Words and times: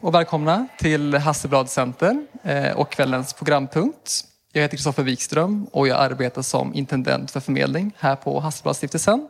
och 0.00 0.14
välkomna 0.14 0.66
till 0.78 1.14
Hasselblad 1.14 1.70
Center 1.70 2.26
eh, 2.42 2.72
och 2.72 2.92
kvällens 2.92 3.32
programpunkt. 3.32 4.24
Jag 4.52 4.62
heter 4.62 4.76
Kristoffer 4.76 5.02
Wikström 5.02 5.66
och 5.72 5.88
jag 5.88 5.98
arbetar 6.00 6.42
som 6.42 6.74
intendent 6.74 7.30
för 7.30 7.40
förmedling 7.40 7.92
här 7.98 8.16
på 8.16 8.40
Hasselbladstiftelsen. 8.40 9.28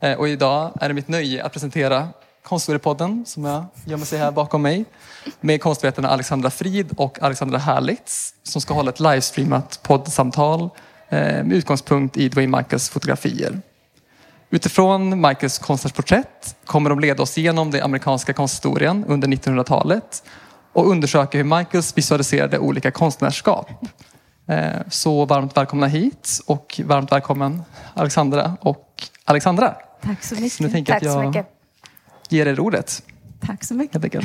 Eh, 0.00 0.18
och 0.18 0.28
idag 0.28 0.72
är 0.80 0.88
det 0.88 0.94
mitt 0.94 1.08
nöje 1.08 1.44
att 1.44 1.52
presentera 1.52 2.08
Konsthistoriepodden 2.42 3.24
som 3.26 3.44
jag 3.44 3.64
gömmer 3.84 4.04
sig 4.04 4.18
här 4.18 4.30
bakom 4.30 4.62
mig 4.62 4.84
med 5.40 5.62
konstvetarna 5.62 6.08
Alexandra 6.08 6.50
Frid 6.50 6.92
och 6.96 7.22
Alexandra 7.22 7.58
Herlitz 7.58 8.34
som 8.42 8.60
ska 8.60 8.74
hålla 8.74 8.90
ett 8.90 9.00
livestreamat 9.00 9.80
poddsamtal 9.82 10.60
eh, 11.08 11.44
med 11.44 11.52
utgångspunkt 11.52 12.16
i 12.16 12.28
Dwayne 12.28 12.56
Michaels 12.56 12.88
fotografier. 12.88 13.60
Utifrån 14.52 15.20
Michaels 15.20 15.58
konstnärsporträtt 15.58 16.56
kommer 16.64 16.90
de 16.90 17.00
leda 17.00 17.22
oss 17.22 17.38
igenom 17.38 17.70
den 17.70 17.82
amerikanska 17.82 18.32
konsthistorien 18.32 19.04
under 19.04 19.28
1900-talet 19.28 20.22
och 20.72 20.90
undersöka 20.90 21.38
hur 21.38 21.44
Michaels 21.44 21.98
visualiserade 21.98 22.58
olika 22.58 22.90
konstnärskap. 22.90 23.70
Eh, 24.46 24.70
så 24.90 25.24
varmt 25.24 25.56
välkomna 25.56 25.86
hit 25.86 26.40
och 26.46 26.80
varmt 26.84 27.12
välkommen 27.12 27.62
Alexandra 27.94 28.56
och 28.60 29.02
Alexandra. 29.24 29.74
Tack 30.02 30.22
så 30.24 30.34
mycket. 30.34 30.52
Så 30.52 30.62
nu 30.62 30.70
tänker 30.70 30.92
jag 30.92 31.00
Tack 31.02 31.06
att 31.08 31.12
så 31.12 31.22
jag 31.22 31.26
mycket. 31.28 31.46
ger 32.28 32.46
er 32.46 32.60
ordet. 32.60 33.02
Tack 33.46 33.64
så 33.64 33.74
mycket. 33.74 34.24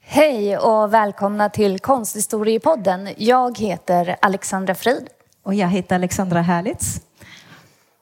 Hej 0.00 0.58
och 0.58 0.94
välkomna 0.94 1.48
till 1.48 1.78
Konsthistoriepodden. 1.78 3.08
Jag 3.16 3.58
heter 3.58 4.16
Alexandra 4.22 4.74
Frid. 4.74 5.08
Och 5.42 5.54
jag 5.54 5.68
heter 5.68 5.94
Alexandra 5.94 6.42
Herlitz. 6.42 7.00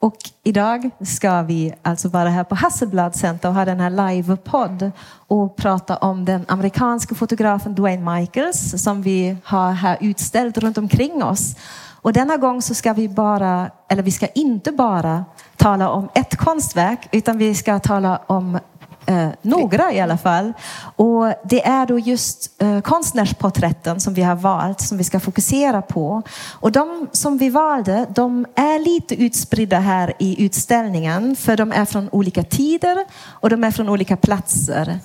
Och 0.01 0.17
idag 0.43 0.91
ska 1.01 1.43
vi 1.43 1.75
alltså 1.83 2.09
vara 2.09 2.29
här 2.29 2.45
på 2.45 2.55
Hasselblad 2.55 3.17
Center 3.17 3.49
och 3.49 3.55
ha 3.55 3.65
den 3.65 3.81
här 3.81 3.91
livepodd 3.91 4.91
och 5.27 5.57
prata 5.57 5.97
om 5.97 6.25
den 6.25 6.45
amerikanska 6.49 7.15
fotografen 7.15 7.75
Dwayne 7.75 8.15
Michaels 8.15 8.83
som 8.83 9.03
vi 9.03 9.37
har 9.45 9.73
här 9.73 9.99
utställt 10.01 10.59
runt 10.59 10.79
omkring 10.79 11.23
oss. 11.23 11.57
Och 12.03 12.13
denna 12.13 12.37
gång 12.37 12.63
så 12.63 12.75
ska 12.75 12.93
vi 12.93 13.09
bara, 13.09 13.71
eller 13.89 14.03
vi 14.03 14.11
ska 14.11 14.27
inte 14.27 14.73
bara 14.73 15.25
tala 15.57 15.91
om 15.91 16.09
ett 16.15 16.37
konstverk 16.37 17.09
utan 17.13 17.39
vi 17.39 17.55
ska 17.55 17.79
tala 17.79 18.21
om 18.27 18.59
eh, 19.09 19.29
några 19.43 19.93
i 19.93 20.01
alla 20.01 20.19
fall. 20.19 20.53
Och 20.97 21.35
det 21.45 21.67
är 21.67 21.87
då 21.87 21.99
just 21.99 22.63
eh, 22.63 22.81
konstnärsporträtten 22.81 24.01
som 24.01 24.15
vi 24.15 24.23
har 24.23 24.37
valt, 24.37 24.81
som 24.81 24.99
vi 24.99 25.05
ska 25.05 25.21
fokusera 25.21 25.83
på. 25.83 26.23
Och 26.51 26.73
de 26.73 27.09
som 27.13 27.39
vi 27.39 27.51
valde, 27.51 28.07
de 28.09 28.47
är 28.55 28.79
lite 28.79 29.23
utspridda 29.23 29.79
här 29.79 30.13
i 30.19 30.45
utställningen, 30.45 31.37
för 31.37 31.57
de 31.57 31.73
är 31.73 31.85
från 31.85 32.09
olika 32.13 32.43
tider 32.43 33.05
och 33.25 33.51
de 33.51 33.65
är 33.65 33.71
från 33.71 33.89
olika 33.89 34.17
platser. 34.17 35.01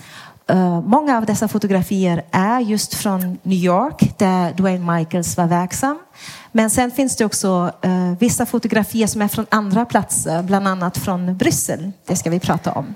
Eh, 0.48 0.82
många 0.82 1.18
av 1.18 1.26
dessa 1.26 1.48
fotografier 1.48 2.24
är 2.32 2.60
just 2.60 2.94
från 2.94 3.38
New 3.44 3.58
York, 3.58 4.14
där 4.18 4.54
Dwayne 4.54 4.98
Michaels 4.98 5.38
var 5.38 5.48
verksam. 5.48 6.00
Men 6.52 6.70
sen 6.70 6.92
finns 6.92 7.16
det 7.16 7.26
också 7.26 7.72
eh, 7.82 8.12
vissa 8.20 8.46
fotografier 8.46 9.08
som 9.08 9.22
är 9.22 9.28
från 9.28 9.46
andra 9.50 9.86
platser, 9.86 10.44
bland 10.44 10.68
annat 10.68 10.98
från 10.98 11.38
Bryssel. 11.38 11.92
Det 12.06 12.16
ska 12.16 12.30
vi 12.30 12.40
prata 12.40 12.72
om. 12.72 12.96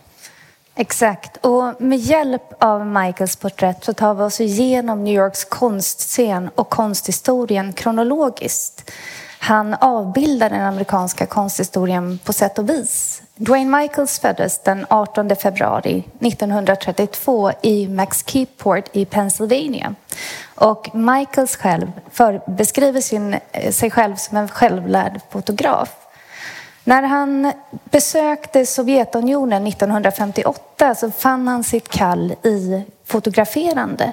Exakt. 0.79 1.37
Och 1.37 1.81
med 1.81 1.97
hjälp 1.97 2.53
av 2.59 2.85
Michaels 2.85 3.35
porträtt 3.35 3.83
så 3.83 3.93
tar 3.93 4.13
vi 4.13 4.23
oss 4.23 4.41
igenom 4.41 5.03
New 5.03 5.15
Yorks 5.15 5.45
konstscen 5.45 6.49
och 6.55 6.69
konsthistorien 6.69 7.73
kronologiskt. 7.73 8.91
Han 9.39 9.73
avbildar 9.73 10.49
den 10.49 10.61
amerikanska 10.61 11.25
konsthistorien 11.25 12.19
på 12.23 12.33
sätt 12.33 12.59
och 12.59 12.69
vis. 12.69 13.21
Dwayne 13.35 13.77
Michaels 13.77 14.19
föddes 14.19 14.59
den 14.63 14.85
18 14.89 15.35
februari 15.35 16.03
1932 16.19 17.51
i 17.61 17.87
Max 17.87 18.23
Keyport 18.27 18.85
i 18.91 19.05
Pennsylvania. 19.05 19.95
Och 20.55 20.95
Michaels 20.95 21.55
själv 21.55 21.91
beskriver 22.47 23.01
sin, 23.01 23.35
eh, 23.51 23.71
sig 23.71 23.91
själv 23.91 24.15
som 24.15 24.37
en 24.37 24.47
självlärd 24.47 25.21
fotograf. 25.29 26.06
När 26.87 27.03
han 27.03 27.53
besökte 27.83 28.65
Sovjetunionen 28.65 29.67
1958 29.67 30.95
så 30.95 31.11
fann 31.11 31.47
han 31.47 31.63
sitt 31.63 31.89
kall 31.89 32.31
i 32.31 32.83
fotograferande. 33.05 34.11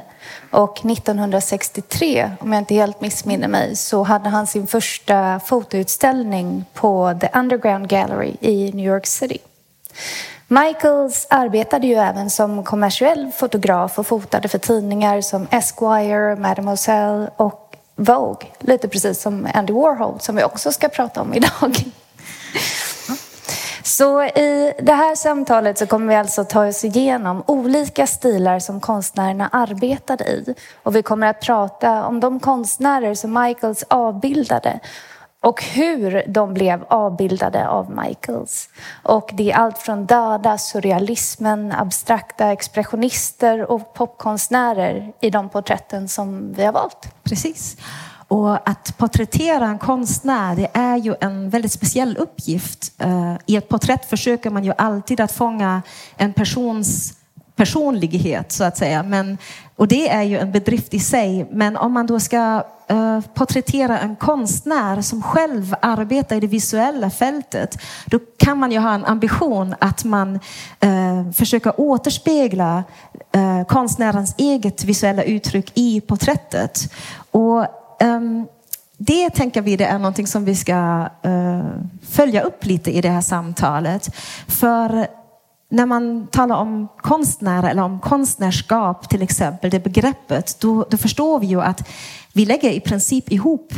Och 0.51 0.87
1963, 0.87 2.31
om 2.41 2.53
jag 2.53 2.61
inte 2.61 2.75
helt 2.75 3.01
missminner 3.01 3.49
mig, 3.49 3.77
så 3.77 4.03
hade 4.03 4.29
han 4.29 4.47
sin 4.47 4.67
första 4.67 5.41
fotoutställning 5.41 6.65
på 6.73 7.19
The 7.21 7.29
Underground 7.39 7.89
Gallery 7.89 8.37
i 8.41 8.73
New 8.73 8.87
York 8.87 9.06
City. 9.06 9.39
Michaels 10.49 11.27
arbetade 11.31 11.87
ju 11.87 11.95
även 11.95 12.31
som 12.31 12.65
kommersiell 12.65 13.31
fotograf 13.37 13.99
och 13.99 14.06
fotade 14.06 14.49
för 14.49 14.59
tidningar 14.59 15.21
som 15.21 15.47
Esquire, 15.51 16.37
Mademoiselle 16.37 17.31
och 17.37 17.77
Vogue. 17.97 18.49
Lite 18.59 18.89
precis 18.89 19.23
som 19.23 19.49
Andy 19.55 19.73
Warhol 19.73 20.21
som 20.21 20.37
vi 20.37 20.45
också 20.45 20.73
ska 20.73 20.89
prata 20.89 21.21
om 21.21 21.35
idag. 21.35 21.85
Så 23.82 24.22
i 24.22 24.75
det 24.78 24.92
här 24.92 25.15
samtalet 25.15 25.78
så 25.78 25.87
kommer 25.87 26.06
vi 26.06 26.15
alltså 26.15 26.44
ta 26.44 26.66
oss 26.66 26.84
igenom 26.84 27.42
olika 27.47 28.06
stilar 28.06 28.59
som 28.59 28.81
konstnärerna 28.81 29.48
arbetade 29.53 30.25
i. 30.25 30.54
Och 30.82 30.97
vi 30.97 31.03
kommer 31.03 31.26
att 31.26 31.41
prata 31.41 32.06
om 32.06 32.20
de 32.20 32.41
konstnärer 32.41 33.14
som 33.14 33.32
Michaels 33.43 33.84
avbildade 33.88 34.81
och 35.44 35.62
hur 35.62 36.22
de 36.26 36.54
blev 36.54 36.84
avbildade 36.88 37.69
av 37.69 37.91
Michaels. 37.91 38.69
Och 39.03 39.31
det 39.32 39.50
är 39.50 39.56
allt 39.56 39.78
från 39.78 40.06
döda, 40.06 40.59
surrealismen, 40.59 41.72
abstrakta 41.72 42.53
expressionister 42.53 43.70
och 43.70 43.94
popkonstnärer 43.94 45.12
i 45.20 45.31
de 45.31 45.48
porträtten 45.48 46.09
som 46.09 46.53
vi 46.53 46.64
har 46.64 46.72
valt. 46.72 47.09
Precis. 47.22 47.76
Och 48.29 48.69
att 48.69 48.99
porträttera 48.99 49.67
en 49.67 49.79
konstnär, 49.79 50.57
det 50.57 50.69
är 50.73 50.97
ju 50.97 51.15
en 51.21 51.51
väldigt 51.51 51.73
speciell 51.73 52.17
uppgift. 52.17 52.93
Eh, 52.99 53.35
I 53.47 53.57
ett 53.57 53.69
porträtt 53.69 54.05
försöker 54.05 54.51
man 54.51 54.65
ju 54.65 54.73
alltid 54.79 55.21
att 55.21 55.33
fånga 55.33 55.83
en 56.17 56.33
persons 56.33 57.15
personlighet, 57.57 58.53
så 58.53 58.65
att 58.65 58.77
säga. 58.77 59.03
Men, 59.03 59.39
och 59.77 59.89
det 59.89 60.09
är 60.09 60.23
ju 60.23 60.39
en 60.39 60.53
bedrift 60.53 60.95
i 60.95 61.01
sig. 61.01 61.49
Men 61.51 61.77
om 61.77 61.93
man 61.93 62.07
då 62.07 62.21
ska 62.21 62.65
uh, 62.93 63.21
porträttera 63.35 63.99
en 63.99 64.17
konstnär 64.17 65.03
som 65.03 65.23
själv 65.23 65.75
arbetar 65.81 66.37
i 66.37 66.41
det 66.41 66.47
visuella 66.47 67.11
fältet, 67.11 67.79
då 68.06 68.19
kan 68.37 68.59
man 68.59 68.73
ju 68.73 68.79
ha 68.79 68.95
en 68.95 69.05
ambition 69.05 69.75
att 69.79 70.05
man 70.05 70.41
uh, 70.85 71.33
försöker 71.33 71.81
återspegla 71.81 72.85
uh, 73.37 73.65
konstnärens 73.65 74.35
eget 74.39 74.85
visuella 74.85 75.23
uttryck 75.23 75.73
i 75.75 76.01
porträttet. 76.01 76.93
Och 77.31 77.67
um, 78.00 78.47
det 78.99 79.31
tänker 79.31 79.62
vi 79.62 79.77
det 79.77 79.84
är 79.84 79.99
någonting 79.99 80.27
som 80.27 80.44
vi 80.44 80.55
ska 80.55 81.09
uh, 81.27 81.65
följa 82.03 82.43
upp 82.43 82.65
lite 82.65 82.91
i 82.91 83.00
det 83.00 83.09
här 83.09 83.21
samtalet. 83.21 84.16
För 84.49 85.06
när 85.69 85.87
man 85.87 86.27
talar 86.27 86.56
om 86.56 86.88
konstnär 86.97 87.69
eller 87.69 87.82
om 87.82 88.00
konstnärskap 88.00 89.09
till 89.09 89.22
exempel, 89.22 89.70
det 89.70 89.81
begreppet, 89.81 90.56
då, 90.61 90.87
då 90.91 90.96
förstår 90.96 91.41
vi 91.41 91.46
ju 91.46 91.62
att 91.62 91.88
vi 92.32 92.46
lägger 92.46 92.70
i 92.70 92.81
princip 92.81 93.32
ihop 93.32 93.75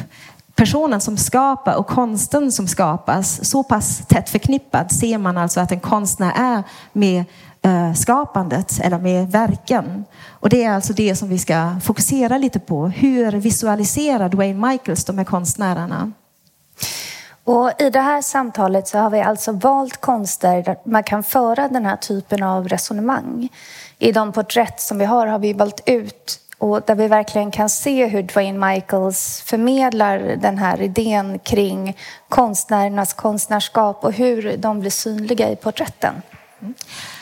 personen 0.54 1.00
som 1.00 1.16
skapar 1.16 1.74
och 1.74 1.86
konsten 1.86 2.52
som 2.52 2.68
skapas. 2.68 3.50
Så 3.50 3.62
pass 3.62 4.02
tätt 4.06 4.28
förknippad 4.28 4.92
ser 4.92 5.18
man 5.18 5.36
alltså 5.36 5.60
att 5.60 5.72
en 5.72 5.80
konstnär 5.80 6.32
är 6.36 6.62
med 6.92 7.24
skapandet 7.96 8.80
eller 8.82 8.98
med 8.98 9.30
verken. 9.30 10.04
Och 10.30 10.48
det 10.48 10.64
är 10.64 10.70
alltså 10.70 10.92
det 10.92 11.16
som 11.16 11.28
vi 11.28 11.38
ska 11.38 11.76
fokusera 11.82 12.38
lite 12.38 12.58
på. 12.58 12.86
Hur 12.86 13.32
visualiserar 13.32 14.28
Dwayne 14.28 14.68
Michaels 14.68 15.04
de 15.04 15.18
här 15.18 15.24
konstnärerna? 15.24 16.12
Och 17.44 17.72
I 17.78 17.90
det 17.90 18.00
här 18.00 18.22
samtalet 18.22 18.88
så 18.88 18.98
har 18.98 19.10
vi 19.10 19.20
alltså 19.20 19.52
valt 19.52 20.00
konster 20.00 20.62
där 20.62 20.76
man 20.84 21.02
kan 21.02 21.22
föra 21.22 21.68
den 21.68 21.86
här 21.86 21.96
typen 21.96 22.42
av 22.42 22.68
resonemang. 22.68 23.48
I 23.98 24.12
de 24.12 24.32
porträtt 24.32 24.80
som 24.80 24.98
vi 24.98 25.04
har 25.04 25.26
har 25.26 25.38
vi 25.38 25.52
valt 25.52 25.82
ut 25.86 26.40
och 26.58 26.82
där 26.86 26.94
vi 26.94 27.08
verkligen 27.08 27.50
kan 27.50 27.68
se 27.68 28.06
hur 28.06 28.22
Dwayne 28.22 28.66
Michaels 28.66 29.42
förmedlar 29.46 30.18
den 30.18 30.58
här 30.58 30.80
idén 30.80 31.38
kring 31.38 31.96
konstnärernas 32.28 33.12
konstnärskap 33.12 34.04
och 34.04 34.12
hur 34.12 34.56
de 34.56 34.80
blir 34.80 34.90
synliga 34.90 35.50
i 35.50 35.56
porträtten. 35.56 36.22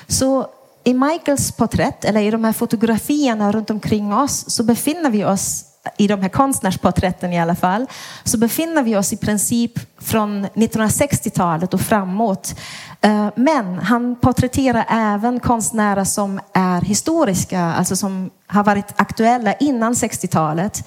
Så 0.07 0.47
i 0.85 0.95
Michaels 0.95 1.53
porträtt, 1.53 2.05
eller 2.05 2.21
i 2.21 2.31
de 2.31 2.45
här 2.45 2.53
fotografierna 2.53 3.53
runt 3.53 3.71
omkring 3.71 4.15
oss, 4.15 4.51
så 4.51 4.63
befinner 4.63 5.11
vi 5.11 5.25
oss 5.25 5.65
i 5.97 6.07
de 6.07 6.23
här 6.23 6.29
konstnärsporträtten 6.29 7.33
i 7.33 7.41
alla 7.41 7.55
fall, 7.55 7.87
så 8.25 8.39
befinner 8.39 8.83
vi 8.83 8.97
oss 8.97 9.13
i 9.13 9.17
princip 9.17 9.73
från 9.99 10.47
1960-talet 10.47 11.75
och 11.75 11.81
framåt. 11.81 12.55
Eh, 13.01 13.29
men 13.37 13.79
han 13.79 14.17
porträtterar 14.17 14.87
även 14.89 15.41
konstnärer 15.41 16.05
som 16.05 16.41
är 16.53 16.81
historiska, 16.81 17.61
alltså 17.61 17.97
som 17.97 18.31
har 18.47 18.65
varit 18.65 18.93
aktuella 18.97 19.55
innan 19.55 19.93
60-talet. 19.93 20.87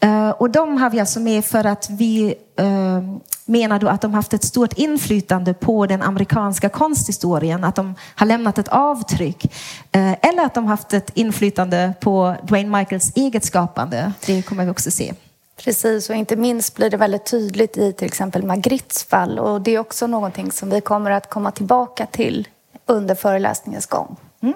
Eh, 0.00 0.30
och 0.30 0.50
de 0.50 0.76
har 0.76 0.90
vi 0.90 1.00
alltså 1.00 1.20
med 1.20 1.44
för 1.44 1.64
att 1.64 1.90
vi 1.90 2.34
eh, 2.58 3.00
menar 3.46 3.78
då 3.78 3.88
att 3.88 4.00
de 4.00 4.14
haft 4.14 4.34
ett 4.34 4.44
stort 4.44 4.72
inflytande 4.72 5.54
på 5.54 5.86
den 5.86 6.02
amerikanska 6.02 6.68
konsthistorien, 6.68 7.64
att 7.64 7.74
de 7.74 7.94
har 8.14 8.26
lämnat 8.26 8.58
ett 8.58 8.68
avtryck. 8.68 9.52
Eller 9.92 10.44
att 10.44 10.54
de 10.54 10.66
haft 10.66 10.92
ett 10.92 11.10
inflytande 11.14 11.94
på 12.00 12.36
Dwayne 12.42 12.78
Michaels 12.78 13.12
eget 13.16 13.44
skapande. 13.44 14.12
Det 14.26 14.42
kommer 14.42 14.64
vi 14.64 14.70
också 14.70 14.90
se. 14.90 15.14
Precis, 15.56 16.10
och 16.10 16.16
inte 16.16 16.36
minst 16.36 16.76
blir 16.76 16.90
det 16.90 16.96
väldigt 16.96 17.26
tydligt 17.26 17.76
i 17.76 17.92
till 17.92 18.06
exempel 18.06 18.42
Magrittes 18.44 19.04
fall. 19.04 19.38
Och 19.38 19.60
det 19.60 19.74
är 19.74 19.78
också 19.78 20.06
någonting 20.06 20.52
som 20.52 20.70
vi 20.70 20.80
kommer 20.80 21.10
att 21.10 21.30
komma 21.30 21.50
tillbaka 21.50 22.06
till 22.06 22.48
under 22.86 23.14
föreläsningens 23.14 23.86
gång. 23.86 24.16
Mm. 24.40 24.54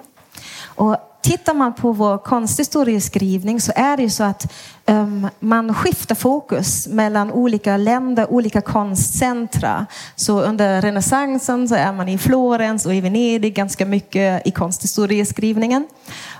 Och 0.63 0.97
tittar 1.21 1.53
man 1.53 1.73
på 1.73 1.91
vår 1.91 2.17
konsthistorieskrivning 2.17 3.61
så 3.61 3.71
är 3.75 3.97
det 3.97 4.03
ju 4.03 4.09
så 4.09 4.23
att 4.23 4.53
um, 4.85 5.27
man 5.39 5.73
skiftar 5.73 6.15
fokus 6.15 6.87
mellan 6.87 7.31
olika 7.31 7.77
länder, 7.77 8.31
olika 8.31 8.61
konstcentra. 8.61 9.85
Så 10.15 10.41
under 10.41 10.81
renässansen 10.81 11.67
så 11.67 11.75
är 11.75 11.93
man 11.93 12.09
i 12.09 12.17
Florens 12.17 12.85
och 12.85 12.95
i 12.95 13.01
Venedig 13.01 13.55
ganska 13.55 13.85
mycket 13.85 14.47
i 14.47 14.51
konsthistorieskrivningen. 14.51 15.87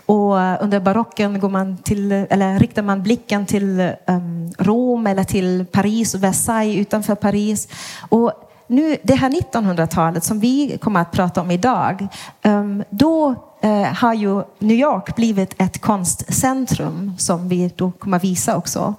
Och 0.06 0.42
eh, 0.42 0.58
under 0.62 0.80
barocken 0.80 1.40
går 1.40 1.50
man 1.50 1.78
till, 1.78 2.12
eller 2.12 2.60
riktar 2.60 2.82
man 2.82 3.04
blicken 3.04 3.46
till 3.46 3.92
um, 4.08 4.54
Rom 4.58 5.08
eller 5.08 5.24
till 5.24 5.66
Paris 5.72 6.16
och 6.16 6.24
Versailles 6.24 6.78
utanför 6.78 7.16
Paris. 7.16 7.68
Och 8.10 8.34
nu, 8.68 8.98
det 9.04 9.16
här 9.16 9.30
1900-talet 9.30 10.24
som 10.24 10.40
vi 10.40 10.78
kommer 10.78 11.00
att 11.00 11.12
prata 11.12 11.42
om 11.42 11.52
idag, 11.52 12.08
um, 12.44 12.84
då 12.90 13.36
Eh, 13.62 13.84
har 13.84 14.14
ju 14.14 14.44
New 14.60 14.78
York 14.78 15.16
blivit 15.16 15.62
ett 15.62 15.82
konstcentrum 15.82 17.16
som 17.18 17.50
vi 17.50 17.72
då 17.76 17.92
kommer 17.92 18.18
att 18.18 18.24
visa 18.24 18.58
också. 18.58 18.96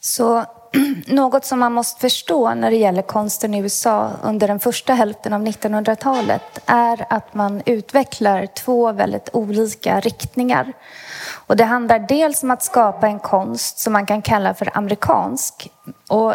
Så 0.00 0.44
något 1.06 1.44
som 1.44 1.58
man 1.58 1.72
måste 1.72 2.00
förstå 2.00 2.54
när 2.54 2.70
det 2.70 2.76
gäller 2.76 3.02
konsten 3.02 3.54
i 3.54 3.58
USA 3.58 4.10
under 4.22 4.48
den 4.48 4.60
första 4.60 4.94
hälften 4.94 5.32
av 5.32 5.46
1900-talet 5.46 6.60
är 6.66 7.06
att 7.10 7.34
man 7.34 7.62
utvecklar 7.66 8.46
två 8.46 8.92
väldigt 8.92 9.28
olika 9.32 10.00
riktningar. 10.00 10.72
Och 11.46 11.56
det 11.56 11.64
handlar 11.64 11.98
dels 11.98 12.42
om 12.42 12.50
att 12.50 12.62
skapa 12.62 13.06
en 13.06 13.18
konst 13.18 13.78
som 13.78 13.92
man 13.92 14.06
kan 14.06 14.22
kalla 14.22 14.54
för 14.54 14.78
amerikansk. 14.78 15.70
Och 16.08 16.34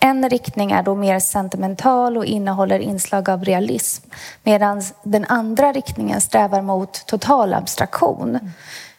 en 0.00 0.28
riktning 0.28 0.70
är 0.70 0.82
då 0.82 0.94
mer 0.94 1.18
sentimental 1.18 2.16
och 2.16 2.24
innehåller 2.24 2.78
inslag 2.78 3.30
av 3.30 3.44
realism 3.44 4.10
medan 4.42 4.82
den 5.02 5.24
andra 5.24 5.72
riktningen 5.72 6.20
strävar 6.20 6.62
mot 6.62 7.06
total 7.06 7.54
abstraktion. 7.54 8.38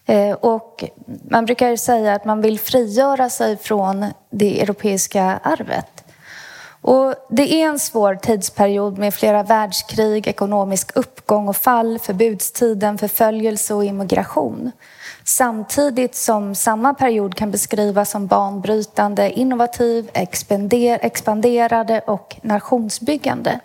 Mm. 0.06 0.38
och 0.42 0.84
man 1.30 1.46
brukar 1.46 1.76
säga 1.76 2.14
att 2.14 2.26
man 2.26 2.42
vill 2.42 2.60
frigöra 2.60 3.30
sig 3.30 3.58
från 3.58 4.06
det 4.30 4.62
europeiska 4.62 5.40
arvet. 5.44 6.04
Och 6.82 7.16
det 7.30 7.54
är 7.54 7.68
en 7.68 7.80
svår 7.80 8.16
tidsperiod 8.16 8.98
med 8.98 9.14
flera 9.14 9.44
världskrig, 9.44 10.28
ekonomisk 10.28 10.96
uppgång 10.96 11.48
och 11.48 11.56
fall, 11.56 12.00
förbudstiden, 12.00 12.98
förföljelse 12.98 13.74
och 13.74 13.86
immigration. 13.86 14.72
Samtidigt 15.30 16.16
som 16.16 16.56
samma 16.56 16.94
period 16.94 17.36
kan 17.36 17.52
beskrivas 17.52 18.10
som 18.10 18.28
banbrytande, 18.28 19.32
innovativ, 19.32 20.10
expanderade 20.14 22.00
och 22.00 22.36
nationsbyggande. 22.42 23.60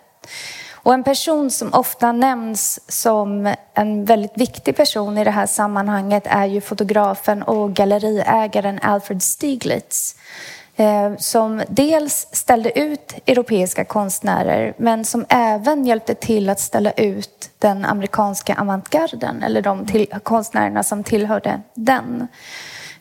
Och 0.73 0.93
en 0.93 1.03
person 1.03 1.51
som 1.51 1.73
ofta 1.73 2.11
nämns 2.11 2.91
som 2.91 3.53
en 3.73 4.05
väldigt 4.05 4.37
viktig 4.37 4.75
person 4.75 5.17
i 5.17 5.23
det 5.23 5.31
här 5.31 5.45
sammanhanget 5.45 6.23
är 6.25 6.45
ju 6.45 6.61
fotografen 6.61 7.43
och 7.43 7.73
galleriägaren 7.73 8.79
Alfred 8.81 9.23
Stieglitz 9.23 10.15
Eh, 10.77 11.15
som 11.17 11.61
dels 11.69 12.27
ställde 12.31 12.79
ut 12.79 13.13
europeiska 13.25 13.85
konstnärer 13.85 14.73
men 14.77 15.05
som 15.05 15.25
även 15.29 15.85
hjälpte 15.85 16.15
till 16.15 16.49
att 16.49 16.59
ställa 16.59 16.91
ut 16.91 17.49
den 17.59 17.85
amerikanska 17.85 18.55
avantgarden 18.61 19.43
eller 19.43 19.61
de 19.61 19.85
till, 19.85 20.07
konstnärerna 20.23 20.83
som 20.83 21.03
tillhörde 21.03 21.61
den. 21.73 22.27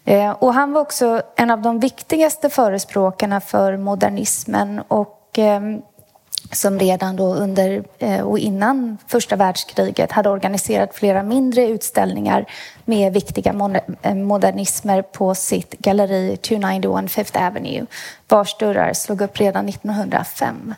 Eh, 0.04 0.30
och 0.30 0.54
han 0.54 0.72
var 0.72 0.80
också 0.80 1.22
en 1.36 1.50
av 1.50 1.62
de 1.62 1.80
viktigaste 1.80 2.50
förespråkarna 2.50 3.40
för 3.40 3.76
modernismen 3.76 4.82
och 4.88 5.38
ehm, 5.38 5.82
som 6.52 6.78
redan 6.78 7.16
då 7.16 7.34
under 7.34 7.84
eh, 7.98 8.20
och 8.20 8.38
innan 8.38 8.98
första 9.06 9.36
världskriget 9.36 10.12
hade 10.12 10.30
organiserat 10.30 10.94
flera 10.94 11.22
mindre 11.22 11.68
utställningar 11.68 12.46
med 12.84 13.12
viktiga 13.12 13.80
eh, 14.02 14.14
modernismer 14.14 15.02
på 15.02 15.34
sitt 15.34 15.70
galleri 15.78 16.36
291 16.36 17.10
Fifth 17.10 17.46
Avenue 17.46 17.86
vars 18.28 18.56
dörrar 18.58 18.92
slog 18.92 19.20
upp 19.20 19.40
redan 19.40 19.68
1905. 19.68 20.74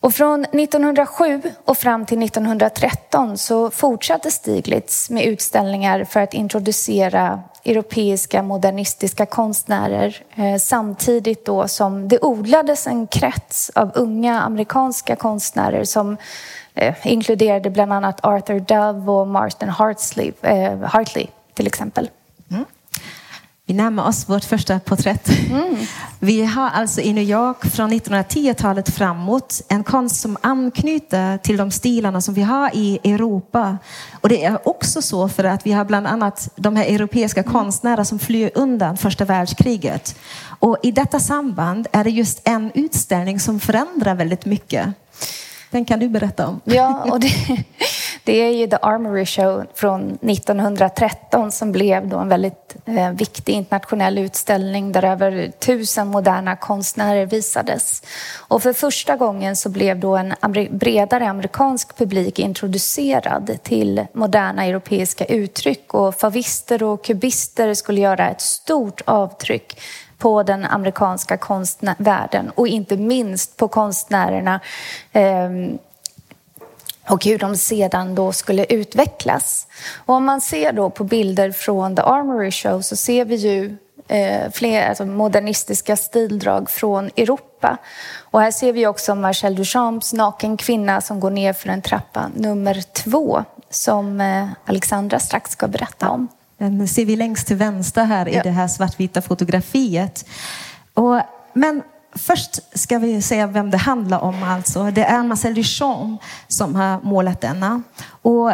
Och 0.00 0.14
från 0.14 0.44
1907 0.44 1.42
och 1.64 1.78
fram 1.78 2.06
till 2.06 2.22
1913 2.22 3.38
så 3.38 3.70
fortsatte 3.70 4.30
Stiglitz 4.30 5.10
med 5.10 5.24
utställningar 5.24 6.04
för 6.04 6.20
att 6.20 6.34
introducera 6.34 7.42
europeiska 7.64 8.42
modernistiska 8.42 9.26
konstnärer 9.26 10.16
eh, 10.34 10.56
samtidigt 10.56 11.44
då 11.44 11.68
som 11.68 12.08
det 12.08 12.18
odlades 12.22 12.86
en 12.86 13.06
krets 13.06 13.70
av 13.74 13.90
unga 13.94 14.40
amerikanska 14.40 15.16
konstnärer 15.16 15.84
som 15.84 16.16
eh, 16.74 16.94
inkluderade 17.04 17.70
bland 17.70 17.92
annat 17.92 18.24
Arthur 18.24 18.60
Dove 18.60 19.10
och 19.10 19.28
Martin 19.28 19.68
Hartley, 19.68 20.32
eh, 20.42 20.78
Hartley 20.78 21.26
till 21.54 21.66
exempel. 21.66 22.10
Mm. 23.70 23.76
Vi 23.76 23.82
närmar 23.82 24.08
oss 24.08 24.28
vårt 24.28 24.44
första 24.44 24.80
porträtt. 24.80 25.28
Mm. 25.50 25.76
Vi 26.18 26.44
har 26.44 26.70
alltså 26.70 27.00
i 27.00 27.12
New 27.12 27.24
York 27.24 27.66
från 27.66 27.92
1910-talet 27.92 28.94
framåt 28.94 29.62
en 29.68 29.84
konst 29.84 30.20
som 30.20 30.36
anknyter 30.40 31.38
till 31.38 31.56
de 31.56 31.70
stilarna 31.70 32.20
som 32.20 32.34
vi 32.34 32.42
har 32.42 32.70
i 32.74 32.98
Europa. 33.04 33.78
Och 34.20 34.28
det 34.28 34.44
är 34.44 34.68
också 34.68 35.02
så 35.02 35.28
för 35.28 35.44
att 35.44 35.66
vi 35.66 35.72
har 35.72 35.84
bland 35.84 36.06
annat 36.06 36.48
de 36.56 36.76
här 36.76 36.84
europeiska 36.84 37.42
konstnärer 37.42 38.04
som 38.04 38.18
flyr 38.18 38.50
undan 38.54 38.96
första 38.96 39.24
världskriget. 39.24 40.18
Och 40.60 40.76
i 40.82 40.92
detta 40.92 41.20
samband 41.20 41.86
är 41.92 42.04
det 42.04 42.10
just 42.10 42.40
en 42.44 42.70
utställning 42.74 43.40
som 43.40 43.60
förändrar 43.60 44.14
väldigt 44.14 44.44
mycket. 44.44 44.86
Den 45.70 45.84
kan 45.84 45.98
du 45.98 46.08
berätta 46.08 46.46
om. 46.46 46.60
Ja, 46.64 47.04
och 47.12 47.20
det, 47.20 47.28
det 48.24 48.32
är 48.32 48.50
ju 48.50 48.66
The 48.66 48.76
Armory 48.82 49.26
Show 49.26 49.64
från 49.74 50.10
1913 50.10 51.52
som 51.52 51.72
blev 51.72 52.08
då 52.08 52.18
en 52.18 52.28
väldigt 52.28 52.76
eh, 52.84 53.10
viktig 53.10 53.52
internationell 53.52 54.18
utställning 54.18 54.92
där 54.92 55.04
över 55.04 55.52
tusen 55.58 56.08
moderna 56.08 56.56
konstnärer 56.56 57.26
visades. 57.26 58.02
Och 58.38 58.62
för 58.62 58.72
första 58.72 59.16
gången 59.16 59.56
så 59.56 59.68
blev 59.68 59.98
då 59.98 60.16
en 60.16 60.34
bredare 60.70 61.28
amerikansk 61.28 61.96
publik 61.96 62.38
introducerad 62.38 63.58
till 63.62 64.06
moderna 64.12 64.64
europeiska 64.64 65.24
uttryck 65.24 65.94
och 65.94 66.14
favister 66.14 66.82
och 66.82 67.04
kubister 67.04 67.74
skulle 67.74 68.00
göra 68.00 68.30
ett 68.30 68.40
stort 68.40 69.00
avtryck 69.04 69.80
på 70.18 70.42
den 70.42 70.64
amerikanska 70.64 71.36
konstvärlden 71.36 72.50
och 72.54 72.68
inte 72.68 72.96
minst 72.96 73.56
på 73.56 73.68
konstnärerna 73.68 74.60
eh, 75.12 75.50
och 77.10 77.24
hur 77.24 77.38
de 77.38 77.56
sedan 77.56 78.14
då 78.14 78.32
skulle 78.32 78.64
utvecklas. 78.64 79.66
Och 79.94 80.14
om 80.14 80.24
man 80.24 80.40
ser 80.40 80.72
då 80.72 80.90
på 80.90 81.04
bilder 81.04 81.52
från 81.52 81.96
The 81.96 82.02
Armory 82.02 82.50
Show 82.50 82.80
så 82.80 82.96
ser 82.96 83.24
vi 83.24 83.34
ju 83.34 83.76
eh, 84.08 84.50
fler 84.52 84.88
alltså 84.88 85.06
modernistiska 85.06 85.96
stildrag 85.96 86.70
från 86.70 87.10
Europa. 87.16 87.76
Och 88.18 88.40
här 88.40 88.50
ser 88.50 88.72
vi 88.72 88.86
också 88.86 89.14
Marcel 89.14 89.54
Duchamps 89.54 90.12
Naken 90.12 90.56
kvinna 90.56 91.00
som 91.00 91.20
går 91.20 91.30
ner 91.30 91.52
för 91.52 91.68
en 91.68 91.82
trappa 91.82 92.30
nummer 92.34 92.82
två 92.92 93.44
som 93.70 94.20
eh, 94.20 94.48
Alexandra 94.64 95.18
strax 95.18 95.50
ska 95.50 95.68
berätta 95.68 96.08
om. 96.08 96.28
Den 96.58 96.88
ser 96.88 97.04
vi 97.04 97.16
längst 97.16 97.46
till 97.46 97.56
vänster 97.56 98.04
här 98.04 98.26
ja. 98.26 98.40
i 98.40 98.42
det 98.42 98.50
här 98.50 98.68
svartvita 98.68 99.22
fotografiet. 99.22 100.26
Och, 100.94 101.20
men 101.52 101.82
först 102.12 102.78
ska 102.78 102.98
vi 102.98 103.22
säga 103.22 103.46
vem 103.46 103.70
det 103.70 103.76
handlar 103.76 104.20
om. 104.20 104.42
Alltså. 104.42 104.90
Det 104.90 105.04
är 105.04 105.22
Marcel 105.22 105.54
Duchamp 105.54 106.20
som 106.48 106.74
har 106.74 107.00
målat 107.02 107.40
denna. 107.40 107.82
Och 108.22 108.52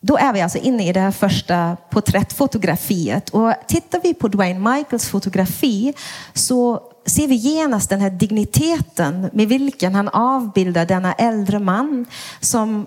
då 0.00 0.16
är 0.16 0.32
vi 0.32 0.40
alltså 0.40 0.58
inne 0.58 0.88
i 0.88 0.92
det 0.92 1.00
här 1.00 1.10
första 1.10 1.76
porträttfotografiet. 1.90 3.30
Och 3.30 3.54
tittar 3.66 4.00
vi 4.02 4.14
på 4.14 4.28
Dwayne 4.28 4.74
Michaels 4.74 5.08
fotografi 5.08 5.94
så 6.34 6.82
ser 7.06 7.28
vi 7.28 7.34
genast 7.34 7.90
den 7.90 8.00
här 8.00 8.10
digniteten 8.10 9.30
med 9.32 9.48
vilken 9.48 9.94
han 9.94 10.08
avbildar 10.08 10.86
denna 10.86 11.12
äldre 11.12 11.58
man 11.58 12.06
som 12.40 12.86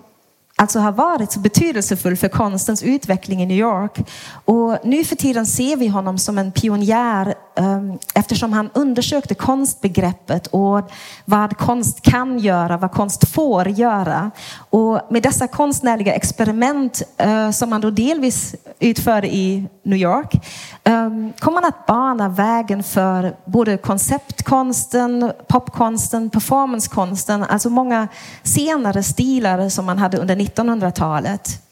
alltså 0.58 0.78
har 0.78 0.92
varit 0.92 1.32
så 1.32 1.40
betydelsefull 1.40 2.16
för 2.16 2.28
konstens 2.28 2.82
utveckling 2.82 3.42
i 3.42 3.46
New 3.46 3.58
York. 3.58 3.98
Och 4.44 4.78
nu 4.84 5.04
för 5.04 5.16
tiden 5.16 5.46
ser 5.46 5.76
vi 5.76 5.88
honom 5.88 6.18
som 6.18 6.38
en 6.38 6.52
pionjär 6.52 7.34
ehm, 7.56 7.98
eftersom 8.14 8.52
han 8.52 8.70
undersökte 8.74 9.34
konstbegreppet 9.34 10.46
och 10.46 10.90
vad 11.24 11.56
konst 11.56 12.02
kan 12.02 12.38
göra, 12.38 12.76
vad 12.76 12.92
konst 12.92 13.28
får 13.28 13.68
göra. 13.68 14.30
Och 14.70 15.00
med 15.10 15.22
dessa 15.22 15.46
konstnärliga 15.46 16.14
experiment 16.14 17.02
eh, 17.16 17.50
som 17.50 17.72
han 17.72 17.80
då 17.80 17.90
delvis 17.90 18.54
utförde 18.78 19.34
i 19.34 19.68
New 19.82 19.98
York 19.98 20.46
ehm, 20.84 21.32
kom 21.38 21.54
han 21.54 21.64
att 21.64 21.86
bana 21.86 22.28
vägen 22.28 22.82
för 22.82 23.36
både 23.44 23.76
konceptkonsten, 23.76 25.32
popkonsten, 25.48 26.30
performancekonsten, 26.30 27.44
alltså 27.44 27.70
många 27.70 28.08
senare 28.42 29.02
stilar 29.02 29.68
som 29.68 29.84
man 29.84 29.98
hade 29.98 30.18
under 30.18 30.36
1900-talet. 30.54 31.62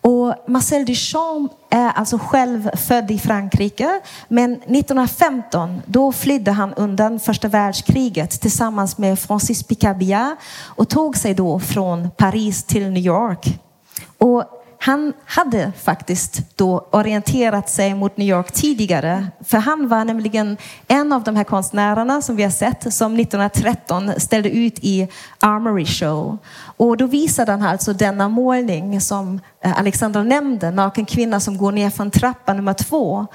Och 0.00 0.34
Marcel 0.46 0.84
Duchamp 0.84 1.52
är 1.70 1.90
alltså 1.90 2.18
själv 2.18 2.70
född 2.76 3.10
i 3.10 3.18
Frankrike, 3.18 4.00
men 4.28 4.52
1915 4.52 5.82
då 5.86 6.12
flydde 6.12 6.50
han 6.50 6.74
undan 6.74 7.20
första 7.20 7.48
världskriget 7.48 8.40
tillsammans 8.40 8.98
med 8.98 9.18
Francis 9.18 9.62
Picabia 9.62 10.36
och 10.64 10.88
tog 10.88 11.16
sig 11.16 11.34
då 11.34 11.60
från 11.60 12.10
Paris 12.10 12.64
till 12.64 12.90
New 12.90 13.06
York. 13.06 13.58
Och 14.18 14.44
han 14.84 15.12
hade 15.24 15.72
faktiskt 15.82 16.56
då 16.56 16.88
orienterat 16.90 17.70
sig 17.70 17.94
mot 17.94 18.16
New 18.16 18.28
York 18.28 18.52
tidigare, 18.52 19.26
för 19.40 19.58
han 19.58 19.88
var 19.88 20.04
nämligen 20.04 20.56
en 20.88 21.12
av 21.12 21.24
de 21.24 21.36
här 21.36 21.44
konstnärerna 21.44 22.22
som 22.22 22.36
vi 22.36 22.42
har 22.42 22.50
sett 22.50 22.94
som 22.94 23.14
1913 23.14 24.12
ställde 24.20 24.50
ut 24.50 24.78
i 24.80 25.08
Armory 25.40 25.86
Show. 25.86 26.38
Och 26.76 26.96
då 26.96 27.06
visade 27.06 27.52
han 27.52 27.62
alltså 27.62 27.92
denna 27.92 28.28
målning 28.28 29.00
som 29.00 29.40
eh, 29.60 29.78
Alexandra 29.78 30.22
nämnde, 30.22 30.70
Naken 30.70 31.06
kvinna 31.06 31.40
som 31.40 31.58
går 31.58 31.72
ner 31.72 31.90
från 31.90 32.10
trappa 32.10 32.52
nummer 32.54 32.74
två. 32.74 33.26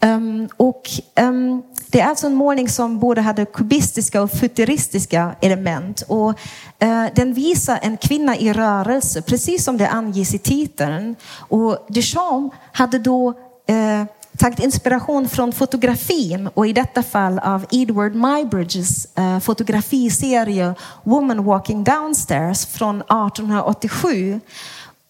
Um, 0.00 0.48
och 0.56 0.82
um, 1.20 1.62
det 1.90 2.00
är 2.00 2.06
alltså 2.06 2.26
en 2.26 2.34
målning 2.34 2.68
som 2.68 2.98
både 2.98 3.20
hade 3.20 3.44
kubistiska 3.44 4.22
och 4.22 4.30
futuristiska 4.30 5.34
element. 5.40 6.02
Och, 6.08 6.30
eh, 6.78 7.04
den 7.14 7.34
visar 7.34 7.78
en 7.82 7.96
kvinna 7.96 8.36
i 8.36 8.52
rörelse, 8.52 9.22
precis 9.22 9.64
som 9.64 9.76
det 9.76 9.88
anges 9.88 10.34
i 10.34 10.38
titeln. 10.38 11.16
Och 11.36 11.86
Duchamp 11.88 12.52
hade 12.72 12.98
då 12.98 13.34
eh, 13.66 14.04
tagit 14.38 14.58
inspiration 14.58 15.28
från 15.28 15.52
fotografin 15.52 16.48
och 16.54 16.66
i 16.66 16.72
detta 16.72 17.02
fall 17.02 17.38
av 17.38 17.66
Edward 17.70 18.14
Mybridges 18.14 19.16
eh, 19.16 19.38
fotografiserie 19.38 20.74
Woman 21.02 21.44
Walking 21.44 21.84
Downstairs 21.84 22.66
från 22.66 22.96
1887. 22.96 24.40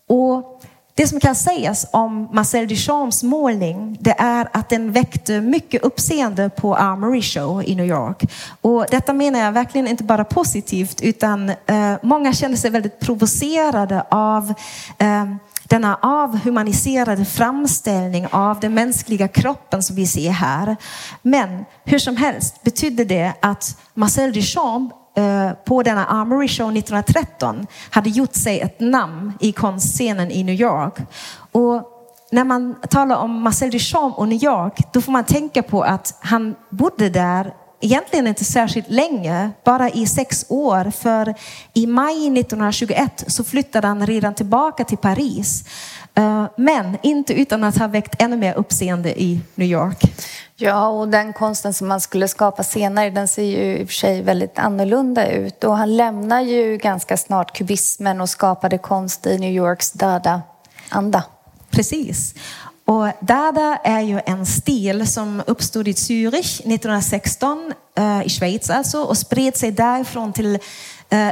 Och 0.06 0.57
det 0.98 1.08
som 1.08 1.20
kan 1.20 1.34
sägas 1.34 1.86
om 1.90 2.28
Marcel 2.32 2.68
Duchamps 2.68 3.22
målning, 3.22 3.96
det 4.00 4.14
är 4.18 4.48
att 4.52 4.68
den 4.68 4.92
väckte 4.92 5.40
mycket 5.40 5.82
uppseende 5.82 6.50
på 6.50 6.76
Armory 6.76 7.22
Show 7.22 7.62
i 7.64 7.74
New 7.74 7.86
York. 7.86 8.22
Och 8.60 8.86
detta 8.90 9.12
menar 9.12 9.40
jag 9.40 9.52
verkligen 9.52 9.88
inte 9.88 10.04
bara 10.04 10.24
positivt, 10.24 11.00
utan 11.00 11.48
eh, 11.48 11.94
många 12.02 12.32
kände 12.32 12.56
sig 12.56 12.70
väldigt 12.70 13.00
provocerade 13.00 14.04
av 14.10 14.54
eh, 14.98 15.24
denna 15.64 15.98
avhumaniserade 16.02 17.24
framställning 17.24 18.26
av 18.30 18.60
den 18.60 18.74
mänskliga 18.74 19.28
kroppen 19.28 19.82
som 19.82 19.96
vi 19.96 20.06
ser 20.06 20.30
här. 20.30 20.76
Men 21.22 21.64
hur 21.84 21.98
som 21.98 22.16
helst 22.16 22.62
betydde 22.62 23.04
det 23.04 23.32
att 23.42 23.80
Marcel 23.94 24.32
Duchamp 24.32 24.92
Eh, 25.18 25.52
på 25.64 25.82
denna 25.82 26.06
Armory 26.06 26.48
Show 26.48 26.76
1913 26.76 27.66
hade 27.90 28.10
gjort 28.10 28.34
sig 28.34 28.60
ett 28.60 28.80
namn 28.80 29.32
i 29.40 29.52
konstscenen 29.52 30.30
i 30.30 30.44
New 30.44 30.60
York. 30.60 30.94
Och 31.52 31.82
när 32.32 32.44
man 32.44 32.75
talar 32.90 33.16
om 33.16 33.42
Marcel 33.42 33.70
Duchamp 33.70 34.18
och 34.18 34.28
New 34.28 34.44
York, 34.44 34.92
då 34.92 35.00
får 35.00 35.12
man 35.12 35.25
tänka 35.25 35.62
på 35.62 35.82
att 35.82 36.18
han 36.20 36.54
bodde 36.70 37.08
där 37.08 37.52
egentligen 37.80 38.26
inte 38.26 38.44
särskilt 38.44 38.90
länge, 38.90 39.50
bara 39.64 39.90
i 39.90 40.06
sex 40.06 40.46
år. 40.48 40.90
För 40.90 41.34
i 41.75 41.87
maj 41.87 42.38
1921 42.40 43.25
så 43.26 43.44
flyttade 43.44 43.87
han 43.87 44.06
redan 44.06 44.34
tillbaka 44.34 44.84
till 44.84 44.98
Paris. 44.98 45.64
Eh, 46.14 46.46
men 46.56 46.98
inte 47.02 47.40
utan 47.40 47.64
att 47.64 47.78
ha 47.78 47.87
väckt 47.87 48.22
ännu 48.22 48.37
mer 48.37 48.54
uppseende 48.54 49.22
i 49.22 49.40
New 49.54 49.68
York. 49.68 50.02
Ja, 50.60 50.88
och 50.88 51.08
den 51.08 51.32
konsten 51.32 51.74
som 51.74 51.90
han 51.90 52.00
skulle 52.00 52.28
skapa 52.28 52.62
senare 52.62 53.10
den 53.10 53.28
ser 53.28 53.42
ju 53.42 53.78
i 53.78 53.84
och 53.84 53.88
för 53.88 53.94
sig 53.94 54.22
väldigt 54.22 54.58
annorlunda 54.58 55.30
ut. 55.30 55.64
Och 55.64 55.76
han 55.76 55.96
lämnar 55.96 56.40
ju 56.40 56.76
ganska 56.76 57.16
snart 57.16 57.56
kubismen 57.56 58.20
och 58.20 58.30
skapade 58.30 58.78
konst 58.78 59.26
i 59.26 59.38
New 59.38 59.52
Yorks 59.52 59.92
Dada-anda. 59.92 61.24
Precis. 61.70 62.34
Och 62.84 63.08
Dada 63.20 63.80
är 63.84 64.00
ju 64.00 64.20
en 64.26 64.46
stil 64.46 65.06
som 65.06 65.42
uppstod 65.46 65.88
i 65.88 65.92
Zürich 65.92 66.60
1916, 66.60 67.72
eh, 67.98 68.22
i 68.22 68.28
Schweiz 68.28 68.70
alltså, 68.70 69.02
och 69.02 69.18
spred 69.18 69.56
sig 69.56 69.70
därifrån 69.70 70.32
till 70.32 70.54
eh, 70.54 70.58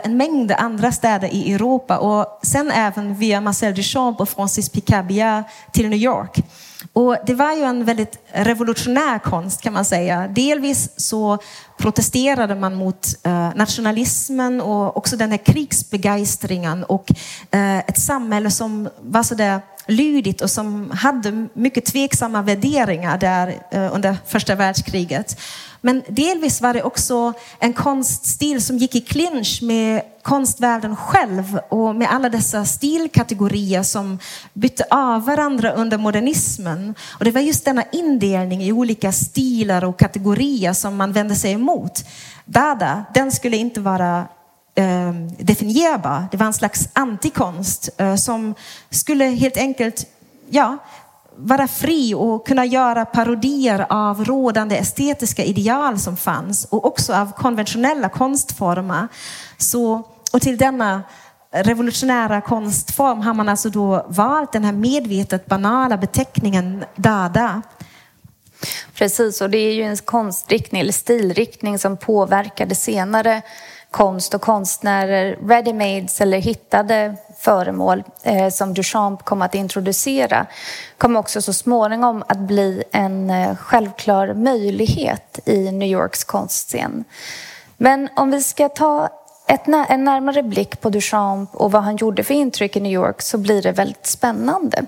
en 0.06 0.16
mängd 0.16 0.52
andra 0.52 0.92
städer 0.92 1.34
i 1.34 1.54
Europa 1.54 1.98
och 1.98 2.40
sen 2.42 2.70
även 2.70 3.14
via 3.14 3.40
Marcel 3.40 3.74
Duchamp 3.74 4.20
och 4.20 4.28
Francis 4.28 4.68
Picabia 4.68 5.44
till 5.72 5.88
New 5.88 5.98
York. 5.98 6.42
Och 6.92 7.16
det 7.26 7.34
var 7.34 7.52
ju 7.52 7.62
en 7.62 7.84
väldigt 7.84 8.18
revolutionär 8.32 9.18
konst 9.18 9.62
kan 9.62 9.72
man 9.72 9.84
säga. 9.84 10.28
Delvis 10.28 10.90
så 10.96 11.38
protesterade 11.78 12.54
man 12.54 12.74
mot 12.74 13.06
eh, 13.22 13.50
nationalismen 13.54 14.60
och 14.60 14.96
också 14.96 15.16
den 15.16 15.30
här 15.30 15.38
krigsbegeistringen 15.38 16.84
och 16.84 17.10
eh, 17.50 17.78
ett 17.78 18.00
samhälle 18.00 18.50
som 18.50 18.88
var 19.00 19.22
så 19.22 19.34
där 19.34 19.60
lydigt 19.86 20.40
och 20.40 20.50
som 20.50 20.90
hade 20.90 21.48
mycket 21.54 21.84
tveksamma 21.84 22.42
värderingar 22.42 23.18
där 23.18 23.54
eh, 23.70 23.94
under 23.94 24.16
första 24.26 24.54
världskriget. 24.54 25.40
Men 25.86 26.02
delvis 26.08 26.60
var 26.60 26.74
det 26.74 26.82
också 26.82 27.32
en 27.58 27.72
konststil 27.72 28.62
som 28.62 28.78
gick 28.78 28.94
i 28.94 29.00
clinch 29.00 29.62
med 29.62 30.02
konstvärlden 30.22 30.96
själv 30.96 31.58
och 31.68 31.94
med 31.94 32.10
alla 32.10 32.28
dessa 32.28 32.64
stilkategorier 32.64 33.82
som 33.82 34.18
bytte 34.52 34.84
av 34.90 35.24
varandra 35.24 35.72
under 35.72 35.98
modernismen. 35.98 36.94
Och 37.18 37.24
det 37.24 37.30
var 37.30 37.40
just 37.40 37.64
denna 37.64 37.82
indelning 37.92 38.62
i 38.62 38.72
olika 38.72 39.12
stilar 39.12 39.84
och 39.84 39.98
kategorier 39.98 40.72
som 40.72 40.96
man 40.96 41.12
vände 41.12 41.34
sig 41.34 41.52
emot. 41.52 42.04
Dada, 42.44 43.04
den 43.14 43.32
skulle 43.32 43.56
inte 43.56 43.80
vara 43.80 44.26
eh, 44.74 45.12
definierbar. 45.38 46.24
Det 46.30 46.36
var 46.36 46.46
en 46.46 46.52
slags 46.52 46.88
antikonst 46.92 47.88
eh, 47.96 48.16
som 48.16 48.54
skulle 48.90 49.24
helt 49.24 49.56
enkelt 49.56 50.06
ja, 50.50 50.78
vara 51.36 51.68
fri 51.68 52.14
och 52.14 52.46
kunna 52.46 52.64
göra 52.64 53.04
parodier 53.04 53.86
av 53.88 54.24
rådande 54.24 54.76
estetiska 54.76 55.44
ideal 55.44 55.98
som 55.98 56.16
fanns 56.16 56.64
och 56.64 56.84
också 56.84 57.14
av 57.14 57.32
konventionella 57.32 58.08
konstformer. 58.08 59.08
Så, 59.58 60.02
och 60.32 60.40
till 60.40 60.56
denna 60.56 61.02
revolutionära 61.52 62.40
konstform 62.40 63.20
har 63.20 63.34
man 63.34 63.48
alltså 63.48 63.70
då 63.70 64.06
valt 64.08 64.52
den 64.52 64.64
här 64.64 64.72
medvetet 64.72 65.46
banala 65.46 65.96
beteckningen 65.96 66.84
dada. 66.96 67.62
Precis, 68.94 69.40
och 69.40 69.50
det 69.50 69.58
är 69.58 69.72
ju 69.72 69.82
en 69.82 69.96
konstriktning 69.96 70.80
eller 70.80 70.92
stilriktning 70.92 71.78
som 71.78 71.96
påverkade 71.96 72.74
senare 72.74 73.42
konst 73.90 74.34
och 74.34 74.40
konstnärer, 74.40 75.38
readymades 75.48 76.20
eller 76.20 76.38
hittade 76.38 77.16
föremål 77.38 78.04
eh, 78.22 78.48
som 78.48 78.74
Duchamp 78.74 79.24
kom 79.24 79.42
att 79.42 79.54
introducera 79.54 80.46
kom 80.98 81.16
också 81.16 81.42
så 81.42 81.52
småningom 81.52 82.24
att 82.28 82.38
bli 82.38 82.82
en 82.92 83.30
eh, 83.30 83.56
självklar 83.56 84.34
möjlighet 84.34 85.48
i 85.48 85.72
New 85.72 85.88
Yorks 85.88 86.24
konstscen. 86.24 87.04
Men 87.76 88.08
om 88.16 88.30
vi 88.30 88.42
ska 88.42 88.68
ta 88.68 89.08
ett, 89.46 89.68
en 89.88 90.04
närmare 90.04 90.42
blick 90.42 90.80
på 90.80 90.90
Duchamp 90.90 91.54
och 91.54 91.72
vad 91.72 91.82
han 91.82 91.96
gjorde 91.96 92.24
för 92.24 92.34
intryck 92.34 92.76
i 92.76 92.80
New 92.80 92.92
York 92.92 93.22
så 93.22 93.38
blir 93.38 93.62
det 93.62 93.72
väldigt 93.72 94.06
spännande. 94.06 94.86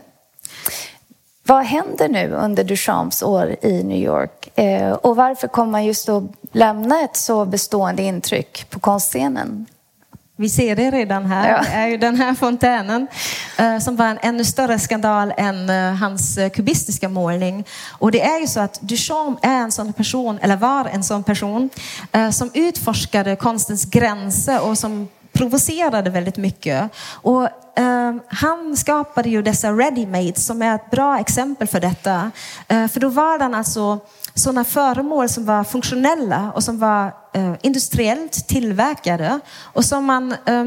Vad 1.43 1.65
händer 1.65 2.09
nu 2.09 2.33
under 2.33 2.65
Duchamps 2.65 3.23
år 3.23 3.57
i 3.61 3.83
New 3.83 3.99
York? 3.99 4.38
Eh, 4.59 4.93
och 4.93 5.17
varför 5.17 5.49
kommer 5.49 5.73
man 5.73 5.85
just 5.85 6.09
att 6.09 6.23
lämna 6.53 7.01
ett 7.01 7.17
så 7.17 7.45
bestående 7.45 8.03
intryck 8.03 8.71
på 8.71 8.81
konstscenen? 8.81 9.67
Vi 10.37 10.49
ser 10.49 10.77
det 10.77 10.91
redan 10.91 11.27
här. 11.27 11.51
Ja. 11.51 11.63
Det 11.63 11.69
är 11.69 11.87
ju 11.87 11.97
den 11.97 12.17
här 12.17 12.35
fontänen 12.35 13.07
eh, 13.59 13.79
som 13.79 13.97
var 13.97 14.07
en 14.07 14.19
ännu 14.23 14.45
större 14.45 14.79
skandal 14.79 15.33
än 15.37 15.71
eh, 15.71 15.95
hans 15.95 16.39
kubistiska 16.55 17.09
målning. 17.09 17.65
Och 17.99 18.11
det 18.11 18.23
är 18.23 18.41
ju 18.41 18.47
så 18.47 18.61
att 18.61 18.81
Duchamp 18.81 19.45
är 19.45 19.61
en 19.61 19.73
sån 19.73 19.93
person, 19.93 20.39
eller 20.43 20.57
var 20.57 20.85
en 20.85 21.05
sån 21.05 21.23
person, 21.23 21.71
som 22.33 22.51
utforskade 22.55 23.37
konstens 23.37 23.85
gränser 23.85 24.61
och 24.69 24.79
som 24.79 25.09
provocerade 25.33 26.11
väldigt 26.11 26.37
mycket. 26.37 26.91
Och 27.13 27.49
han 28.29 28.77
skapade 28.77 29.29
ju 29.29 29.43
dessa 29.43 29.69
ready-made 29.69 30.39
som 30.39 30.63
är 30.63 30.75
ett 30.75 30.91
bra 30.91 31.19
exempel 31.19 31.69
för 31.69 31.81
detta. 31.81 32.31
För 32.69 33.01
då 33.01 33.09
var 33.09 33.39
han 33.39 33.55
alltså 33.55 33.99
sådana 34.35 34.65
föremål 34.65 35.29
som 35.29 35.45
var 35.45 35.65
funktionella 35.65 36.53
och 36.55 36.65
som 36.65 36.79
var 36.79 37.15
eh, 37.33 37.55
industriellt 37.63 38.49
tillverkade 38.49 39.41
och 39.63 39.85
som 39.85 40.05
man 40.05 40.33
eh, 40.33 40.65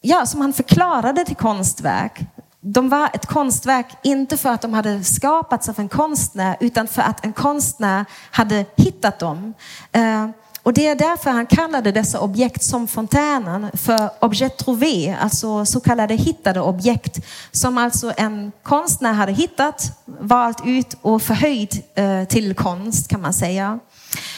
ja, 0.00 0.26
som 0.26 0.40
han 0.40 0.52
förklarade 0.52 1.24
till 1.24 1.36
konstverk. 1.36 2.20
De 2.60 2.88
var 2.88 3.10
ett 3.12 3.26
konstverk 3.26 3.86
inte 4.02 4.36
för 4.36 4.48
att 4.48 4.62
de 4.62 4.74
hade 4.74 5.04
skapats 5.04 5.68
av 5.68 5.80
en 5.80 5.88
konstnär 5.88 6.56
utan 6.60 6.86
för 6.86 7.02
att 7.02 7.24
en 7.24 7.32
konstnär 7.32 8.04
hade 8.30 8.64
hittat 8.76 9.18
dem. 9.18 9.54
Eh, 9.92 10.28
och 10.68 10.74
det 10.74 10.86
är 10.86 10.94
därför 10.94 11.30
han 11.30 11.46
kallade 11.46 11.92
dessa 11.92 12.20
objekt 12.20 12.62
som 12.62 12.88
fontänen 12.88 13.70
för 13.74 14.10
objet 14.20 14.56
trouvé, 14.56 15.16
alltså 15.20 15.64
så 15.64 15.80
kallade 15.80 16.14
hittade 16.14 16.60
objekt 16.60 17.18
som 17.50 17.78
alltså 17.78 18.12
en 18.16 18.52
konstnär 18.62 19.12
hade 19.12 19.32
hittat, 19.32 20.04
valt 20.04 20.66
ut 20.66 20.96
och 21.02 21.22
förhöjt 21.22 21.98
eh, 21.98 22.24
till 22.24 22.54
konst 22.54 23.08
kan 23.08 23.20
man 23.20 23.32
säga. 23.32 23.78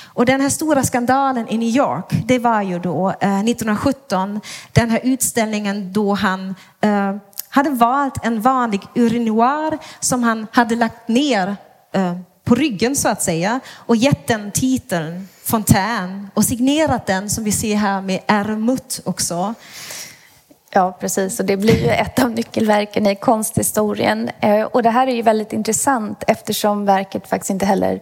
Och 0.06 0.26
den 0.26 0.40
här 0.40 0.48
stora 0.48 0.82
skandalen 0.82 1.48
i 1.48 1.58
New 1.58 1.68
York, 1.68 2.24
det 2.26 2.38
var 2.38 2.62
ju 2.62 2.78
då 2.78 3.08
eh, 3.20 3.40
1917, 3.40 4.40
den 4.72 4.90
här 4.90 5.00
utställningen 5.02 5.92
då 5.92 6.14
han 6.14 6.54
eh, 6.80 7.16
hade 7.48 7.70
valt 7.70 8.24
en 8.24 8.40
vanlig 8.40 8.82
urinoir 8.94 9.78
som 10.00 10.22
han 10.22 10.46
hade 10.52 10.76
lagt 10.76 11.08
ner 11.08 11.56
på 12.44 12.54
ryggen 12.54 12.96
så 12.96 13.08
att 13.08 13.22
säga 13.22 13.60
och 13.76 13.96
gett 13.96 14.26
den 14.26 14.50
titeln 14.50 15.28
Fontän 15.50 16.30
och 16.34 16.44
signerat 16.44 17.06
den 17.06 17.30
som 17.30 17.44
vi 17.44 17.52
ser 17.52 17.76
här 17.76 18.00
med 18.00 18.20
Ermut 18.26 19.00
också. 19.04 19.54
Ja, 20.70 20.96
precis. 21.00 21.40
Och 21.40 21.46
det 21.46 21.56
blir 21.56 21.82
ju 21.82 21.90
ett 21.90 22.22
av 22.22 22.30
nyckelverken 22.30 23.06
i 23.06 23.16
konsthistorien. 23.16 24.30
Eh, 24.40 24.62
och 24.62 24.82
det 24.82 24.90
här 24.90 25.06
är 25.06 25.14
ju 25.14 25.22
väldigt 25.22 25.52
intressant 25.52 26.24
eftersom 26.26 26.84
verket 26.84 27.28
faktiskt 27.28 27.50
inte 27.50 27.66
heller 27.66 28.00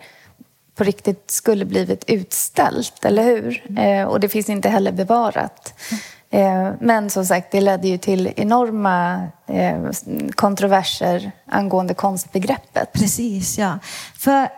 på 0.75 0.85
riktigt 0.85 1.31
skulle 1.31 1.65
blivit 1.65 2.05
utställt, 2.07 3.05
eller 3.05 3.23
hur? 3.23 3.65
Mm. 3.69 4.09
Och 4.09 4.21
det 4.21 4.29
finns 4.29 4.49
inte 4.49 4.69
heller 4.69 4.93
bevarat. 4.93 5.75
Mm. 6.31 6.75
Men 6.81 7.11
som 7.11 7.27
sagt, 7.27 7.51
det 7.51 7.61
ledde 7.61 7.89
ju 7.89 7.99
till 7.99 8.33
enorma 8.37 9.27
kontroverser 10.35 11.33
angående 11.47 11.95
konstbegreppet. 11.95 12.93
Precis, 12.93 13.59
ja. 13.59 13.79
För 14.19 14.33
Eh, 14.43 14.49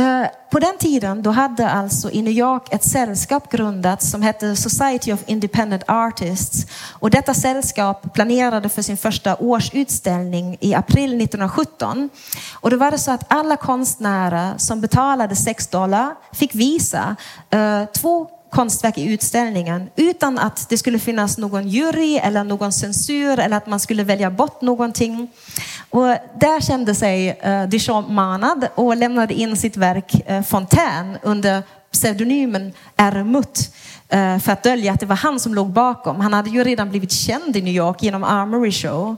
Eh, 0.00 0.26
på 0.50 0.58
den 0.58 0.78
tiden 0.78 1.22
då 1.22 1.30
hade 1.30 1.70
alltså 1.70 2.10
i 2.10 2.22
New 2.22 2.32
York 2.32 2.62
ett 2.70 2.84
sällskap 2.84 3.52
grundats 3.52 4.10
som 4.10 4.22
hette 4.22 4.56
Society 4.56 5.12
of 5.12 5.20
Independent 5.26 5.82
Artists. 5.86 6.66
Och 6.92 7.10
detta 7.10 7.34
sällskap 7.34 8.14
planerade 8.14 8.68
för 8.68 8.82
sin 8.82 8.96
första 8.96 9.36
årsutställning 9.36 10.56
i 10.60 10.74
april 10.74 11.20
1917. 11.20 12.10
Och 12.54 12.70
då 12.70 12.76
var 12.76 12.90
det 12.90 12.98
så 12.98 13.10
att 13.10 13.24
alla 13.28 13.56
konstnärer 13.56 14.54
som 14.58 14.80
betalade 14.80 15.36
6 15.36 15.66
dollar 15.66 16.14
fick 16.32 16.54
visa 16.54 17.16
eh, 17.50 17.84
två 17.84 18.28
konstverk 18.50 18.98
i 18.98 19.12
utställningen 19.12 19.90
utan 19.96 20.38
att 20.38 20.68
det 20.68 20.78
skulle 20.78 20.98
finnas 20.98 21.38
någon 21.38 21.68
jury 21.68 22.16
eller 22.16 22.44
någon 22.44 22.72
censur 22.72 23.38
eller 23.38 23.56
att 23.56 23.66
man 23.66 23.80
skulle 23.80 24.04
välja 24.04 24.30
bort 24.30 24.60
någonting. 24.60 25.30
Och 25.90 26.06
där 26.40 26.60
kände 26.60 26.94
sig 26.94 27.40
uh, 27.46 27.68
Duchamp 27.68 28.08
manad 28.08 28.68
och 28.74 28.96
lämnade 28.96 29.34
in 29.34 29.56
sitt 29.56 29.76
verk 29.76 30.14
uh, 30.30 30.42
Fontaine 30.42 31.18
under 31.22 31.62
pseudonymen 31.92 32.72
Ermut 32.96 33.74
uh, 34.14 34.38
för 34.38 34.52
att 34.52 34.62
dölja 34.62 34.92
att 34.92 35.00
det 35.00 35.06
var 35.06 35.16
han 35.16 35.40
som 35.40 35.54
låg 35.54 35.70
bakom. 35.70 36.20
Han 36.20 36.32
hade 36.32 36.50
ju 36.50 36.64
redan 36.64 36.90
blivit 36.90 37.12
känd 37.12 37.56
i 37.56 37.62
New 37.62 37.74
York 37.74 38.02
genom 38.02 38.24
Armory 38.24 38.72
Show. 38.72 39.16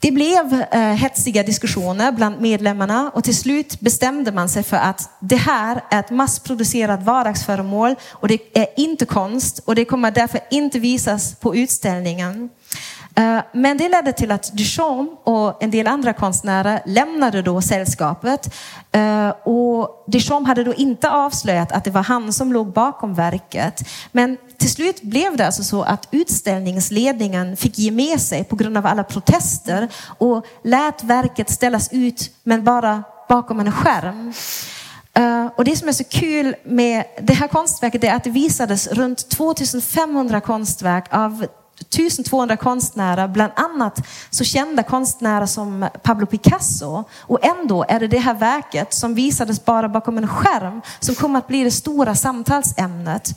Det 0.00 0.10
blev 0.10 0.64
eh, 0.70 0.80
hetsiga 0.80 1.42
diskussioner 1.42 2.12
bland 2.12 2.40
medlemmarna 2.40 3.10
och 3.14 3.24
till 3.24 3.36
slut 3.36 3.80
bestämde 3.80 4.32
man 4.32 4.48
sig 4.48 4.62
för 4.62 4.76
att 4.76 5.10
det 5.20 5.36
här 5.36 5.84
är 5.90 6.00
ett 6.00 6.10
massproducerat 6.10 7.02
vardagsföremål 7.02 7.94
och 8.10 8.28
det 8.28 8.58
är 8.58 8.66
inte 8.76 9.06
konst 9.06 9.58
och 9.58 9.74
det 9.74 9.84
kommer 9.84 10.10
därför 10.10 10.40
inte 10.50 10.78
visas 10.78 11.34
på 11.34 11.56
utställningen. 11.56 12.50
Eh, 13.18 13.40
men 13.52 13.78
det 13.78 13.88
ledde 13.88 14.12
till 14.12 14.30
att 14.30 14.52
Duchamp 14.52 15.10
och 15.24 15.62
en 15.62 15.70
del 15.70 15.86
andra 15.86 16.12
konstnärer 16.12 16.82
lämnade 16.86 17.42
då 17.42 17.60
sällskapet. 17.60 18.54
Eh, 18.92 19.28
och 19.28 20.04
Duchamp 20.06 20.48
hade 20.48 20.64
då 20.64 20.74
inte 20.74 21.10
avslöjat 21.10 21.72
att 21.72 21.84
det 21.84 21.90
var 21.90 22.02
han 22.02 22.32
som 22.32 22.52
låg 22.52 22.72
bakom 22.72 23.14
verket. 23.14 23.88
Men 24.12 24.36
till 24.56 24.70
slut 24.70 25.02
blev 25.02 25.36
det 25.36 25.46
alltså 25.46 25.64
så 25.64 25.82
att 25.82 26.08
utställningsledningen 26.10 27.56
fick 27.56 27.78
ge 27.78 27.90
med 27.90 28.20
sig 28.20 28.44
på 28.44 28.56
grund 28.56 28.76
av 28.76 28.86
alla 28.86 29.04
protester 29.04 29.88
och 30.18 30.46
lät 30.64 31.04
verket 31.04 31.50
ställas 31.50 31.88
ut 31.92 32.30
men 32.42 32.64
bara 32.64 33.02
bakom 33.28 33.60
en 33.60 33.72
skärm. 33.72 34.32
Eh, 35.14 35.46
och 35.56 35.64
det 35.64 35.76
som 35.76 35.88
är 35.88 35.92
så 35.92 36.04
kul 36.04 36.54
med 36.64 37.04
det 37.20 37.32
här 37.32 37.48
konstverket 37.48 38.04
är 38.04 38.14
att 38.14 38.24
det 38.24 38.30
visades 38.30 38.86
runt 38.86 39.28
2500 39.28 40.40
konstverk 40.40 41.04
av 41.10 41.46
1200 41.80 42.56
konstnärer, 42.56 43.28
bland 43.28 43.52
annat 43.56 44.06
så 44.30 44.44
kända 44.44 44.82
konstnärer 44.82 45.46
som 45.46 45.88
Pablo 46.02 46.26
Picasso. 46.26 47.04
Och 47.18 47.44
ändå 47.44 47.84
är 47.88 48.00
det 48.00 48.06
det 48.06 48.18
här 48.18 48.34
verket 48.34 48.94
som 48.94 49.14
visades 49.14 49.64
bara 49.64 49.88
bakom 49.88 50.18
en 50.18 50.28
skärm 50.28 50.80
som 51.00 51.14
kommer 51.14 51.38
att 51.38 51.48
bli 51.48 51.64
det 51.64 51.70
stora 51.70 52.14
samtalsämnet. 52.14 53.34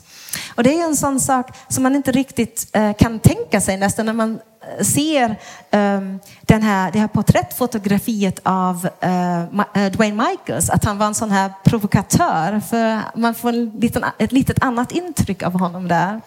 Och 0.54 0.62
det 0.62 0.80
är 0.80 0.84
en 0.84 0.96
sån 0.96 1.20
sak 1.20 1.56
som 1.68 1.82
man 1.82 1.96
inte 1.96 2.12
riktigt 2.12 2.70
eh, 2.72 2.92
kan 2.92 3.18
tänka 3.18 3.60
sig 3.60 3.76
nästan 3.76 4.06
när 4.06 4.12
man 4.12 4.40
eh, 4.78 4.84
ser 4.84 5.28
um, 5.70 6.20
den 6.42 6.62
här, 6.62 6.92
det 6.92 6.98
här 6.98 7.08
porträttfotografiet 7.08 8.40
av 8.42 8.88
uh, 9.04 9.90
Dwayne 9.90 10.28
Michaels, 10.28 10.70
att 10.70 10.84
han 10.84 10.98
var 10.98 11.06
en 11.06 11.14
sån 11.14 11.30
här 11.30 11.52
provokatör. 11.64 12.60
För 12.60 13.00
man 13.14 13.34
får 13.34 13.48
en 13.48 13.70
liten, 13.70 14.04
ett 14.18 14.32
litet 14.32 14.62
annat 14.62 14.92
intryck 14.92 15.42
av 15.42 15.60
honom 15.60 15.88
där. 15.88 16.20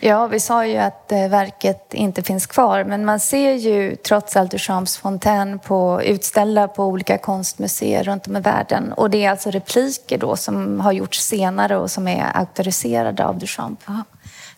Ja, 0.00 0.26
vi 0.26 0.40
sa 0.40 0.66
ju 0.66 0.76
att 0.76 1.12
eh, 1.12 1.28
verket 1.28 1.94
inte 1.94 2.22
finns 2.22 2.46
kvar, 2.46 2.84
men 2.84 3.04
man 3.04 3.20
ser 3.20 3.52
ju 3.52 3.96
trots 3.96 4.36
allt 4.36 4.50
Duchamps 4.50 4.96
fontän 4.96 5.58
på, 5.58 6.02
utställda 6.02 6.68
på 6.68 6.84
olika 6.84 7.18
konstmuseer 7.18 8.04
runt 8.04 8.26
om 8.26 8.36
i 8.36 8.40
världen. 8.40 8.92
Och 8.92 9.10
det 9.10 9.24
är 9.24 9.30
alltså 9.30 9.50
repliker 9.50 10.18
då 10.18 10.36
som 10.36 10.80
har 10.80 10.92
gjorts 10.92 11.20
senare 11.20 11.76
och 11.76 11.90
som 11.90 12.08
är 12.08 12.36
auktoriserade 12.36 13.26
av 13.26 13.38
Duchamp. 13.38 13.80
Aha. 13.88 14.04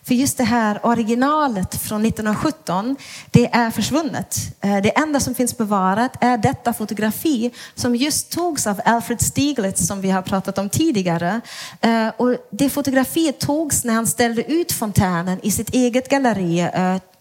För 0.09 0.15
just 0.15 0.37
det 0.37 0.43
här 0.43 0.85
originalet 0.85 1.81
från 1.81 2.05
1917, 2.05 2.95
det 3.31 3.55
är 3.55 3.71
försvunnet. 3.71 4.37
Eh, 4.61 4.77
det 4.77 4.97
enda 4.97 5.19
som 5.19 5.35
finns 5.35 5.57
bevarat 5.57 6.17
är 6.21 6.37
detta 6.37 6.73
fotografi 6.73 7.51
som 7.75 7.95
just 7.95 8.31
togs 8.31 8.67
av 8.67 8.81
Alfred 8.85 9.21
Stieglitz 9.21 9.87
som 9.87 10.01
vi 10.01 10.09
har 10.09 10.21
pratat 10.21 10.57
om 10.57 10.69
tidigare. 10.69 11.41
Eh, 11.81 12.07
och 12.07 12.35
det 12.51 12.69
fotografiet 12.69 13.39
togs 13.39 13.83
när 13.83 13.93
han 13.93 14.07
ställde 14.07 14.51
ut 14.51 14.71
fontänen 14.71 15.39
i 15.43 15.51
sitt 15.51 15.69
eget 15.73 16.09
galleri 16.09 16.69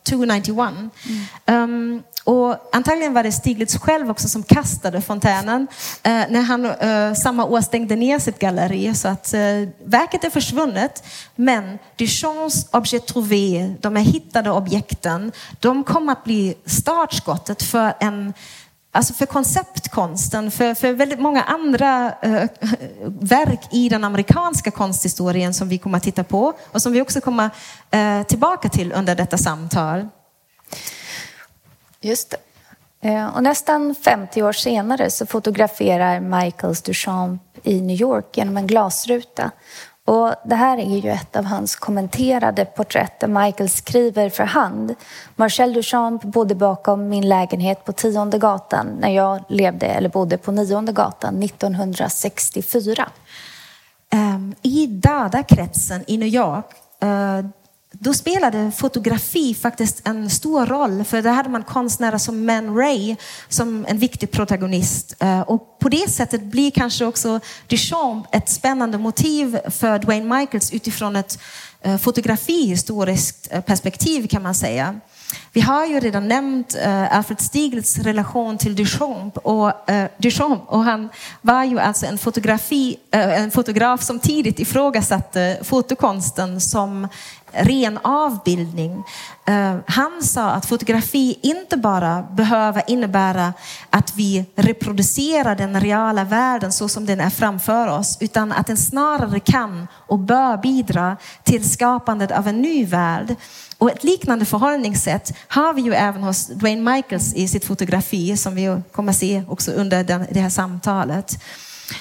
291. 0.09 0.73
Mm. 1.47 1.71
Um, 1.71 2.03
och 2.29 2.57
antagligen 2.73 3.15
var 3.15 3.23
det 3.23 3.33
Stiglitz 3.33 3.79
själv 3.79 4.11
också 4.11 4.29
som 4.29 4.43
kastade 4.43 5.01
fontänen 5.01 5.67
eh, 6.03 6.13
när 6.29 6.43
han 6.43 6.65
eh, 6.65 7.15
samma 7.15 7.45
år 7.45 7.61
stängde 7.61 7.97
ner 7.97 8.19
sitt 8.19 8.39
galleri. 8.39 8.95
Så 8.95 9.09
att 9.09 9.35
eh, 9.35 9.41
verket 9.85 10.25
är 10.25 10.31
försvunnet. 10.31 11.05
Men 11.35 11.79
Duchamps 11.97 12.67
objet 12.71 13.07
trouvé, 13.07 13.75
de 13.81 13.97
här 13.97 14.03
hittade 14.03 14.51
objekten, 14.51 15.33
de 15.61 15.85
kom 15.85 16.09
att 16.09 16.25
bli 16.25 16.55
startskottet 16.65 17.63
för 17.63 17.93
en 18.01 18.35
Alltså 18.93 19.15
för 19.15 19.27
konceptkonsten, 19.27 20.51
för, 20.51 20.75
för 20.75 20.93
väldigt 20.93 21.21
många 21.21 21.43
andra 21.43 22.13
äh, 22.23 22.49
verk 23.21 23.61
i 23.71 23.89
den 23.89 24.05
amerikanska 24.05 24.71
konsthistorien 24.71 25.55
som 25.55 25.69
vi 25.69 25.79
kommer 25.79 25.97
att 25.97 26.05
titta 26.05 26.25
på 26.25 26.53
och 26.73 26.83
som 26.83 26.93
vi 26.93 27.03
också 27.03 27.21
kommer 27.21 27.51
äh, 27.91 28.23
tillbaka 28.23 28.69
till 28.69 28.93
under 28.93 29.15
detta 29.15 29.39
samtal. 29.39 30.09
Just 32.01 32.31
det. 32.31 32.39
Eh, 33.01 33.37
och 33.37 33.43
nästan 33.43 33.95
50 33.95 34.43
år 34.43 34.53
senare 34.53 35.11
så 35.11 35.27
fotograferar 35.27 36.21
Michaels 36.21 36.83
Duchamp 36.83 37.43
i 37.63 37.81
New 37.81 38.01
York 38.01 38.37
genom 38.37 38.57
en 38.57 38.67
glasruta. 38.67 39.51
Och 40.05 40.35
det 40.45 40.55
här 40.55 40.79
är 40.79 40.99
ju 40.99 41.11
ett 41.11 41.37
av 41.37 41.45
hans 41.45 41.77
kommenterade 41.77 42.65
porträtt 42.65 43.21
där 43.21 43.29
Michael 43.29 43.71
skriver 43.71 44.31
för 44.31 44.45
hand. 44.45 44.95
Marcel 45.37 45.73
Duchamp 45.73 46.23
bodde 46.23 46.55
bakom 46.55 47.09
min 47.09 47.29
lägenhet 47.29 47.85
på 47.85 47.93
Tionde 47.93 48.39
gatan 48.39 48.87
när 49.01 49.11
jag 49.11 49.45
levde 49.49 49.87
eller 49.87 50.09
bodde 50.09 50.39
på 50.39 50.53
Nionde 50.53 50.93
gatan 50.93 51.43
1964. 51.43 53.09
Um, 54.13 54.21
ehm, 54.21 54.55
I 54.63 54.87
Dada-kretsen 54.87 56.05
i 56.07 56.19
New 56.19 56.29
York 56.29 56.67
uh, 57.05 57.47
då 57.93 58.15
spelade 58.15 58.71
fotografi 58.71 59.55
faktiskt 59.55 60.01
en 60.05 60.31
stor 60.31 60.67
roll, 60.67 61.05
för 61.05 61.23
där 61.23 61.33
hade 61.33 61.49
man 61.49 61.63
konstnärer 61.63 62.19
som 62.19 62.47
Man 62.47 62.77
Ray 62.77 63.17
som 63.49 63.87
en 63.89 63.99
viktig 63.99 64.31
protagonist. 64.31 65.15
Eh, 65.19 65.41
och 65.41 65.79
på 65.79 65.89
det 65.89 66.11
sättet 66.11 66.43
blir 66.43 66.71
kanske 66.71 67.05
också 67.05 67.41
Duchamp 67.67 68.27
ett 68.35 68.49
spännande 68.49 68.99
motiv 68.99 69.59
för 69.71 69.99
Dwayne 69.99 70.39
Michaels 70.39 70.73
utifrån 70.73 71.17
ett 71.17 71.39
eh, 71.83 71.97
fotografihistoriskt 71.97 73.49
eh, 73.51 73.61
perspektiv 73.61 74.27
kan 74.27 74.43
man 74.43 74.55
säga 74.55 75.01
vi 75.53 75.61
har 75.61 75.87
ju 75.87 76.01
redan 76.01 76.29
nämnt 76.29 76.77
uh, 76.87 77.17
Alfred 77.17 77.41
Stieglitz 77.41 77.99
relation 77.99 78.59
till 78.59 78.77
Duchamp 78.77 79.37
och, 79.37 79.67
uh, 79.67 80.05
Duchamp 80.17 80.63
och 80.67 80.85
han 80.85 81.09
var 81.41 81.65
ju 81.65 81.81
alltså 81.81 82.07
en, 82.07 82.19
fotografi, 82.19 82.97
uh, 83.15 83.41
en 83.41 83.51
fotograf 83.51 84.03
som 84.03 84.19
tidigt 84.19 84.61
ifrågasatte 84.61 85.59
fotokonsten 85.63 86.61
som 86.61 87.09
ren 87.53 87.99
avbildning. 88.03 89.05
Han 89.87 90.23
sa 90.23 90.51
att 90.51 90.67
fotografi 90.67 91.39
inte 91.43 91.77
bara 91.77 92.23
behöver 92.23 92.83
innebära 92.87 93.53
att 93.91 94.17
vi 94.17 94.45
reproducerar 94.57 95.57
den 95.57 95.81
reala 95.81 96.25
världen 96.25 96.73
så 96.73 96.89
som 96.89 97.07
den 97.07 97.21
är 97.21 97.31
framför 97.31 97.89
oss, 97.89 98.19
utan 98.21 98.53
att 98.53 98.67
den 98.67 98.77
snarare 98.77 99.41
kan 99.41 99.89
och 99.93 100.19
bör 100.19 100.57
bidra 100.57 101.17
till 101.43 101.71
skapandet 101.71 102.31
av 102.31 102.49
en 102.49 102.63
ny 102.63 102.85
värld. 102.85 103.37
Och 103.79 103.91
ett 103.91 104.05
liknande 104.05 104.45
förhållningssätt 104.45 105.33
har 105.49 105.73
vi 105.73 105.83
ju 105.83 105.95
även 105.95 106.23
hos 106.23 106.47
Dwayne 106.47 106.93
Michaels 106.93 107.35
i 107.35 107.49
sitt 107.49 107.65
fotografi 107.65 108.37
som 108.37 108.55
vi 108.55 108.81
kommer 108.93 109.13
att 109.13 109.19
se 109.19 109.43
också 109.49 109.73
under 109.73 110.05
det 110.33 110.41
här 110.41 110.51
samtalet. 110.51 111.43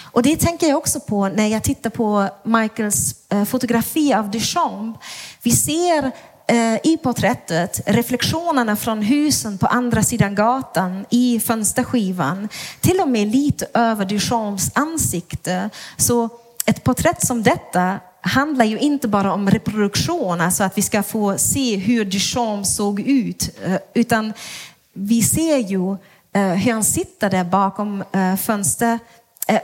Och 0.03 0.23
det 0.23 0.37
tänker 0.37 0.67
jag 0.67 0.77
också 0.77 0.99
på 0.99 1.29
när 1.29 1.47
jag 1.47 1.63
tittar 1.63 1.89
på 1.89 2.29
Michaels 2.43 3.15
eh, 3.29 3.45
fotografi 3.45 4.13
av 4.13 4.31
Duchamp. 4.31 4.97
Vi 5.43 5.51
ser 5.51 6.11
eh, 6.47 6.75
i 6.83 6.99
porträttet 7.03 7.81
reflektionerna 7.85 8.75
från 8.75 9.01
husen 9.01 9.57
på 9.57 9.67
andra 9.67 10.03
sidan 10.03 10.35
gatan 10.35 11.05
i 11.09 11.39
fönsterskivan. 11.39 12.49
Till 12.81 12.99
och 12.99 13.09
med 13.09 13.27
lite 13.27 13.67
över 13.73 14.05
Duchamps 14.05 14.71
ansikte. 14.73 15.69
Så 15.97 16.29
ett 16.65 16.83
porträtt 16.83 17.27
som 17.27 17.43
detta 17.43 17.99
handlar 18.27 18.65
ju 18.65 18.79
inte 18.79 19.07
bara 19.07 19.33
om 19.33 19.49
reproduktion, 19.49 20.41
alltså 20.41 20.63
att 20.63 20.77
vi 20.77 20.81
ska 20.81 21.03
få 21.03 21.37
se 21.37 21.75
hur 21.75 22.05
Duchamp 22.05 22.65
såg 22.65 22.99
ut, 22.99 23.59
eh, 23.65 23.77
utan 23.93 24.33
vi 24.93 25.21
ser 25.21 25.57
ju 25.57 25.91
eh, 26.33 26.41
hur 26.41 26.73
han 26.73 26.83
sitter 26.83 27.29
där 27.29 27.43
bakom 27.43 28.03
eh, 28.11 28.35
fönster, 28.35 28.99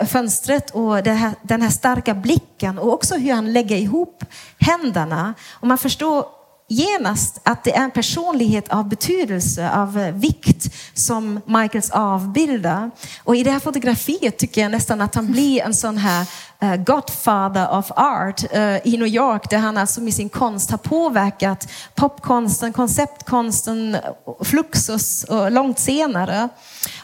fönstret 0.05 0.71
och 0.71 0.95
här, 0.95 1.31
den 1.41 1.61
här 1.61 1.69
starka 1.69 2.13
blicken 2.13 2.79
och 2.79 2.93
också 2.93 3.15
hur 3.15 3.33
han 3.33 3.53
lägger 3.53 3.77
ihop 3.77 4.23
händerna. 4.59 5.33
Och 5.51 5.67
man 5.67 5.77
förstår 5.77 6.25
genast 6.67 7.41
att 7.43 7.63
det 7.63 7.75
är 7.75 7.83
en 7.83 7.91
personlighet 7.91 8.69
av 8.69 8.89
betydelse, 8.89 9.71
av 9.71 9.93
vikt 10.13 10.73
som 10.93 11.39
Michaels 11.45 11.91
avbildar. 11.91 12.91
Och 13.23 13.35
i 13.35 13.43
det 13.43 13.51
här 13.51 13.59
fotografiet 13.59 14.37
tycker 14.37 14.61
jag 14.61 14.71
nästan 14.71 15.01
att 15.01 15.15
han 15.15 15.31
blir 15.31 15.61
en 15.61 15.73
sån 15.73 15.97
här 15.97 16.25
eh, 16.59 16.75
Godfather 16.75 17.77
of 17.77 17.91
Art 17.91 18.43
eh, 18.51 18.87
i 18.87 18.97
New 18.97 19.07
York 19.07 19.49
där 19.49 19.57
han 19.57 19.77
alltså 19.77 20.01
med 20.01 20.13
sin 20.13 20.29
konst 20.29 20.71
har 20.71 20.77
påverkat 20.77 21.67
popkonsten, 21.95 22.73
konceptkonsten, 22.73 23.97
Fluxus 24.43 25.23
och 25.23 25.51
långt 25.51 25.79
senare. 25.79 26.49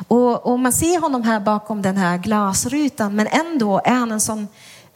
Och, 0.08 0.46
och 0.46 0.60
man 0.60 0.74
ser 0.74 1.02
honom 1.02 1.24
här 1.24 1.40
bakom 1.40 1.82
den 1.82 1.98
här 1.98 2.18
glasrutan 2.18 3.16
men 3.16 3.28
ändå 3.28 3.82
är 3.86 3.94
han 3.94 4.12
en 4.12 4.22
sån 4.22 4.48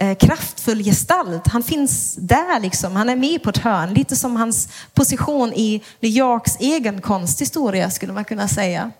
Eh, 0.04 0.16
kraftfull 0.16 0.84
gestalt. 0.84 1.48
Han 1.48 1.63
finns 1.63 2.16
där 2.16 2.60
liksom, 2.60 2.96
han 2.96 3.10
är 3.10 3.16
med 3.16 3.44
på 3.44 3.50
ett 3.50 3.58
hörn. 3.58 3.94
Lite 3.94 4.16
som 4.16 4.36
hans 4.36 4.70
position 4.94 5.54
i 5.54 5.84
New 6.00 6.12
Yorks 6.12 6.60
egen 6.60 7.02
konsthistoria 7.02 7.89
skulle 7.89 8.13
man 8.13 8.26
kunna 8.26 8.48
säga. 8.48 8.92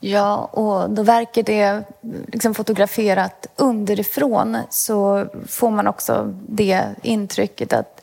Ja, 0.00 0.36
och 0.36 0.90
då 0.90 1.02
verkar 1.02 1.42
det 1.42 1.84
liksom 2.32 2.54
fotograferat 2.54 3.46
underifrån 3.56 4.58
så 4.70 5.26
får 5.46 5.70
man 5.70 5.86
också 5.86 6.34
det 6.48 6.84
intrycket 7.02 7.72
att 7.72 8.00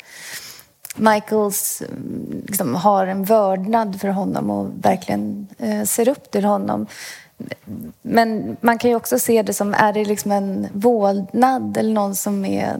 Michaels 0.95 1.81
mm, 1.81 2.43
liksom, 2.47 2.75
har 2.75 3.07
en 3.07 3.23
vördnad 3.23 4.01
för 4.01 4.07
honom 4.07 4.49
och 4.49 4.69
verkligen 4.81 5.47
eh, 5.57 5.83
ser 5.83 6.07
upp 6.07 6.31
till 6.31 6.45
honom. 6.45 6.87
Men 8.01 8.57
man 8.61 8.77
kan 8.77 8.89
ju 8.89 8.95
också 8.95 9.19
se 9.19 9.41
det 9.41 9.53
som, 9.53 9.73
är 9.73 9.93
det 9.93 10.05
liksom 10.05 10.31
en 10.31 10.67
vålnad 10.73 11.77
eller 11.77 11.93
någon 11.93 12.15
som 12.15 12.45
är 12.45 12.79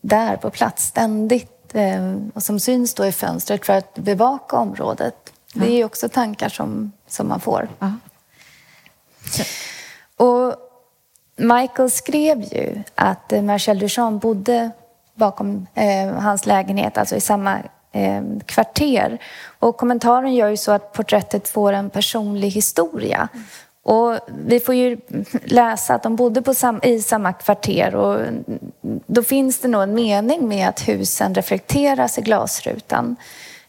där 0.00 0.36
på 0.36 0.50
plats 0.50 0.86
ständigt 0.86 1.74
eh, 1.74 2.16
och 2.34 2.42
som 2.42 2.60
syns 2.60 2.94
då 2.94 3.06
i 3.06 3.12
fönstret 3.12 3.66
för 3.66 3.72
att 3.72 3.94
bevaka 3.94 4.56
området. 4.56 5.32
Det 5.54 5.66
är 5.66 5.76
ju 5.76 5.84
också 5.84 6.08
tankar 6.08 6.48
som, 6.48 6.92
som 7.06 7.28
man 7.28 7.40
får. 7.40 7.68
Ja. 7.78 7.92
Och 10.16 10.54
Michael 11.36 11.90
skrev 11.90 12.40
ju 12.40 12.82
att 12.94 13.32
Marcel 13.42 13.78
Duchamp 13.78 14.22
bodde 14.22 14.70
bakom 15.14 15.66
eh, 15.74 16.08
hans 16.08 16.46
lägenhet, 16.46 16.98
alltså 16.98 17.16
i 17.16 17.20
samma 17.20 17.58
eh, 17.92 18.22
kvarter. 18.46 19.18
Och 19.58 19.76
kommentaren 19.76 20.34
gör 20.34 20.48
ju 20.48 20.56
så 20.56 20.72
att 20.72 20.92
porträttet 20.92 21.48
får 21.48 21.72
en 21.72 21.90
personlig 21.90 22.50
historia. 22.50 23.28
Och 23.84 24.18
vi 24.28 24.60
får 24.60 24.74
ju 24.74 24.98
läsa 25.44 25.94
att 25.94 26.02
de 26.02 26.16
bodde 26.16 26.42
på 26.42 26.54
sam 26.54 26.80
i 26.82 27.00
samma 27.00 27.32
kvarter 27.32 27.94
och 27.94 28.26
då 29.06 29.22
finns 29.22 29.58
det 29.58 29.68
nog 29.68 29.82
en 29.82 29.94
mening 29.94 30.48
med 30.48 30.68
att 30.68 30.88
husen 30.88 31.34
reflekteras 31.34 32.18
i 32.18 32.22
glasrutan. 32.22 33.16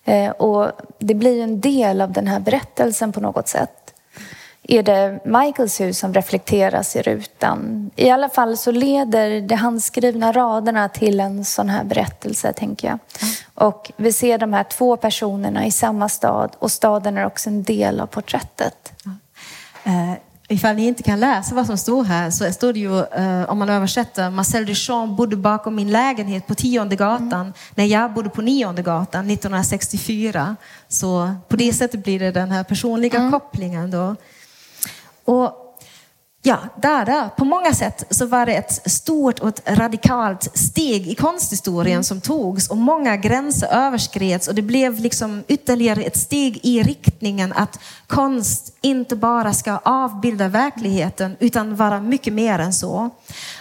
Eh, 0.06 0.30
och 0.30 0.72
det 1.00 1.14
blir 1.14 1.36
ju 1.36 1.42
en 1.42 1.62
del 1.62 2.02
av 2.02 2.12
den 2.12 2.28
här 2.28 2.40
berättelsen 2.40 3.12
på 3.12 3.22
något 3.22 3.48
sätt. 3.48 3.94
Är 4.68 4.84
det 4.84 5.20
Michaels 5.26 5.82
hus 5.82 6.00
som 6.00 6.14
reflekteras 6.14 6.96
i 6.96 7.02
rutan? 7.02 7.92
I 7.96 8.10
alla 8.10 8.30
fall 8.30 8.58
så 8.58 8.72
leder 8.72 9.42
de 9.42 9.56
handskrivna 9.56 10.32
raderna 10.32 10.90
till 10.90 11.20
en 11.20 11.46
sån 11.46 11.70
här 11.70 11.84
berättelse, 11.84 12.54
tänker 12.54 12.88
jag. 12.88 13.00
Och 13.54 13.92
vi 13.98 14.14
ser 14.14 14.38
de 14.38 14.54
här 14.54 14.64
två 14.64 14.98
personerna 14.98 15.66
i 15.66 15.72
samma 15.72 16.10
stad 16.10 16.52
och 16.60 16.72
staden 16.72 17.18
är 17.18 17.26
också 17.26 17.50
en 17.50 17.64
del 17.64 18.00
av 18.00 18.06
porträttet. 18.06 18.94
Uh, 19.88 20.14
ifall 20.48 20.76
ni 20.76 20.88
inte 20.88 21.04
kan 21.04 21.20
läsa 21.20 21.56
vad 21.56 21.66
som 21.66 21.78
står 21.78 22.04
här 22.04 22.32
så 22.32 22.52
står 22.52 22.74
det 22.74 22.80
ju, 22.80 22.90
uh, 22.90 23.50
om 23.50 23.58
man 23.58 23.70
översätter, 23.70 24.30
Marcel 24.30 24.66
Duchamp 24.66 25.18
bodde 25.18 25.36
bakom 25.36 25.76
min 25.76 25.92
lägenhet 25.92 26.48
på 26.48 26.56
tionde 26.56 26.96
gatan 26.96 27.42
mm. 27.42 27.54
när 27.76 27.86
jag 27.86 28.14
bodde 28.14 28.30
på 28.30 28.42
nionde 28.42 28.82
gatan 28.82 29.30
1964. 29.30 30.56
Så 30.88 31.36
på 31.48 31.56
det 31.56 31.74
sättet 31.74 32.04
blir 32.04 32.20
det 32.20 32.32
den 32.32 32.52
här 32.52 32.64
personliga 32.64 33.20
mm. 33.20 33.32
kopplingen 33.32 33.92
då. 33.92 34.16
Och 35.26 35.65
Ja, 36.48 36.58
där, 36.76 37.06
där. 37.06 37.30
På 37.30 37.46
många 37.46 37.74
sätt 37.74 38.04
så 38.10 38.26
var 38.26 38.46
det 38.46 38.56
ett 38.56 38.92
stort 38.92 39.40
och 39.40 39.50
ett 39.50 39.62
radikalt 39.66 40.58
steg 40.58 41.08
i 41.08 41.16
konsthistorien 41.16 42.04
som 42.04 42.22
togs 42.22 42.70
och 42.70 42.78
många 42.78 43.18
gränser 43.18 43.68
överskreds 43.68 44.48
och 44.48 44.56
det 44.56 44.62
blev 44.62 45.00
liksom 45.00 45.44
ytterligare 45.48 46.04
ett 46.04 46.18
steg 46.18 46.60
i 46.64 46.84
riktningen 46.84 47.54
att 47.54 47.80
konst 48.08 48.78
inte 48.82 49.16
bara 49.16 49.54
ska 49.54 49.78
avbilda 49.78 50.48
verkligheten 50.48 51.36
utan 51.40 51.76
vara 51.76 52.02
mycket 52.02 52.34
mer 52.34 52.60
än 52.60 52.74
så. 52.74 53.10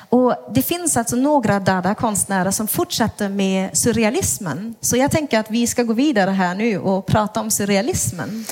Och 0.09 0.35
det 0.55 0.63
finns 0.63 0.97
alltså 0.97 1.17
några 1.17 1.61
Dada-konstnärer 1.61 2.51
som 2.51 2.69
fortsätter 2.69 3.29
med 3.29 3.77
surrealismen. 3.77 4.75
Så 4.81 4.97
jag 4.97 5.11
tänker 5.11 5.39
att 5.39 5.51
vi 5.51 5.67
ska 5.67 5.83
gå 5.83 5.93
vidare 5.93 6.31
här 6.31 6.55
nu 6.55 6.79
och 6.79 7.07
prata 7.07 7.41
om 7.41 7.51
surrealismen. 7.51 8.45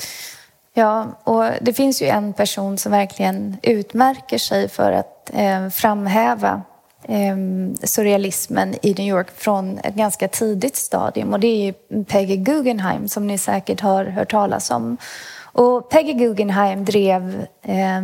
Ja, 0.73 1.07
och 1.23 1.43
det 1.61 1.73
finns 1.73 2.01
ju 2.01 2.07
en 2.07 2.33
person 2.33 2.77
som 2.77 2.91
verkligen 2.91 3.57
utmärker 3.61 4.37
sig 4.37 4.69
för 4.69 4.91
att 4.91 5.31
eh, 5.33 5.69
framhäva 5.69 6.61
eh, 7.03 7.37
surrealismen 7.83 8.75
i 8.81 8.93
New 8.93 9.07
York 9.07 9.27
från 9.35 9.77
ett 9.77 9.95
ganska 9.95 10.27
tidigt 10.27 10.75
stadium 10.75 11.33
och 11.33 11.39
det 11.39 11.47
är 11.47 11.65
ju 11.65 12.03
Peggy 12.03 12.35
Guggenheim 12.35 13.07
som 13.07 13.27
ni 13.27 13.37
säkert 13.37 13.81
har 13.81 14.05
hört 14.05 14.31
talas 14.31 14.71
om. 14.71 14.97
Och 15.41 15.89
Peggy 15.89 16.13
Guggenheim 16.13 16.85
drev 16.85 17.45
eh, 17.61 18.01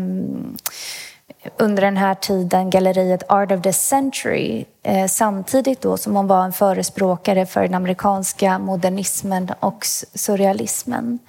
under 1.58 1.82
den 1.82 1.98
här 1.98 2.16
tiden 2.16 2.70
galleriet 2.70 3.24
Art 3.32 3.52
of 3.52 3.62
the 3.62 3.74
Century 3.74 4.66
eh, 4.84 5.08
samtidigt 5.08 5.82
då 5.82 5.98
som 5.98 6.16
hon 6.16 6.28
var 6.28 6.46
en 6.46 6.54
förespråkare 6.54 7.46
för 7.46 7.62
den 7.62 7.74
amerikanska 7.74 8.60
modernismen 8.60 9.52
och 9.60 9.86
surrealismen. 10.14 11.20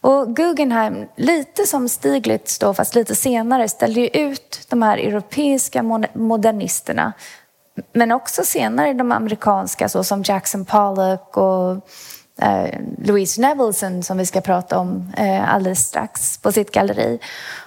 Och 0.00 0.36
Guggenheim, 0.36 1.06
lite 1.16 1.66
som 1.66 1.88
Stiglitz 1.88 2.58
då, 2.58 2.74
fast 2.74 2.94
lite 2.94 3.14
senare, 3.14 3.68
ställde 3.68 4.00
ju 4.00 4.08
ut 4.08 4.66
de 4.68 4.82
här 4.82 4.98
europeiska 4.98 5.82
modernisterna 6.12 7.12
men 7.92 8.12
också 8.12 8.44
senare 8.44 8.92
de 8.92 9.12
amerikanska 9.12 9.88
så 9.88 10.04
som 10.04 10.22
Jackson 10.22 10.64
Pollock 10.64 11.36
och 11.36 11.72
eh, 12.42 12.80
Louise 12.98 13.40
Nevelson 13.40 14.02
som 14.02 14.18
vi 14.18 14.26
ska 14.26 14.40
prata 14.40 14.78
om 14.78 15.12
eh, 15.16 15.54
alldeles 15.54 15.86
strax 15.86 16.38
på 16.38 16.52
sitt 16.52 16.72
galleri. 16.72 17.18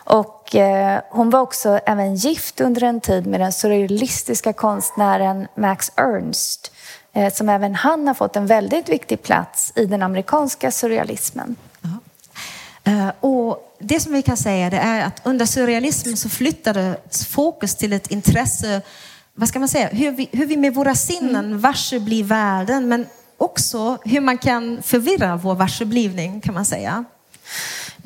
Och 0.03 0.34
eh, 0.53 1.01
hon 1.09 1.29
var 1.29 1.39
också 1.39 1.79
även 1.85 2.15
gift 2.15 2.61
under 2.61 2.83
en 2.83 3.01
tid 3.01 3.27
med 3.27 3.39
den 3.39 3.51
surrealistiska 3.51 4.53
konstnären 4.53 5.47
Max 5.55 5.91
Ernst 5.95 6.71
eh, 7.13 7.33
som 7.33 7.49
även 7.49 7.75
han 7.75 8.07
har 8.07 8.13
fått 8.13 8.35
en 8.35 8.47
väldigt 8.47 8.89
viktig 8.89 9.23
plats 9.23 9.73
i 9.75 9.85
den 9.85 10.03
amerikanska 10.03 10.71
surrealismen. 10.71 11.55
Uh, 12.87 13.09
och 13.19 13.75
det 13.79 13.99
som 13.99 14.13
vi 14.13 14.21
kan 14.21 14.37
säga 14.37 14.69
det 14.69 14.77
är 14.77 15.05
att 15.05 15.21
under 15.23 15.45
surrealismen 15.45 16.17
så 16.17 16.29
flyttades 16.29 17.25
fokus 17.25 17.75
till 17.75 17.93
ett 17.93 18.11
intresse, 18.11 18.81
vad 19.33 19.49
ska 19.49 19.59
man 19.59 19.67
säga, 19.67 19.87
hur 19.87 20.11
vi, 20.11 20.29
hur 20.31 20.45
vi 20.45 20.57
med 20.57 20.73
våra 20.73 20.95
sinnen 20.95 21.45
mm. 21.45 21.59
varse 21.59 21.99
blir 21.99 22.23
världen 22.23 22.87
men 22.87 23.05
också 23.37 23.97
hur 24.05 24.21
man 24.21 24.37
kan 24.37 24.83
förvirra 24.83 25.35
vår 25.35 25.55
varseblivning 25.55 26.41
kan 26.41 26.53
man 26.53 26.65
säga. 26.65 27.05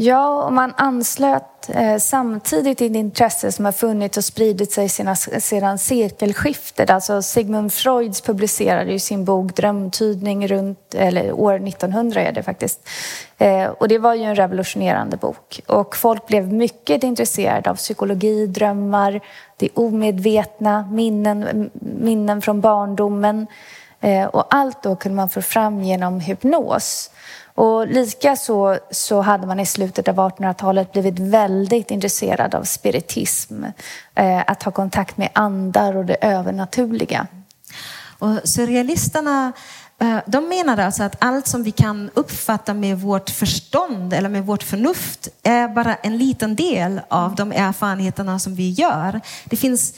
Ja, 0.02 0.44
och 0.44 0.54
man 0.54 0.74
anslöt 0.78 1.70
eh, 1.70 1.98
samtidigt 1.98 2.82
ett 2.82 2.96
intresse 2.96 3.52
som 3.52 3.66
har 3.66 3.72
funnits 3.72 4.18
och 4.18 4.26
spridit 4.26 4.72
sig 4.72 4.90
sina, 4.90 5.16
sedan 5.16 5.78
sekelskiftet. 5.78 6.90
Alltså 6.90 7.22
Sigmund 7.22 7.74
Freud 7.74 8.24
publicerade 8.26 8.92
ju 8.92 9.00
sin 9.00 9.26
bok 9.26 9.56
Drömtydning 9.56 10.48
runt, 10.48 10.96
eller 10.96 11.32
år 11.32 11.68
1900 11.68 12.22
är 12.22 12.32
det 12.32 12.44
faktiskt. 12.44 12.90
Eh, 13.38 13.66
och 13.66 13.88
det 13.88 13.98
var 13.98 14.14
ju 14.14 14.24
en 14.24 14.36
revolutionerande 14.36 15.18
bok. 15.18 15.62
Och 15.68 15.96
folk 15.96 16.28
blev 16.28 16.54
mycket 16.54 17.04
intresserade 17.04 17.70
av 17.70 17.76
psykologi, 17.76 18.48
drömmar, 18.48 19.22
det 19.58 19.70
omedvetna, 19.74 20.90
minnen, 20.92 21.70
minnen 21.82 22.42
från 22.42 22.62
barndomen. 22.62 23.48
Eh, 24.02 24.26
och 24.26 24.56
allt 24.56 24.84
då 24.84 24.96
kunde 24.96 25.16
man 25.16 25.30
få 25.30 25.42
fram 25.42 25.84
genom 25.84 26.20
hypnos. 26.20 27.12
Och 27.60 27.88
lika 27.88 28.36
så, 28.36 28.78
så 28.92 29.22
hade 29.22 29.48
man 29.48 29.60
i 29.60 29.66
slutet 29.66 30.08
av 30.08 30.16
1800-talet 30.16 30.92
blivit 30.92 31.20
väldigt 31.20 31.92
intresserad 31.92 32.56
av 32.56 32.64
spiritism. 32.64 33.64
Eh, 34.16 34.44
att 34.48 34.64
ha 34.64 34.72
kontakt 34.72 35.18
med 35.18 35.30
andar 35.34 35.98
och 35.98 36.06
det 36.06 36.18
övernaturliga. 36.22 37.28
Och 38.20 38.50
surrealisterna 38.50 39.52
eh, 40.02 40.18
de 40.26 40.50
menade 40.50 40.86
alltså 40.86 41.04
att 41.04 41.16
allt 41.20 41.48
som 41.48 41.64
vi 41.64 41.72
kan 41.72 42.10
uppfatta 42.14 42.74
med 42.74 43.00
vårt 43.00 43.30
förstånd 43.30 44.14
eller 44.14 44.30
med 44.30 44.46
vårt 44.46 44.64
förnuft 44.64 45.28
är 45.44 45.68
bara 45.68 45.96
en 45.96 46.18
liten 46.18 46.56
del 46.56 47.02
av 47.08 47.36
de 47.36 47.52
erfarenheterna 47.52 48.40
som 48.40 48.56
vi 48.56 48.70
gör. 48.70 49.22
Det 49.46 49.56
finns 49.56 49.94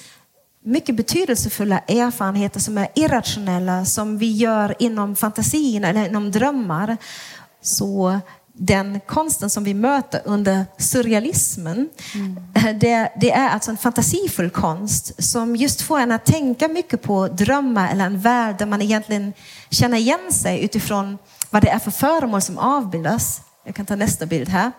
mycket 0.63 0.95
betydelsefulla 0.95 1.79
erfarenheter 1.79 2.59
som 2.59 2.77
är 2.77 2.87
irrationella, 2.95 3.85
som 3.85 4.17
vi 4.17 4.31
gör 4.31 4.75
inom 4.79 5.15
fantasin 5.15 5.83
eller 5.83 6.07
inom 6.07 6.31
drömmar. 6.31 6.97
Så 7.61 8.19
den 8.53 8.99
konsten 8.99 9.49
som 9.49 9.63
vi 9.63 9.73
möter 9.73 10.21
under 10.25 10.65
surrealismen, 10.77 11.89
mm. 12.15 12.79
det, 12.79 13.11
det, 13.21 13.31
är 13.31 13.49
alltså 13.49 13.71
en 13.71 13.77
fantasifull 13.77 14.49
konst 14.49 15.23
som 15.23 15.55
just 15.55 15.81
får 15.81 15.99
en 15.99 16.11
att 16.11 16.25
tänka 16.25 16.67
mycket 16.67 17.01
på 17.01 17.27
drömmar 17.27 17.91
eller 17.91 18.05
en 18.05 18.19
värld 18.19 18.57
där 18.57 18.65
man 18.65 18.81
egentligen 18.81 19.33
känner 19.69 19.97
igen 19.97 20.31
sig 20.31 20.63
utifrån 20.63 21.17
vad 21.49 21.61
det 21.61 21.69
är 21.69 21.79
för 21.79 21.91
föremål 21.91 22.41
som 22.41 22.57
avbildas. 22.57 23.41
Jag 23.63 23.75
kan 23.75 23.85
ta 23.85 23.95
nästa 23.95 24.25
bild 24.25 24.49
här. 24.49 24.71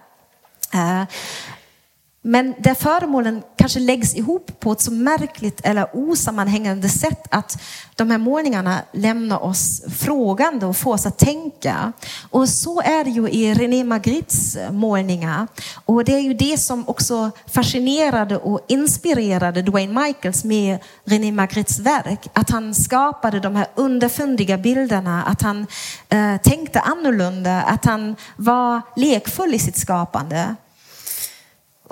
Men 2.24 2.54
där 2.58 2.74
föremålen 2.74 3.42
kanske 3.56 3.80
läggs 3.80 4.14
ihop 4.14 4.60
på 4.60 4.72
ett 4.72 4.80
så 4.80 4.92
märkligt 4.92 5.60
eller 5.64 5.96
osammanhängande 5.96 6.88
sätt 6.88 7.26
att 7.30 7.62
de 7.94 8.10
här 8.10 8.18
målningarna 8.18 8.82
lämnar 8.92 9.42
oss 9.44 9.82
frågande 9.98 10.66
och 10.66 10.76
får 10.76 10.94
oss 10.94 11.06
att 11.06 11.18
tänka. 11.18 11.92
Och 12.30 12.48
så 12.48 12.80
är 12.80 13.04
det 13.04 13.10
ju 13.10 13.28
i 13.28 13.54
René 13.54 13.84
Magrittes 13.84 14.58
målningar. 14.70 15.46
Och 15.84 16.04
det 16.04 16.14
är 16.14 16.20
ju 16.20 16.34
det 16.34 16.58
som 16.58 16.88
också 16.88 17.30
fascinerade 17.46 18.36
och 18.36 18.60
inspirerade 18.68 19.62
Dwayne 19.62 20.02
Michaels 20.02 20.44
med 20.44 20.78
René 21.04 21.32
Magrittes 21.32 21.78
verk. 21.78 22.28
Att 22.32 22.50
han 22.50 22.74
skapade 22.74 23.40
de 23.40 23.56
här 23.56 23.66
underfundiga 23.74 24.58
bilderna, 24.58 25.22
att 25.22 25.42
han 25.42 25.66
eh, 26.08 26.36
tänkte 26.36 26.80
annorlunda, 26.80 27.62
att 27.62 27.84
han 27.84 28.16
var 28.36 28.80
lekfull 28.96 29.54
i 29.54 29.58
sitt 29.58 29.76
skapande. 29.76 30.56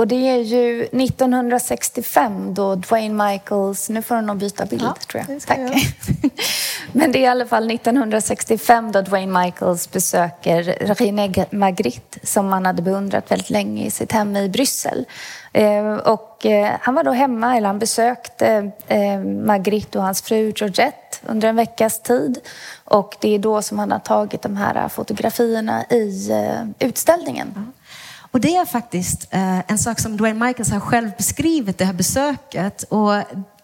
Och 0.01 0.09
det 0.09 0.29
är 0.29 0.37
ju 0.37 0.83
1965 0.83 2.55
då 2.55 2.75
Dwayne 2.75 3.25
Michaels, 3.25 3.89
nu 3.89 4.03
får 4.03 4.15
du 4.15 4.21
nog 4.21 4.37
byta 4.37 4.67
bild 4.67 4.83
ja, 4.83 4.97
tror 5.09 5.25
jag. 5.29 5.41
Tack. 5.47 5.59
Jag. 5.59 5.71
Men 6.93 7.13
det 7.13 7.19
är 7.19 7.23
i 7.23 7.27
alla 7.27 7.47
fall 7.47 7.71
1965 7.71 8.93
då 8.93 9.01
Dwayne 9.01 9.41
Michaels 9.41 9.91
besöker 9.91 10.63
René 10.63 11.47
Magritte 11.51 12.19
som 12.23 12.53
han 12.53 12.67
hade 12.67 12.83
beundrat 12.83 13.31
väldigt 13.31 13.51
länge 13.51 13.87
i 13.87 13.91
sitt 13.91 14.13
hem 14.13 14.37
i 14.37 14.49
Bryssel. 14.49 15.05
Eh, 15.53 15.95
och 15.95 16.47
eh, 16.47 16.73
han 16.81 16.95
var 16.95 17.05
då 17.05 17.11
hemma, 17.11 17.57
eller 17.57 17.67
han 17.67 17.79
besökte 17.79 18.71
eh, 18.87 19.21
Magritte 19.21 19.99
och 19.99 20.05
hans 20.05 20.23
fru 20.23 20.53
Georgette 20.57 21.19
under 21.27 21.49
en 21.49 21.57
veckas 21.57 22.03
tid. 22.03 22.39
Och 22.85 23.17
det 23.21 23.35
är 23.35 23.39
då 23.39 23.63
som 23.63 23.79
han 23.79 23.93
har 23.93 23.99
tagit 23.99 24.43
de 24.43 24.57
här 24.57 24.89
fotografierna 24.89 25.85
i 25.85 26.33
utställningen. 26.79 27.73
Och 28.31 28.40
det 28.40 28.57
är 28.57 28.64
faktiskt 28.64 29.27
eh, 29.31 29.71
en 29.71 29.79
sak 29.79 30.01
som 30.01 30.16
Dwayne 30.16 30.47
Michaels 30.47 30.71
har 30.71 30.81
själv 30.81 31.11
beskrivit 31.16 31.79
det 31.79 31.85
här 31.85 31.93
besöket. 31.93 32.83
Och 32.83 33.12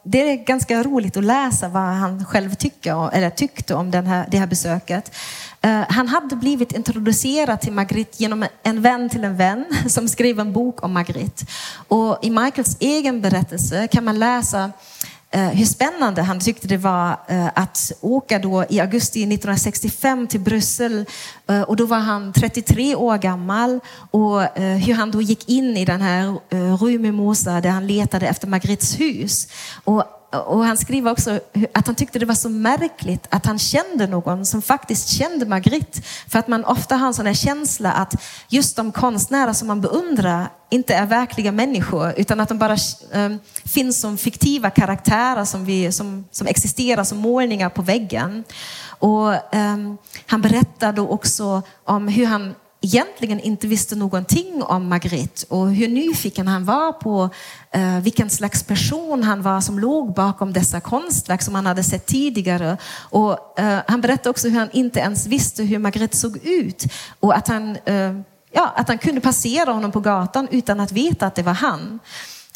det 0.02 0.30
är 0.30 0.36
ganska 0.36 0.82
roligt 0.82 1.16
att 1.16 1.24
läsa 1.24 1.68
vad 1.68 1.82
han 1.82 2.24
själv 2.24 2.54
tycker, 2.54 3.14
eller 3.14 3.30
tyckte 3.30 3.74
om 3.74 3.90
den 3.90 4.06
här, 4.06 4.28
det 4.30 4.38
här 4.38 4.46
besöket. 4.46 5.14
Eh, 5.60 5.84
han 5.88 6.08
hade 6.08 6.36
blivit 6.36 6.72
introducerad 6.72 7.60
till 7.60 7.72
Magritte 7.72 8.22
genom 8.22 8.46
en 8.62 8.82
vän 8.82 9.08
till 9.08 9.24
en 9.24 9.36
vän 9.36 9.64
som 9.88 10.08
skrev 10.08 10.40
en 10.40 10.52
bok 10.52 10.82
om 10.82 10.92
Magritte. 10.92 11.46
Och 11.88 12.18
i 12.22 12.30
Michaels 12.30 12.76
egen 12.80 13.20
berättelse 13.20 13.86
kan 13.86 14.04
man 14.04 14.18
läsa 14.18 14.72
Eh, 15.06 15.15
Eh, 15.30 15.48
hur 15.48 15.64
spännande 15.64 16.22
han 16.22 16.40
tyckte 16.40 16.68
det 16.68 16.76
var 16.76 17.10
eh, 17.28 17.46
att 17.54 17.92
åka 18.00 18.38
då 18.38 18.64
i 18.68 18.80
augusti 18.80 19.22
1965 19.22 20.26
till 20.26 20.40
Bryssel. 20.40 21.04
Eh, 21.48 21.62
och 21.62 21.76
då 21.76 21.86
var 21.86 21.98
han 21.98 22.32
33 22.32 22.94
år 22.94 23.18
gammal 23.18 23.80
och 24.10 24.40
hur 24.60 24.94
han 24.94 25.10
då 25.10 25.22
gick 25.22 25.48
in 25.48 25.76
i 25.76 25.84
den 25.84 26.00
här 26.00 26.38
Rue 26.76 26.98
Mimosa 26.98 27.60
där 27.60 27.70
han 27.70 27.86
letade 27.86 28.28
efter 28.28 28.46
Margrets 28.46 29.00
hus. 29.00 29.48
Och 29.84 30.04
och 30.30 30.64
han 30.64 30.76
skriver 30.76 31.10
också 31.10 31.40
att 31.74 31.86
han 31.86 31.96
tyckte 31.96 32.18
det 32.18 32.26
var 32.26 32.34
så 32.34 32.48
märkligt 32.48 33.26
att 33.30 33.46
han 33.46 33.58
kände 33.58 34.06
någon 34.06 34.46
som 34.46 34.62
faktiskt 34.62 35.08
kände 35.08 35.46
Magritte. 35.46 36.02
För 36.28 36.38
att 36.38 36.48
man 36.48 36.64
ofta 36.64 36.96
har 36.96 37.06
en 37.06 37.14
sån 37.14 37.26
här 37.26 37.34
känsla 37.34 37.92
att 37.92 38.14
just 38.48 38.76
de 38.76 38.92
konstnärer 38.92 39.52
som 39.52 39.68
man 39.68 39.80
beundrar 39.80 40.48
inte 40.70 40.94
är 40.94 41.06
verkliga 41.06 41.52
människor 41.52 42.14
utan 42.16 42.40
att 42.40 42.48
de 42.48 42.58
bara 42.58 42.76
um, 43.12 43.38
finns 43.64 44.00
som 44.00 44.18
fiktiva 44.18 44.70
karaktärer 44.70 45.44
som, 45.44 45.64
vi, 45.64 45.92
som, 45.92 46.24
som 46.30 46.46
existerar 46.46 47.04
som 47.04 47.18
målningar 47.18 47.68
på 47.68 47.82
väggen. 47.82 48.44
Och 48.88 49.54
um, 49.54 49.98
han 50.26 50.42
berättar 50.42 50.92
då 50.92 51.08
också 51.08 51.62
om 51.84 52.08
hur 52.08 52.26
han 52.26 52.54
egentligen 52.86 53.40
inte 53.40 53.66
visste 53.66 53.96
någonting 53.96 54.62
om 54.62 54.88
Margrit 54.88 55.46
och 55.48 55.70
hur 55.70 55.88
nyfiken 55.88 56.48
han 56.48 56.64
var 56.64 56.92
på 56.92 57.30
eh, 57.70 58.00
vilken 58.00 58.30
slags 58.30 58.62
person 58.62 59.22
han 59.22 59.42
var 59.42 59.60
som 59.60 59.78
låg 59.78 60.14
bakom 60.14 60.52
dessa 60.52 60.80
konstverk 60.80 61.42
som 61.42 61.54
han 61.54 61.66
hade 61.66 61.82
sett 61.82 62.06
tidigare. 62.06 62.76
Och, 63.10 63.60
eh, 63.60 63.78
han 63.88 64.00
berättade 64.00 64.30
också 64.30 64.48
hur 64.48 64.58
han 64.58 64.70
inte 64.72 65.00
ens 65.00 65.26
visste 65.26 65.62
hur 65.62 65.78
Margrit 65.78 66.14
såg 66.14 66.36
ut 66.36 66.84
och 67.20 67.36
att 67.36 67.48
han, 67.48 67.76
eh, 67.84 68.12
ja, 68.52 68.72
att 68.76 68.88
han 68.88 68.98
kunde 68.98 69.20
passera 69.20 69.72
honom 69.72 69.92
på 69.92 70.00
gatan 70.00 70.48
utan 70.50 70.80
att 70.80 70.92
veta 70.92 71.26
att 71.26 71.34
det 71.34 71.42
var 71.42 71.54
han. 71.54 71.98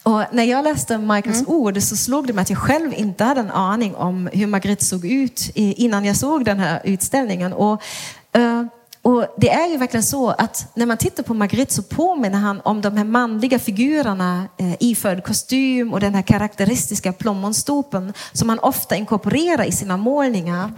Och 0.02 0.22
när 0.32 0.44
jag 0.44 0.64
läste 0.64 0.98
Michaels 0.98 1.40
mm. 1.40 1.52
ord 1.52 1.82
så 1.82 1.96
slog 1.96 2.26
det 2.26 2.32
mig 2.32 2.42
att 2.42 2.50
jag 2.50 2.58
själv 2.58 2.94
inte 2.94 3.24
hade 3.24 3.40
en 3.40 3.50
aning 3.50 3.94
om 3.94 4.28
hur 4.32 4.46
Margrit 4.46 4.82
såg 4.82 5.04
ut 5.04 5.50
innan 5.54 6.04
jag 6.04 6.16
såg 6.16 6.44
den 6.44 6.58
här 6.58 6.80
utställningen. 6.84 7.52
Och, 7.52 7.82
uh, 8.36 8.64
och 9.02 9.26
det 9.36 9.50
är 9.50 9.68
ju 9.68 9.76
verkligen 9.76 10.04
så 10.04 10.30
att 10.30 10.72
när 10.74 10.86
man 10.86 10.96
tittar 10.96 11.22
på 11.22 11.34
Magritte 11.34 11.74
så 11.74 11.82
påminner 11.82 12.38
han 12.38 12.60
om 12.60 12.80
de 12.80 12.96
här 12.96 13.04
manliga 13.04 13.58
figurerna 13.58 14.48
eh, 14.56 14.74
iförd 14.80 15.24
kostym 15.24 15.92
och 15.92 16.00
den 16.00 16.14
här 16.14 16.22
karaktäristiska 16.22 17.12
plommonstopen 17.12 18.12
som 18.32 18.48
han 18.48 18.58
ofta 18.58 18.96
inkorporerar 18.96 19.64
i 19.64 19.72
sina 19.72 19.96
målningar. 19.96 20.72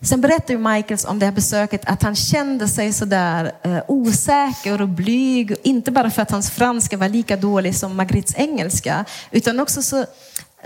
Sen 0.00 0.20
berättar 0.20 0.54
ju 0.54 0.58
Michaels 0.58 1.04
om 1.04 1.18
det 1.18 1.26
här 1.26 1.32
besöket 1.32 1.82
att 1.84 2.02
han 2.02 2.16
kände 2.16 2.68
sig 2.68 2.92
sådär 2.92 3.52
eh, 3.62 3.78
osäker 3.88 4.82
och 4.82 4.88
blyg. 4.88 5.54
Inte 5.62 5.90
bara 5.90 6.10
för 6.10 6.22
att 6.22 6.30
hans 6.30 6.50
franska 6.50 6.96
var 6.96 7.08
lika 7.08 7.36
dålig 7.36 7.76
som 7.76 7.96
Margrits 7.96 8.34
engelska, 8.36 9.04
utan 9.30 9.60
också 9.60 9.82
så, 9.82 10.04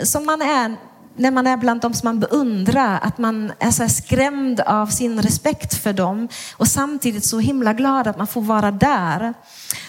som 0.02 0.26
man 0.26 0.42
är 0.42 0.76
när 1.16 1.30
man 1.30 1.46
är 1.46 1.56
bland 1.56 1.80
dem 1.80 1.94
som 1.94 2.06
man 2.06 2.20
beundrar, 2.20 2.98
att 3.02 3.18
man 3.18 3.52
är 3.58 3.70
så 3.70 3.88
skrämd 3.88 4.60
av 4.60 4.86
sin 4.86 5.22
respekt 5.22 5.74
för 5.74 5.92
dem 5.92 6.28
och 6.56 6.68
samtidigt 6.68 7.24
så 7.24 7.38
himla 7.38 7.72
glad 7.72 8.06
att 8.06 8.18
man 8.18 8.26
får 8.26 8.42
vara 8.42 8.70
där. 8.70 9.34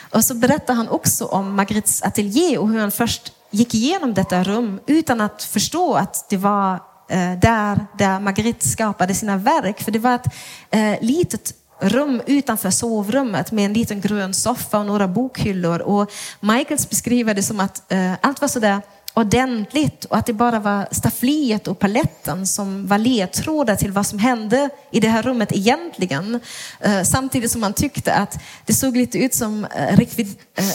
Och 0.10 0.26
så 0.26 0.36
berättar 0.36 0.74
han 0.74 0.90
också 0.90 1.26
om 1.26 1.56
Margrits 1.56 2.04
ateljé 2.04 2.58
och 2.58 2.70
hur 2.70 2.80
han 2.80 2.92
först 2.92 3.34
gick 3.52 3.74
igenom 3.74 4.14
detta 4.14 4.44
rum 4.44 4.80
utan 4.86 5.22
att 5.22 5.44
förstå 5.44 5.94
att 5.94 6.30
det 6.30 6.38
var 6.38 6.74
eh, 7.10 7.40
där, 7.42 7.86
där 7.98 8.20
Margrit 8.20 8.64
skapade 8.64 9.14
sina 9.14 9.38
verk. 9.38 9.82
För 9.82 9.92
det 9.92 10.00
var 10.00 10.16
ett 10.16 10.28
eh, 10.70 11.02
litet 11.02 11.54
rum 11.82 12.22
utanför 12.26 12.70
sovrummet 12.70 13.52
med 13.52 13.66
en 13.66 13.74
liten 13.74 14.02
grön 14.02 14.34
soffa 14.34 14.80
och 14.80 14.86
några 14.86 15.08
bokhyllor. 15.08 15.82
Och 15.82 16.12
Michaels 16.40 16.90
beskriver 16.90 17.34
det 17.34 17.44
som 17.44 17.60
att 17.60 17.92
eh, 17.92 18.14
allt 18.22 18.42
var 18.42 18.48
sådär 18.48 18.82
ordentligt 19.14 20.06
och 20.06 20.18
att 20.18 20.26
det 20.26 20.34
bara 20.34 20.60
var 20.60 20.88
staffliet 20.92 21.68
och 21.68 21.80
paletten 21.80 22.48
som 22.48 22.88
var 22.88 22.98
ledtrådar 22.98 23.76
till 23.76 23.92
vad 23.92 24.06
som 24.06 24.20
hände 24.20 24.70
i 24.92 25.00
det 25.00 25.08
här 25.08 25.24
rummet 25.24 25.52
egentligen. 25.52 26.40
Eh, 26.80 27.02
samtidigt 27.02 27.52
som 27.52 27.62
man 27.62 27.74
tyckte 27.74 28.14
att 28.14 28.40
det 28.66 28.74
såg 28.74 28.98
lite 28.98 29.18
ut 29.18 29.34
som 29.34 29.66
eh, 29.66 30.00
eh, 30.00 30.28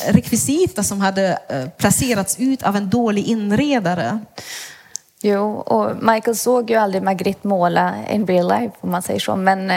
rekvisita 0.09 0.83
som 0.83 1.01
hade 1.01 1.39
placerats 1.79 2.41
ut 2.41 2.63
av 2.63 2.77
en 2.77 2.91
dålig 2.91 3.27
inredare. 3.27 4.19
Jo, 5.23 5.51
och 5.51 6.03
Michael 6.03 6.37
såg 6.37 6.71
ju 6.71 6.77
aldrig 6.77 7.03
Magritte 7.03 7.49
måla 7.49 7.95
in 8.11 8.27
real 8.27 8.49
life 8.49 8.77
om 8.81 8.91
man 8.91 9.03
säger 9.03 9.21
så, 9.21 9.37
men 9.37 9.71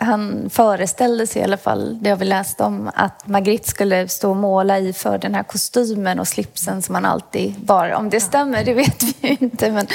han 0.00 0.50
föreställde 0.50 1.26
sig 1.26 1.42
i 1.42 1.44
alla 1.44 1.56
fall, 1.56 1.98
det 2.00 2.10
har 2.10 2.16
vi 2.16 2.24
läst 2.24 2.60
om, 2.60 2.90
att 2.94 3.26
Magritte 3.26 3.68
skulle 3.68 4.08
stå 4.08 4.30
och 4.30 4.36
måla 4.36 4.78
i 4.78 4.92
för 4.92 5.18
den 5.18 5.34
här 5.34 5.42
kostymen 5.42 6.18
och 6.20 6.28
slipsen 6.28 6.82
som 6.82 6.94
han 6.94 7.04
alltid 7.04 7.54
bar. 7.60 7.90
Om 7.90 8.10
det 8.10 8.20
stämmer, 8.20 8.64
det 8.64 8.74
vet 8.74 9.02
vi 9.02 9.28
ju 9.28 9.36
inte, 9.40 9.72
men 9.72 9.86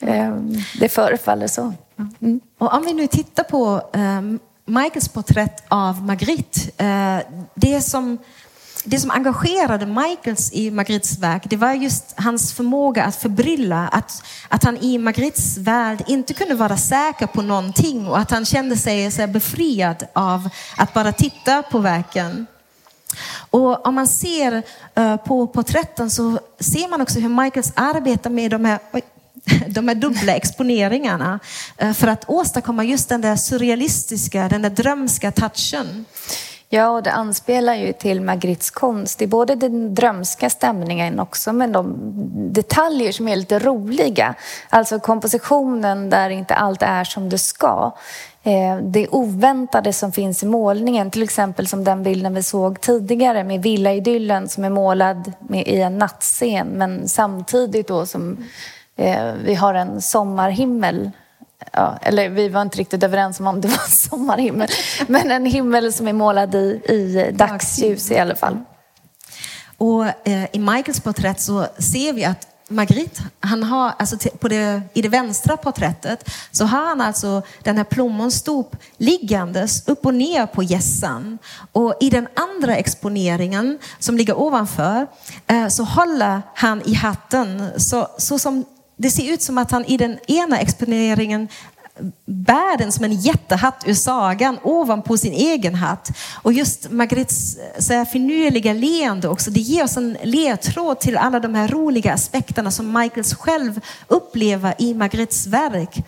eh, 0.00 0.36
det 0.80 0.88
förefaller 0.88 1.46
så. 1.46 1.72
Mm. 2.20 2.40
Och 2.58 2.74
om 2.74 2.84
vi 2.84 2.92
nu 2.92 3.06
tittar 3.06 3.42
på 3.42 3.82
eh, 3.92 4.20
Michaels 4.64 5.08
porträtt 5.08 5.64
av 5.68 6.02
Magritte, 6.02 6.84
eh, 6.84 7.18
det 7.54 7.80
som 7.80 8.18
det 8.88 9.00
som 9.00 9.10
engagerade 9.10 9.86
Michaels 9.86 10.52
i 10.52 10.70
Magrittes 10.70 11.18
verk, 11.18 11.42
det 11.44 11.56
var 11.56 11.72
just 11.72 12.14
hans 12.16 12.52
förmåga 12.52 13.04
att 13.04 13.16
förbrylla, 13.16 13.88
att, 13.88 14.22
att 14.48 14.64
han 14.64 14.78
i 14.78 14.98
Magrittes 14.98 15.58
värld 15.58 16.04
inte 16.06 16.34
kunde 16.34 16.54
vara 16.54 16.76
säker 16.76 17.26
på 17.26 17.42
någonting 17.42 18.08
och 18.08 18.18
att 18.18 18.30
han 18.30 18.44
kände 18.44 18.76
sig 18.76 19.10
så 19.10 19.26
befriad 19.26 20.06
av 20.12 20.48
att 20.76 20.94
bara 20.94 21.12
titta 21.12 21.62
på 21.62 21.78
verken. 21.78 22.46
Och 23.50 23.86
om 23.86 23.94
man 23.94 24.06
ser 24.06 24.62
eh, 24.94 25.16
på 25.16 25.46
porträtten 25.46 26.10
så 26.10 26.38
ser 26.60 26.88
man 26.88 27.00
också 27.00 27.20
hur 27.20 27.28
Michaels 27.28 27.72
arbetar 27.76 28.30
med 28.30 28.50
de 28.50 28.64
här 28.64 28.78
oj, 28.92 29.02
de 29.68 29.88
här 29.88 29.94
dubbla 29.94 30.34
exponeringarna 30.34 31.40
eh, 31.76 31.92
för 31.92 32.06
att 32.06 32.24
åstadkomma 32.28 32.84
just 32.84 33.08
den 33.08 33.20
där 33.20 33.36
surrealistiska, 33.36 34.48
den 34.48 34.62
där 34.62 34.70
drömska 34.70 35.32
touchen. 35.32 36.04
Ja, 36.68 36.88
och 36.88 37.02
det 37.02 37.12
anspelar 37.12 37.74
ju 37.74 37.92
till 37.92 38.20
Magrittes 38.20 38.70
konst. 38.70 39.18
Det 39.18 39.24
är 39.24 39.28
både 39.28 39.54
den 39.54 39.94
drömska 39.94 40.50
stämningen 40.50 41.20
också, 41.20 41.52
men 41.52 41.72
de 41.72 41.94
detaljer 42.52 43.12
som 43.12 43.28
är 43.28 43.36
lite 43.36 43.58
roliga. 43.58 44.34
Alltså 44.70 44.98
kompositionen 44.98 46.10
där 46.10 46.30
inte 46.30 46.54
allt 46.54 46.82
är 46.82 47.04
som 47.04 47.28
det 47.28 47.38
ska. 47.38 47.92
Eh, 48.42 48.76
det 48.82 49.08
oväntade 49.08 49.92
som 49.92 50.12
finns 50.12 50.42
i 50.42 50.46
målningen, 50.46 51.10
till 51.10 51.22
exempel 51.22 51.66
som 51.66 51.84
den 51.84 52.02
bilden 52.02 52.34
vi 52.34 52.42
såg 52.42 52.80
tidigare 52.80 53.44
med 53.44 53.62
villaidyllen 53.62 54.48
som 54.48 54.64
är 54.64 54.70
målad 54.70 55.32
med, 55.38 55.68
i 55.68 55.80
en 55.80 55.98
nattscen, 55.98 56.68
men 56.68 57.08
samtidigt 57.08 57.88
då 57.88 58.06
som 58.06 58.44
eh, 58.96 59.32
vi 59.44 59.54
har 59.54 59.74
en 59.74 60.00
sommarhimmel 60.00 61.10
ja, 61.72 61.98
eller 62.02 62.28
vi 62.28 62.48
var 62.48 62.62
inte 62.62 62.78
riktigt 62.78 63.02
överens 63.02 63.40
om 63.40 63.46
om 63.46 63.60
det 63.60 63.68
var 63.78 63.90
sommarhimmel, 63.90 64.68
men 65.06 65.30
en 65.30 65.46
himmel 65.46 65.92
som 65.92 66.08
är 66.08 66.12
målad 66.12 66.54
i, 66.54 66.82
i 66.88 67.30
dagsljus 67.34 68.10
i 68.10 68.18
alla 68.18 68.36
fall. 68.36 68.56
Och 69.78 70.28
eh, 70.28 70.44
i 70.52 70.58
Michaels 70.58 71.00
porträtt 71.00 71.40
så 71.40 71.66
ser 71.78 72.12
vi 72.12 72.24
att 72.24 72.46
Magritte, 72.68 73.22
han 73.40 73.62
har, 73.62 73.92
alltså 73.98 74.16
på 74.38 74.48
det, 74.48 74.82
i 74.94 75.02
det 75.02 75.08
vänstra 75.08 75.56
porträttet 75.56 76.30
så 76.50 76.64
har 76.64 76.86
han 76.86 77.00
alltså 77.00 77.42
den 77.62 77.76
här 77.76 77.84
plommonstop 77.84 78.76
liggandes 78.96 79.88
upp 79.88 80.06
och 80.06 80.14
ner 80.14 80.46
på 80.46 80.62
gässan. 80.62 81.38
Och 81.72 81.94
i 82.00 82.10
den 82.10 82.28
andra 82.34 82.76
exponeringen 82.76 83.78
som 83.98 84.16
ligger 84.16 84.38
ovanför 84.38 85.06
eh, 85.46 85.68
så 85.68 85.84
håller 85.84 86.42
han 86.54 86.82
i 86.84 86.94
hatten 86.94 87.70
så, 87.76 88.08
så 88.18 88.38
som 88.38 88.64
det 88.96 89.10
ser 89.10 89.32
ut 89.32 89.42
som 89.42 89.58
att 89.58 89.70
han 89.70 89.84
i 89.84 89.96
den 89.96 90.18
ena 90.26 90.58
exponeringen 90.58 91.48
bär 92.26 92.78
den 92.78 92.92
som 92.92 93.04
en 93.04 93.12
jättehatt 93.12 93.84
ur 93.86 93.94
sagan 93.94 94.58
ovanpå 94.62 95.16
sin 95.16 95.32
egen 95.32 95.74
hatt. 95.74 96.10
Och 96.42 96.52
just 96.52 96.90
Margrets 96.90 97.56
eh, 97.90 98.04
finurliga 98.04 98.72
leende 98.72 99.28
också, 99.28 99.50
det 99.50 99.60
ger 99.60 99.84
oss 99.84 99.96
en 99.96 100.16
ledtråd 100.22 101.00
till 101.00 101.16
alla 101.16 101.40
de 101.40 101.54
här 101.54 101.68
roliga 101.68 102.12
aspekterna 102.12 102.70
som 102.70 102.92
Michaels 102.92 103.34
själv 103.34 103.80
upplever 104.08 104.74
i 104.78 104.94
Margrets 104.94 105.46
verk. 105.46 106.04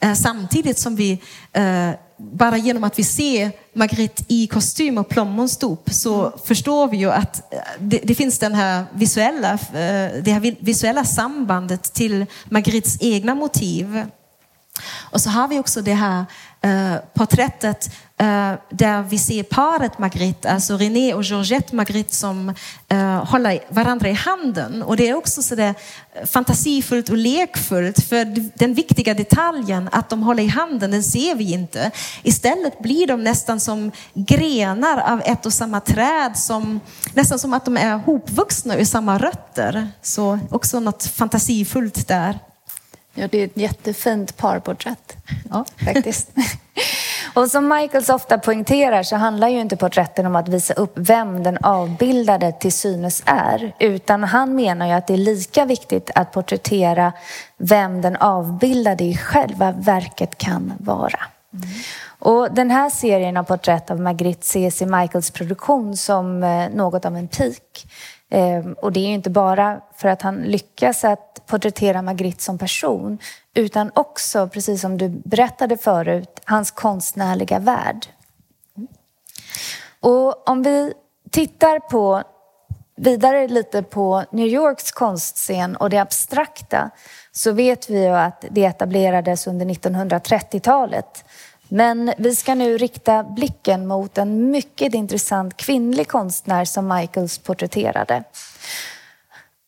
Eh, 0.00 0.14
samtidigt 0.14 0.78
som 0.78 0.96
vi 0.96 1.18
eh, 1.52 1.90
bara 2.16 2.56
genom 2.56 2.84
att 2.84 2.98
vi 2.98 3.04
ser 3.04 3.52
Margrit 3.72 4.24
i 4.28 4.46
kostym 4.46 4.98
och 4.98 5.08
plommonstop 5.08 5.88
så 5.92 6.26
mm. 6.26 6.38
förstår 6.44 6.88
vi 6.88 6.96
ju 6.96 7.10
att 7.10 7.52
eh, 7.52 7.58
det, 7.78 8.00
det, 8.04 8.14
finns 8.14 8.38
den 8.38 8.54
här 8.54 8.84
visuella, 8.94 9.58
det 10.22 10.32
här 10.32 10.64
visuella 10.64 11.04
sambandet 11.04 11.82
till 11.82 12.26
Margrits 12.44 12.96
egna 13.00 13.34
motiv. 13.34 14.06
Och 15.00 15.20
så 15.20 15.30
har 15.30 15.48
vi 15.48 15.58
också 15.58 15.82
det 15.82 15.94
här 15.94 16.24
porträttet 17.14 17.90
där 18.70 19.02
vi 19.02 19.18
ser 19.18 19.42
paret 19.42 19.98
Magritte, 19.98 20.50
alltså 20.50 20.76
René 20.76 21.14
och 21.14 21.22
Georgette 21.22 21.76
Magritte 21.76 22.16
som 22.16 22.54
eh, 22.88 23.24
håller 23.24 23.58
varandra 23.68 24.08
i 24.08 24.12
handen. 24.12 24.82
Och 24.82 24.96
det 24.96 25.08
är 25.08 25.14
också 25.14 25.42
så 25.42 25.54
där 25.54 25.74
fantasifullt 26.26 27.08
och 27.08 27.16
lekfullt 27.16 28.04
för 28.04 28.24
den 28.58 28.74
viktiga 28.74 29.14
detaljen 29.14 29.88
att 29.92 30.08
de 30.08 30.22
håller 30.22 30.42
i 30.42 30.46
handen, 30.46 30.90
den 30.90 31.02
ser 31.02 31.34
vi 31.34 31.52
inte. 31.52 31.90
Istället 32.22 32.78
blir 32.78 33.06
de 33.06 33.24
nästan 33.24 33.60
som 33.60 33.92
grenar 34.14 35.12
av 35.12 35.22
ett 35.24 35.46
och 35.46 35.52
samma 35.52 35.80
träd, 35.80 36.36
som, 36.36 36.80
nästan 37.14 37.38
som 37.38 37.52
att 37.52 37.64
de 37.64 37.76
är 37.76 37.96
hopvuxna 37.96 38.76
ur 38.76 38.84
samma 38.84 39.18
rötter. 39.18 39.88
Så 40.02 40.38
också 40.50 40.80
något 40.80 41.04
fantasifullt 41.04 42.08
där. 42.08 42.38
Ja, 43.14 43.28
det 43.30 43.38
är 43.38 43.44
ett 43.44 43.56
jättefint 43.56 44.36
parporträtt. 44.36 45.16
Ja, 45.50 45.64
faktiskt. 45.84 46.30
Och 47.34 47.50
som 47.50 47.68
Michaels 47.68 48.08
ofta 48.08 48.38
poängterar 48.38 49.02
så 49.02 49.16
handlar 49.16 49.48
ju 49.48 49.60
inte 49.60 49.76
porträtten 49.76 50.26
om 50.26 50.36
att 50.36 50.48
visa 50.48 50.74
upp 50.74 50.92
vem 50.94 51.42
den 51.42 51.58
avbildade 51.62 52.52
till 52.52 52.72
synes 52.72 53.22
är. 53.26 53.72
Utan 53.78 54.24
han 54.24 54.54
menar 54.54 54.86
ju 54.86 54.92
att 54.92 55.06
det 55.06 55.12
är 55.12 55.18
lika 55.18 55.64
viktigt 55.64 56.10
att 56.14 56.32
porträttera 56.32 57.12
vem 57.56 58.02
den 58.02 58.16
avbildade 58.16 59.04
i 59.04 59.16
själva 59.16 59.72
verket 59.72 60.38
kan 60.38 60.72
vara. 60.78 61.20
Mm. 61.54 61.68
Och 62.18 62.54
den 62.54 62.70
här 62.70 62.90
serien 62.90 63.36
av 63.36 63.44
porträtt 63.44 63.90
av 63.90 64.00
Magritte 64.00 64.42
ses 64.42 64.82
i 64.82 64.86
Michaels 64.86 65.30
produktion 65.30 65.96
som 65.96 66.42
eh, 66.42 66.68
något 66.74 67.04
av 67.04 67.16
en 67.16 67.28
peak. 67.28 67.86
Ehm, 68.34 68.72
och 68.72 68.92
det 68.92 69.00
är 69.00 69.06
ju 69.06 69.14
inte 69.14 69.30
bara 69.30 69.80
för 69.94 70.08
att 70.08 70.22
han 70.22 70.36
lyckas 70.36 71.04
att 71.04 71.42
porträttera 71.46 72.02
Magritte 72.02 72.42
som 72.42 72.58
person 72.58 73.18
utan 73.54 73.90
också, 73.94 74.48
precis 74.48 74.80
som 74.80 74.98
du 74.98 75.08
berättade 75.08 75.76
förut, 75.76 76.40
hans 76.44 76.70
konstnärliga 76.70 77.58
värld. 77.58 78.06
Och 80.00 80.48
om 80.48 80.62
vi 80.62 80.92
tittar 81.30 81.78
på 81.78 82.22
vidare 82.96 83.48
lite 83.48 83.82
på 83.82 84.24
New 84.30 84.46
Yorks 84.46 84.92
konstscen 84.92 85.76
och 85.76 85.90
det 85.90 85.98
abstrakta 85.98 86.90
så 87.32 87.52
vet 87.52 87.90
vi 87.90 88.02
ju 88.02 88.10
att 88.10 88.44
det 88.50 88.64
etablerades 88.64 89.46
under 89.46 89.66
1930-talet 89.66 91.24
men 91.72 92.12
vi 92.18 92.34
ska 92.34 92.54
nu 92.54 92.78
rikta 92.78 93.22
blicken 93.22 93.86
mot 93.86 94.18
en 94.18 94.50
mycket 94.50 94.94
intressant 94.94 95.56
kvinnlig 95.56 96.08
konstnär 96.08 96.64
som 96.64 96.88
Michaels 96.88 97.38
porträtterade. 97.38 98.24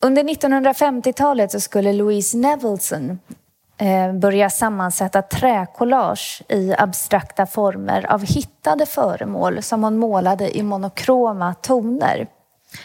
Under 0.03 0.23
1950-talet 0.23 1.51
så 1.51 1.59
skulle 1.59 1.93
Louise 1.93 2.37
Nevelson 2.37 3.19
eh, 3.77 4.13
börja 4.13 4.49
sammansätta 4.49 5.21
träkollage 5.21 6.41
i 6.49 6.73
abstrakta 6.77 7.45
former 7.45 8.11
av 8.11 8.25
hittade 8.25 8.85
föremål 8.85 9.61
som 9.61 9.83
hon 9.83 9.97
målade 9.97 10.57
i 10.57 10.63
monokroma 10.63 11.53
toner. 11.53 12.27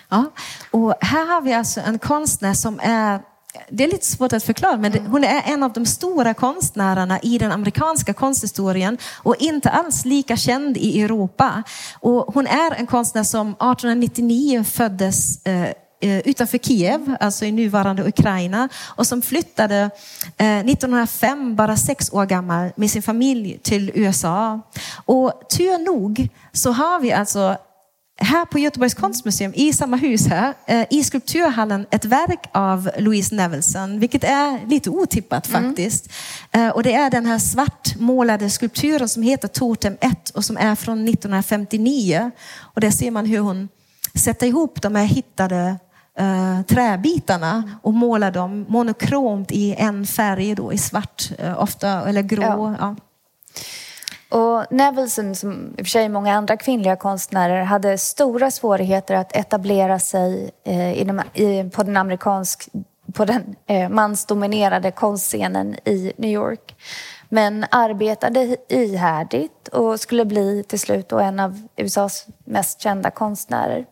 Ja, 0.08 0.24
och 0.70 0.94
här 1.00 1.26
har 1.34 1.40
vi 1.40 1.54
alltså 1.54 1.80
en 1.80 1.98
konstnär 1.98 2.54
som 2.54 2.80
är 2.82 3.20
det 3.68 3.84
är 3.84 3.88
lite 3.88 4.06
svårt 4.06 4.32
att 4.32 4.44
förklara, 4.44 4.76
men 4.76 5.06
hon 5.06 5.24
är 5.24 5.42
en 5.46 5.62
av 5.62 5.72
de 5.72 5.86
stora 5.86 6.34
konstnärerna 6.34 7.20
i 7.20 7.38
den 7.38 7.52
amerikanska 7.52 8.12
konsthistorien 8.12 8.98
och 9.22 9.36
inte 9.38 9.70
alls 9.70 10.04
lika 10.04 10.36
känd 10.36 10.76
i 10.76 11.02
Europa. 11.02 11.62
Och 12.00 12.34
hon 12.34 12.46
är 12.46 12.74
en 12.74 12.86
konstnär 12.86 13.22
som 13.22 13.48
1899 13.48 14.64
föddes 14.64 15.46
eh, 15.46 15.62
eh, 16.00 16.18
utanför 16.18 16.58
Kiev, 16.58 17.16
alltså 17.20 17.44
i 17.44 17.52
nuvarande 17.52 18.08
Ukraina, 18.08 18.68
och 18.96 19.06
som 19.06 19.22
flyttade 19.22 19.90
1905, 20.36 21.50
eh, 21.50 21.54
bara 21.54 21.76
sex 21.76 22.12
år 22.12 22.26
gammal, 22.26 22.70
med 22.76 22.90
sin 22.90 23.02
familj 23.02 23.58
till 23.62 23.90
USA. 23.94 24.60
Och 25.04 25.32
tur 25.56 25.84
nog 25.84 26.28
så 26.52 26.72
har 26.72 27.00
vi 27.00 27.12
alltså 27.12 27.56
här 28.20 28.44
på 28.44 28.58
Göteborgs 28.58 28.94
konstmuseum, 28.94 29.52
i 29.54 29.72
samma 29.72 29.96
hus 29.96 30.26
här, 30.26 30.54
eh, 30.66 30.86
i 30.90 31.04
skulpturhallen, 31.04 31.86
ett 31.90 32.04
verk 32.04 32.50
av 32.52 32.90
Louise 32.98 33.34
Nevelson, 33.34 34.00
vilket 34.00 34.24
är 34.24 34.66
lite 34.66 34.90
otippat 34.90 35.48
mm. 35.48 35.64
faktiskt. 35.64 36.12
Mm. 36.52 36.72
Och 36.72 36.82
det 36.82 36.94
är 36.94 37.10
den 37.10 37.26
här 37.26 37.38
svartmålade 37.38 38.50
skulpturen 38.50 39.08
som 39.08 39.22
heter 39.22 39.48
Totem 39.48 39.96
1 40.00 40.30
och 40.30 40.44
som 40.44 40.56
är 40.56 40.74
från 40.74 41.08
1959. 41.08 42.30
Och 42.58 42.80
där 42.80 42.90
ser 42.90 43.10
man 43.10 43.26
hur 43.26 43.38
hon 43.38 43.68
sätter 44.14 44.46
ihop 44.46 44.82
de 44.82 44.94
här 44.94 45.04
hittade 45.04 45.76
uh, 46.20 46.62
träbitarna 46.62 47.70
och 47.82 47.94
målar 47.94 48.30
dem 48.30 48.66
monokromt 48.68 49.52
i 49.52 49.74
en 49.74 50.06
färg 50.06 50.54
då, 50.54 50.72
i 50.72 50.78
svart, 50.78 51.32
uh, 51.44 51.62
ofta, 51.62 52.08
eller 52.08 52.22
grå. 52.22 52.42
Ja. 52.42 52.76
Ja. 52.80 52.96
Och 54.30 54.72
Nevelson, 54.72 55.34
som 55.34 55.74
i 55.78 55.82
och 55.82 55.86
för 55.86 55.90
sig 55.90 56.08
många 56.08 56.34
andra 56.34 56.56
kvinnliga 56.56 56.96
konstnärer, 56.96 57.62
hade 57.62 57.98
stora 57.98 58.50
svårigheter 58.50 59.14
att 59.14 59.36
etablera 59.36 59.98
sig 59.98 60.50
eh, 60.64 60.92
i, 61.34 61.70
på 61.74 61.82
den 61.82 61.96
amerikansk, 61.96 62.68
på 63.12 63.24
den 63.24 63.56
eh, 63.66 63.88
mansdominerade 63.88 64.90
konstscenen 64.90 65.76
i 65.84 66.12
New 66.16 66.30
York. 66.30 66.76
Men 67.28 67.66
arbetade 67.70 68.56
ihärdigt 68.68 69.68
och 69.68 70.00
skulle 70.00 70.24
bli 70.24 70.64
till 70.68 70.80
slut 70.80 71.12
en 71.12 71.40
av 71.40 71.68
USAs 71.76 72.26
mest 72.44 72.80
kända 72.80 73.10
konstnärer. 73.10 73.86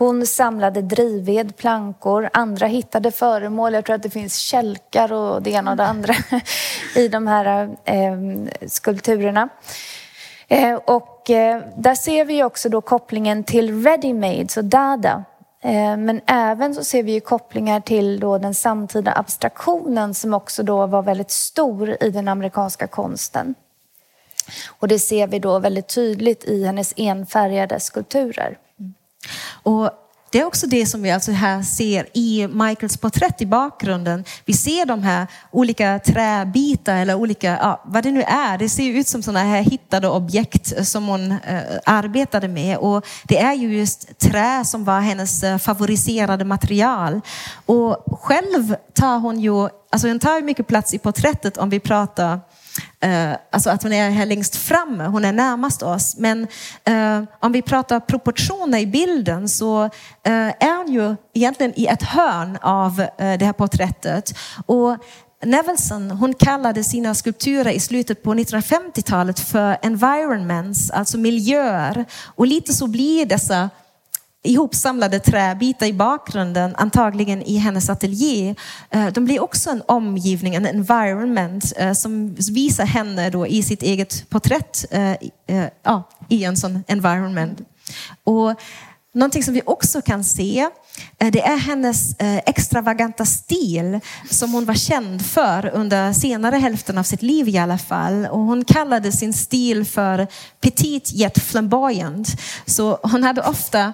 Hon 0.00 0.26
samlade 0.26 0.82
drivved, 0.82 1.56
plankor, 1.56 2.30
andra 2.32 2.66
hittade 2.66 3.10
föremål. 3.10 3.74
Jag 3.74 3.84
tror 3.84 3.96
att 3.96 4.02
det 4.02 4.10
finns 4.10 4.36
kälkar 4.36 5.12
och 5.12 5.42
det 5.42 5.50
ena 5.50 5.70
och 5.70 5.76
det 5.76 5.86
andra 5.86 6.14
i 6.96 7.08
de 7.08 7.26
här 7.26 7.68
eh, 7.84 8.16
skulpturerna. 8.66 9.48
Eh, 10.48 10.74
och 10.74 11.30
eh, 11.30 11.62
där 11.76 11.94
ser 11.94 12.24
vi 12.24 12.44
också 12.44 12.68
då 12.68 12.80
kopplingen 12.80 13.44
till 13.44 13.82
ready-made, 13.84 14.48
så 14.48 14.62
Dada. 14.62 15.24
Eh, 15.62 15.96
men 15.96 16.20
även 16.26 16.74
så 16.74 16.84
ser 16.84 17.02
vi 17.02 17.20
kopplingar 17.20 17.80
till 17.80 18.20
då 18.20 18.38
den 18.38 18.54
samtida 18.54 19.12
abstraktionen 19.16 20.14
som 20.14 20.34
också 20.34 20.62
då 20.62 20.86
var 20.86 21.02
väldigt 21.02 21.30
stor 21.30 21.96
i 22.00 22.10
den 22.10 22.28
amerikanska 22.28 22.86
konsten. 22.86 23.54
Och 24.68 24.88
det 24.88 24.98
ser 24.98 25.26
vi 25.26 25.38
då 25.38 25.58
väldigt 25.58 25.94
tydligt 25.94 26.44
i 26.44 26.64
hennes 26.64 26.94
enfärgade 26.96 27.80
skulpturer. 27.80 28.58
Och 29.62 29.90
det 30.32 30.40
är 30.40 30.44
också 30.44 30.66
det 30.66 30.86
som 30.86 31.02
vi 31.02 31.10
alltså 31.10 31.32
här 31.32 31.62
ser 31.62 32.06
i 32.12 32.48
Michaels 32.48 32.96
porträtt 32.96 33.40
i 33.40 33.46
bakgrunden. 33.46 34.24
Vi 34.44 34.52
ser 34.52 34.86
de 34.86 35.02
här 35.02 35.26
olika 35.50 35.98
träbitar 35.98 36.96
eller 36.96 37.14
olika, 37.14 37.58
ja, 37.62 37.82
vad 37.84 38.02
det 38.02 38.10
nu 38.10 38.22
är. 38.22 38.58
Det 38.58 38.68
ser 38.68 38.90
ut 38.90 39.08
som 39.08 39.22
sådana 39.22 39.44
här 39.44 39.62
hittade 39.62 40.08
objekt 40.08 40.86
som 40.86 41.06
hon 41.06 41.32
eh, 41.32 41.62
arbetade 41.84 42.48
med. 42.48 42.78
Och 42.78 43.06
det 43.24 43.38
är 43.38 43.54
ju 43.54 43.78
just 43.78 44.18
trä 44.18 44.64
som 44.64 44.84
var 44.84 45.00
hennes 45.00 45.42
eh, 45.42 45.58
favoriserade 45.58 46.44
material. 46.44 47.20
Och 47.66 48.04
själv 48.20 48.76
tar 48.94 49.18
hon 49.18 49.40
ju, 49.40 49.68
alltså 49.90 50.08
hon 50.08 50.18
tar 50.18 50.42
mycket 50.42 50.66
plats 50.66 50.94
i 50.94 50.98
porträttet 50.98 51.58
om 51.58 51.70
vi 51.70 51.80
pratar 51.80 52.40
Eh, 53.00 53.32
alltså 53.52 53.70
att 53.70 53.82
hon 53.82 53.92
är 53.92 54.10
här 54.10 54.26
längst 54.26 54.56
fram, 54.56 55.00
hon 55.00 55.24
är 55.24 55.32
närmast 55.32 55.82
oss. 55.82 56.16
Men 56.16 56.46
eh, 56.84 57.22
om 57.40 57.52
vi 57.52 57.62
pratar 57.62 58.00
proportioner 58.00 58.78
i 58.78 58.86
bilden 58.86 59.48
så 59.48 59.84
eh, 59.84 60.48
är 60.48 60.76
hon 60.76 60.92
ju 60.92 61.16
egentligen 61.34 61.72
i 61.76 61.86
ett 61.86 62.02
hörn 62.02 62.58
av 62.62 63.00
eh, 63.00 63.38
det 63.38 63.44
här 63.44 63.52
porträttet. 63.52 64.34
Och 64.66 64.96
Nevelson, 65.44 66.10
hon 66.10 66.34
kallade 66.34 66.84
sina 66.84 67.14
skulpturer 67.14 67.70
i 67.70 67.80
slutet 67.80 68.22
på 68.22 68.34
1950-talet 68.34 69.40
för 69.40 69.76
environments, 69.82 70.90
alltså 70.90 71.18
miljöer. 71.18 72.04
Och 72.34 72.46
lite 72.46 72.72
så 72.72 72.86
blir 72.86 73.26
dessa 73.26 73.70
ihopsamlade 74.42 75.18
träbitar 75.18 75.86
i 75.86 75.92
bakgrunden, 75.92 76.76
antagligen 76.76 77.42
i 77.42 77.56
hennes 77.56 77.90
ateljé. 77.90 78.54
Eh, 78.90 79.06
de 79.06 79.24
blir 79.24 79.42
också 79.42 79.70
en 79.70 79.82
omgivning, 79.86 80.54
en 80.54 80.66
environment 80.66 81.72
eh, 81.76 81.92
som 81.92 82.34
visar 82.34 82.84
henne 82.84 83.30
då 83.30 83.46
i 83.46 83.62
sitt 83.62 83.82
eget 83.82 84.30
porträtt 84.30 84.84
eh, 84.90 85.16
ja, 85.82 86.08
i 86.28 86.44
en 86.44 86.56
sån 86.56 86.84
environment. 86.86 87.60
Och 88.24 88.60
någonting 89.12 89.42
som 89.42 89.54
vi 89.54 89.62
också 89.66 90.02
kan 90.02 90.24
se 90.24 90.68
det 91.18 91.40
är 91.40 91.56
hennes 91.56 92.14
extravaganta 92.46 93.24
stil 93.24 94.00
som 94.30 94.52
hon 94.52 94.64
var 94.64 94.74
känd 94.74 95.26
för 95.26 95.70
under 95.74 96.12
senare 96.12 96.56
hälften 96.56 96.98
av 96.98 97.02
sitt 97.02 97.22
liv 97.22 97.48
i 97.48 97.58
alla 97.58 97.78
fall. 97.78 98.26
Och 98.26 98.38
hon 98.38 98.64
kallade 98.64 99.12
sin 99.12 99.32
stil 99.32 99.84
för 99.84 100.26
petit 100.60 101.12
jet 101.12 101.38
flamboyant. 101.38 102.28
Så 102.66 102.98
hon 103.02 103.22
hade 103.22 103.42
ofta 103.42 103.92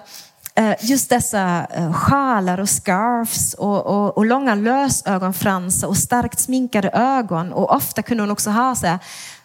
just 0.79 1.09
dessa 1.09 1.67
eh, 1.73 1.93
sjalar 1.93 2.59
och 2.59 2.69
scarfs 2.69 3.53
och, 3.53 3.85
och, 3.85 4.17
och 4.17 4.25
långa 4.25 4.55
lösögonfransar 4.55 5.87
och 5.87 5.97
starkt 5.97 6.39
sminkade 6.39 6.89
ögon. 6.89 7.53
Och 7.53 7.75
ofta 7.75 8.01
kunde 8.01 8.23
hon 8.23 8.31
också 8.31 8.49
ha 8.49 8.75
så 8.75 8.87
här, 8.87 8.99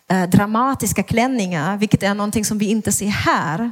eh, 0.08 0.28
dramatiska 0.28 1.02
klänningar, 1.02 1.76
vilket 1.76 2.02
är 2.02 2.14
någonting 2.14 2.44
som 2.44 2.58
vi 2.58 2.70
inte 2.70 2.92
ser 2.92 3.06
här. 3.06 3.70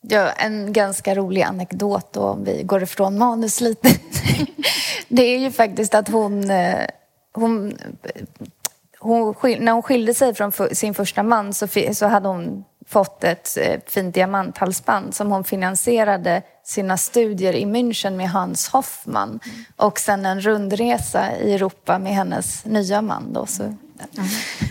Ja, 0.00 0.30
en 0.30 0.72
ganska 0.72 1.14
rolig 1.14 1.42
anekdot 1.42 2.12
då, 2.12 2.20
om 2.20 2.44
vi 2.44 2.62
går 2.62 2.82
ifrån 2.82 3.18
manus 3.18 3.60
lite. 3.60 3.88
det 5.08 5.22
är 5.22 5.38
ju 5.38 5.50
faktiskt 5.50 5.94
att 5.94 6.08
hon, 6.08 6.50
hon, 7.32 7.78
hon 8.98 9.34
när 9.58 9.72
hon 9.72 9.82
skilde 9.82 10.14
sig 10.14 10.34
från 10.34 10.52
sin 10.72 10.94
första 10.94 11.22
man 11.22 11.54
så, 11.54 11.66
så 11.92 12.06
hade 12.06 12.28
hon 12.28 12.64
fått 12.92 13.24
ett 13.24 13.56
eh, 13.60 13.80
fint 13.86 14.14
diamanthalsband 14.14 15.14
som 15.14 15.30
hon 15.30 15.44
finansierade 15.44 16.42
sina 16.64 16.96
studier 16.96 17.52
i 17.52 17.64
München 17.64 18.16
med 18.16 18.30
Hans 18.30 18.68
Hoffman 18.68 19.28
mm. 19.28 19.64
och 19.76 19.98
sen 19.98 20.26
en 20.26 20.40
rundresa 20.40 21.36
i 21.36 21.54
Europa 21.54 21.98
med 21.98 22.12
hennes 22.12 22.64
nya 22.64 23.02
man. 23.02 23.32
Då, 23.32 23.46
så, 23.46 23.74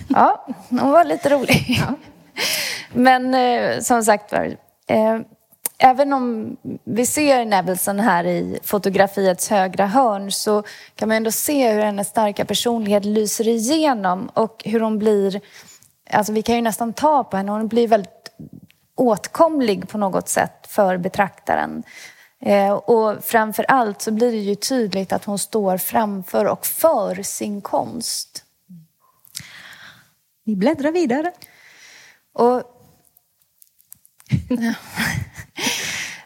ja, 0.07 0.45
hon 0.69 0.91
var 0.91 1.05
lite 1.05 1.30
rolig. 1.30 1.65
Ja. 1.67 1.95
Men 2.93 3.34
eh, 3.34 3.80
som 3.80 4.03
sagt 4.03 4.32
var, 4.32 4.45
eh, 4.88 5.19
även 5.78 6.13
om 6.13 6.57
vi 6.84 7.05
ser 7.05 7.45
Nevelson 7.45 7.99
här 7.99 8.24
i 8.24 8.59
fotografiets 8.63 9.49
högra 9.49 9.88
hörn 9.88 10.32
så 10.32 10.63
kan 10.95 11.07
man 11.07 11.17
ändå 11.17 11.32
se 11.32 11.74
hur 11.74 11.82
hennes 11.82 12.07
starka 12.07 12.45
personlighet 12.45 13.05
lyser 13.05 13.47
igenom 13.47 14.30
och 14.34 14.61
hur 14.65 14.80
hon 14.80 14.99
blir 14.99 15.41
Alltså 16.12 16.34
vi 16.34 16.41
kan 16.41 16.55
ju 16.55 16.62
nästan 16.62 16.93
ta 16.93 17.24
på 17.24 17.38
henne. 17.38 17.51
Hon 17.51 17.68
blir 17.68 17.88
väldigt 17.88 18.32
åtkomlig 18.95 19.89
på 19.89 19.97
något 19.97 20.30
sätt 20.30 20.68
för 20.68 20.97
betraktaren. 20.97 21.84
Eh, 22.39 22.72
och 22.72 23.24
framför 23.24 23.66
allt 23.68 24.01
så 24.01 24.12
blir 24.12 24.32
det 24.32 24.38
ju 24.38 24.55
tydligt 24.55 25.14
att 25.14 25.26
hon 25.26 25.39
står 25.39 25.78
framför 25.78 26.45
och 26.45 26.66
för 26.66 27.24
sin 27.24 27.62
konst. 27.62 28.45
Vi 30.43 30.55
bläddrar 30.55 30.91
vidare. 30.91 31.32
Och... 32.34 32.64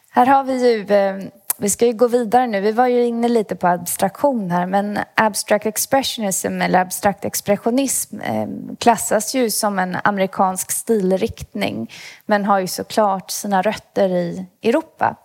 Här 0.10 0.26
har 0.26 0.44
vi 0.44 0.72
ju 0.72 0.96
eh, 0.96 1.24
vi 1.58 1.70
ska 1.70 1.86
ju 1.86 1.94
gå 1.94 2.08
vidare 2.08 2.48
nu. 2.48 2.62
Vi 2.62 2.72
var 2.72 2.88
ju 2.88 3.06
inne 3.06 3.28
lite 3.28 3.56
på 3.56 3.68
abstraktion 3.68 4.52
här, 4.52 4.66
men 4.66 5.00
abstract 5.16 5.66
expressionism 5.66 6.62
eller 6.62 6.80
abstrakt 6.80 7.26
expressionism 7.26 8.20
eh, 8.20 8.48
klassas 8.80 9.36
ju 9.36 9.50
som 9.50 9.80
en 9.80 9.98
amerikansk 10.04 10.72
stilriktning, 10.72 11.92
men 12.26 12.46
har 12.46 12.60
ju 12.60 12.68
såklart 12.68 13.32
sina 13.32 13.62
rötter 13.62 14.10
i 14.10 14.46
Europa. 14.64 15.16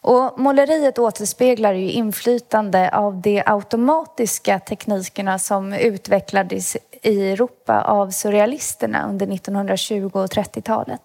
Och 0.00 0.40
måleriet 0.40 0.98
återspeglar 0.98 1.72
ju 1.72 1.90
inflytande 1.90 2.90
av 2.90 3.20
de 3.20 3.42
automatiska 3.46 4.58
teknikerna 4.58 5.38
som 5.38 5.72
utvecklades 5.72 6.76
i 7.02 7.30
Europa 7.32 7.82
av 7.82 8.10
surrealisterna 8.10 9.08
under 9.08 9.26
1920 9.26 10.10
och 10.12 10.26
30-talet. 10.26 11.00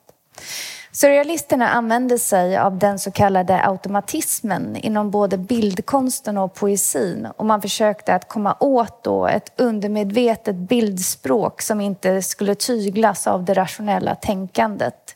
Surrealisterna 1.01 1.69
använde 1.69 2.19
sig 2.19 2.57
av 2.57 2.77
den 2.77 2.99
så 2.99 3.11
kallade 3.11 3.65
automatismen 3.65 4.75
inom 4.75 5.11
både 5.11 5.37
bildkonsten 5.37 6.37
och 6.37 6.53
poesin 6.53 7.27
och 7.37 7.45
man 7.45 7.61
försökte 7.61 8.15
att 8.15 8.27
komma 8.27 8.57
åt 8.59 9.03
då 9.03 9.27
ett 9.27 9.51
undermedvetet 9.57 10.55
bildspråk 10.55 11.61
som 11.61 11.81
inte 11.81 12.21
skulle 12.21 12.55
tyglas 12.55 13.27
av 13.27 13.45
det 13.45 13.53
rationella 13.53 14.15
tänkandet. 14.15 15.15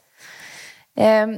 Ehm, 0.95 1.37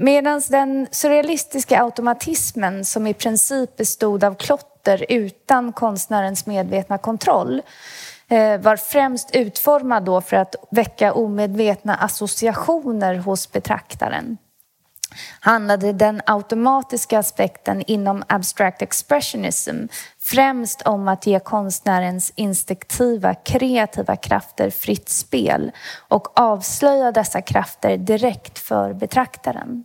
Medan 0.00 0.42
den 0.50 0.86
surrealistiska 0.90 1.82
automatismen 1.82 2.84
som 2.84 3.06
i 3.06 3.14
princip 3.14 3.76
bestod 3.76 4.24
av 4.24 4.34
klotter 4.34 5.06
utan 5.08 5.72
konstnärens 5.72 6.46
medvetna 6.46 6.98
kontroll 6.98 7.62
Eh, 8.30 8.60
var 8.60 8.76
främst 8.76 9.36
utformad 9.36 10.04
då 10.04 10.20
för 10.20 10.36
att 10.36 10.54
väcka 10.70 11.12
omedvetna 11.12 11.94
associationer 11.94 13.14
hos 13.14 13.52
betraktaren 13.52 14.38
handlade 15.40 15.92
den 15.92 16.22
automatiska 16.26 17.18
aspekten 17.18 17.82
inom 17.86 18.24
abstract 18.26 18.82
expressionism 18.82 19.76
främst 20.20 20.82
om 20.82 21.08
att 21.08 21.26
ge 21.26 21.40
konstnärens 21.40 22.32
instinktiva, 22.34 23.34
kreativa 23.34 24.16
krafter 24.16 24.70
fritt 24.70 25.08
spel 25.08 25.72
och 26.08 26.40
avslöja 26.40 27.12
dessa 27.12 27.42
krafter 27.42 27.96
direkt 27.96 28.58
för 28.58 28.92
betraktaren. 28.92 29.84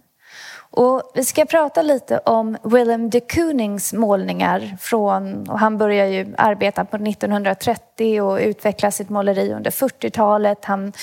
Och 0.75 1.11
vi 1.13 1.23
ska 1.23 1.45
prata 1.45 1.81
lite 1.81 2.17
om 2.17 2.57
Willem 2.63 3.09
de 3.09 3.19
Koonings 3.19 3.93
målningar. 3.93 4.77
Från, 4.79 5.49
och 5.49 5.59
han 5.59 5.77
började 5.77 6.09
ju 6.09 6.33
arbeta 6.37 6.85
på 6.85 6.97
1930 6.97 8.21
och 8.21 8.39
utveckla 8.39 8.91
sitt 8.91 9.09
måleri 9.09 9.53
under 9.53 9.71
40-talet. 9.71 10.65
Han 10.65 10.93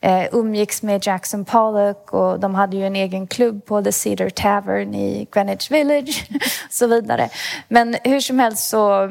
eh, 0.00 0.26
umgicks 0.32 0.82
med 0.82 1.06
Jackson 1.06 1.44
Pollock 1.44 2.12
och 2.12 2.40
de 2.40 2.54
hade 2.54 2.76
ju 2.76 2.86
en 2.86 2.96
egen 2.96 3.26
klubb 3.26 3.66
på 3.66 3.82
The 3.82 3.92
Cedar 3.92 4.30
Tavern 4.30 4.94
i 4.94 5.28
Greenwich 5.32 5.70
Village 5.70 6.28
och 6.66 6.72
så 6.72 6.86
vidare. 6.86 7.28
Men 7.68 7.96
hur 8.04 8.20
som 8.20 8.38
helst 8.38 8.68
så 8.68 9.08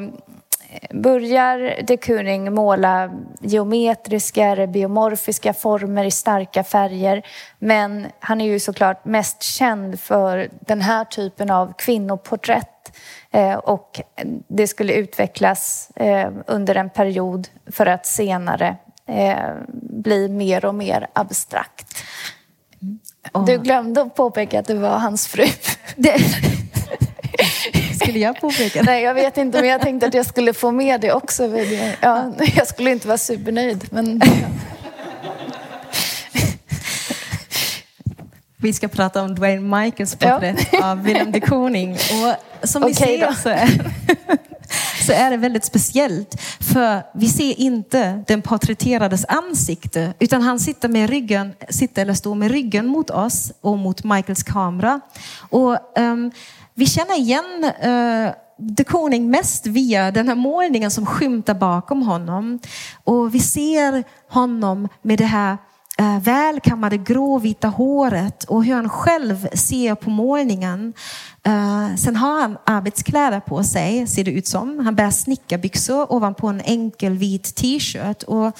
börjar 0.90 1.82
de 1.82 1.96
Kooning 1.96 2.54
måla 2.54 3.10
geometriska 3.40 4.44
eller 4.44 4.66
biomorfiska 4.66 5.54
former 5.54 6.04
i 6.04 6.10
starka 6.10 6.64
färger. 6.64 7.26
Men 7.58 8.06
han 8.20 8.40
är 8.40 8.46
ju 8.46 8.60
såklart 8.60 9.04
mest 9.04 9.42
känd 9.42 10.00
för 10.00 10.48
den 10.60 10.80
här 10.80 11.04
typen 11.04 11.50
av 11.50 11.72
kvinnoporträtt. 11.78 12.96
Eh, 13.30 13.54
och 13.54 14.00
det 14.48 14.66
skulle 14.66 14.92
utvecklas 14.92 15.90
eh, 15.96 16.30
under 16.46 16.74
en 16.74 16.90
period 16.90 17.48
för 17.66 17.86
att 17.86 18.06
senare 18.06 18.76
eh, 19.06 19.52
bli 19.82 20.28
mer 20.28 20.64
och 20.64 20.74
mer 20.74 21.06
abstrakt. 21.12 22.04
Du 23.46 23.58
glömde 23.58 24.02
att 24.02 24.14
påpeka 24.14 24.58
att 24.58 24.66
det 24.66 24.74
var 24.74 24.98
hans 24.98 25.26
fru. 25.26 25.44
Skulle 28.08 28.18
jag 28.24 28.40
påpeka? 28.40 28.82
Nej, 28.82 29.02
jag 29.02 29.14
vet 29.14 29.36
inte, 29.36 29.60
men 29.60 29.70
jag 29.70 29.80
tänkte 29.80 30.06
att 30.06 30.14
jag 30.14 30.26
skulle 30.26 30.54
få 30.54 30.70
med 30.70 31.00
det 31.00 31.12
också. 31.12 31.46
Ja, 32.00 32.32
jag 32.56 32.66
skulle 32.66 32.90
inte 32.90 33.08
vara 33.08 33.18
supernöjd, 33.18 33.88
men... 33.90 34.20
Vi 38.56 38.72
ska 38.72 38.88
prata 38.88 39.22
om 39.22 39.34
Dwayne 39.34 39.80
Michaels 39.80 40.16
porträtt 40.16 40.68
ja. 40.72 40.90
av 40.90 41.02
Willem 41.02 41.32
de 41.32 41.40
Kooning. 41.40 41.92
Och 41.92 42.68
som 42.68 42.82
okay, 42.82 42.90
vi 42.90 43.18
ser 43.18 43.32
så 43.32 43.48
är, 43.48 43.68
så 45.06 45.12
är 45.12 45.30
det 45.30 45.36
väldigt 45.36 45.64
speciellt. 45.64 46.40
För 46.60 47.02
vi 47.14 47.28
ser 47.28 47.60
inte 47.60 48.24
den 48.26 48.42
porträtterades 48.42 49.24
ansikte, 49.28 50.14
utan 50.18 50.42
han 50.42 50.60
sitter, 50.60 50.88
med 50.88 51.10
ryggen, 51.10 51.52
sitter 51.68 52.02
eller 52.02 52.14
står 52.14 52.34
med 52.34 52.50
ryggen 52.50 52.86
mot 52.86 53.10
oss 53.10 53.52
och 53.60 53.78
mot 53.78 54.04
Michaels 54.04 54.42
kamera. 54.42 55.00
Och 55.50 55.98
um, 55.98 56.30
vi 56.78 56.86
känner 56.86 57.18
igen 57.18 57.72
eh, 57.80 58.26
uh, 58.26 58.32
de 58.58 58.84
Koning 58.84 59.30
mest 59.30 59.66
via 59.66 60.10
den 60.10 60.28
här 60.28 60.34
målningen 60.34 60.90
som 60.90 61.06
skymtar 61.06 61.54
bakom 61.54 62.02
honom. 62.02 62.58
Och 63.04 63.34
vi 63.34 63.40
ser 63.40 64.04
honom 64.28 64.88
med 65.02 65.18
det 65.18 65.24
här 65.24 65.52
uh, 66.00 66.20
välkammade 66.20 66.96
gråvita 66.96 67.68
håret 67.68 68.44
och 68.44 68.64
hur 68.64 68.74
han 68.74 68.88
själv 68.88 69.48
ser 69.52 69.94
på 69.94 70.10
målningen. 70.10 70.92
Uh, 71.48 71.96
sen 71.96 72.16
har 72.16 72.40
han 72.40 72.58
arbetskläder 72.66 73.40
på 73.40 73.64
sig, 73.64 74.06
ser 74.06 74.24
det 74.24 74.30
ut 74.30 74.46
som. 74.46 74.78
Han 74.78 74.94
bär 74.94 75.10
snickarbyxor 75.10 76.12
ovanpå 76.12 76.48
en 76.48 76.60
enkel 76.60 77.12
vit 77.12 77.54
t-shirt. 77.54 78.22
Och, 78.22 78.44
uh, 78.46 78.52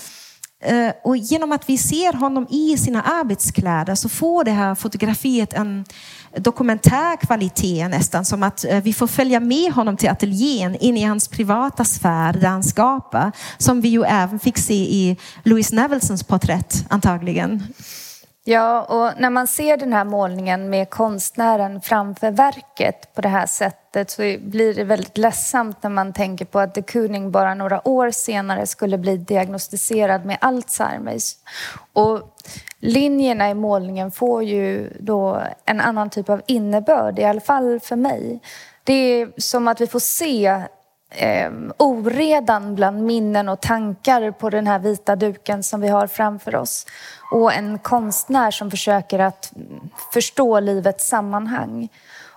Eh, 0.61 0.92
och 1.04 1.16
genom 1.16 1.52
att 1.52 1.68
vi 1.68 1.78
ser 1.78 2.12
honom 2.12 2.46
i 2.50 2.76
sina 2.78 3.02
arbetskläder 3.02 3.94
så 3.94 4.09
får 4.09 4.44
det 4.44 4.50
här 4.50 4.74
fotografiet 4.74 5.52
en 5.52 5.84
dokumentär 6.36 7.16
kvalitet 7.16 7.88
nästan, 7.88 8.24
som 8.24 8.42
att 8.42 8.64
eh, 8.64 8.80
vi 8.80 8.92
får 8.92 9.06
följa 9.06 9.40
med 9.40 9.72
honom 9.72 9.96
till 9.96 10.09
ateljén 10.09 10.74
in 10.74 10.96
i 10.96 11.04
hans 11.04 11.28
privata 11.28 11.84
sfär 11.84 12.32
där 12.32 12.48
han 12.48 12.62
skapar, 12.62 13.32
som 13.59 13.80
vi 13.80 13.88
ju 13.88 14.02
även 14.02 14.38
fick 14.38 14.59
se 14.59 14.74
i 14.74 15.16
Louis 15.42 15.72
Nevelsons 15.72 16.24
porträtt 16.24 16.84
antagligen. 16.88 17.62
Ja, 18.51 18.82
och 18.82 19.20
när 19.20 19.30
man 19.30 19.46
ser 19.46 19.76
den 19.76 19.92
här 19.92 20.05
målningen 20.05 20.70
med 20.70 20.90
konstnären 20.90 21.80
framför 21.80 22.30
verket 22.30 23.14
på 23.14 23.20
det 23.20 23.28
här 23.28 23.46
sättet 23.46 24.11
så 24.11 24.22
blir 24.40 24.74
det 24.74 24.84
väldigt 24.84 25.18
ledsamt 25.18 25.82
när 25.82 25.90
man 25.90 26.12
tänker 26.12 26.44
på 26.44 26.59
att 26.59 26.74
de 26.74 26.82
Kooning 26.82 27.30
bara 27.30 27.55
några 27.55 27.88
år 27.88 28.11
senare 28.11 28.66
skulle 28.66 28.99
bli 28.99 29.16
diagnostiserad 29.16 30.24
med 30.24 30.38
Alzheimers. 30.40 31.34
Och 31.92 32.36
linjerna 32.78 33.51
i 33.51 33.55
målningen 33.55 34.11
får 34.11 34.42
ju 34.44 34.92
då 35.01 35.42
en 35.64 35.80
annan 35.80 36.11
typ 36.11 36.28
av 36.28 36.42
innebörd, 36.46 37.18
i 37.18 37.24
alla 37.24 37.40
fall 37.40 37.80
för 37.80 37.96
mig. 37.96 38.40
Det 38.84 38.92
är 38.92 39.32
som 39.36 39.68
att 39.68 39.80
vi 39.80 39.86
får 39.86 40.01
se 40.01 40.62
eh, 41.11 41.50
oredan 41.76 42.74
bland 42.74 43.02
minnen 43.02 43.48
och 43.48 43.61
tankar 43.61 44.30
på 44.30 44.50
den 44.50 44.66
här 44.66 44.78
vita 44.78 45.16
duken 45.16 45.62
som 45.62 45.80
vi 45.80 45.88
har 45.88 46.06
framför 46.06 46.56
oss. 46.56 46.86
Och 47.30 47.52
en 47.52 47.78
konstnär 47.78 48.50
som 48.50 48.70
försöker 48.70 49.18
att 49.18 49.52
förstå 50.12 50.61
livets 50.61 51.09
sammanhang. 51.09 51.88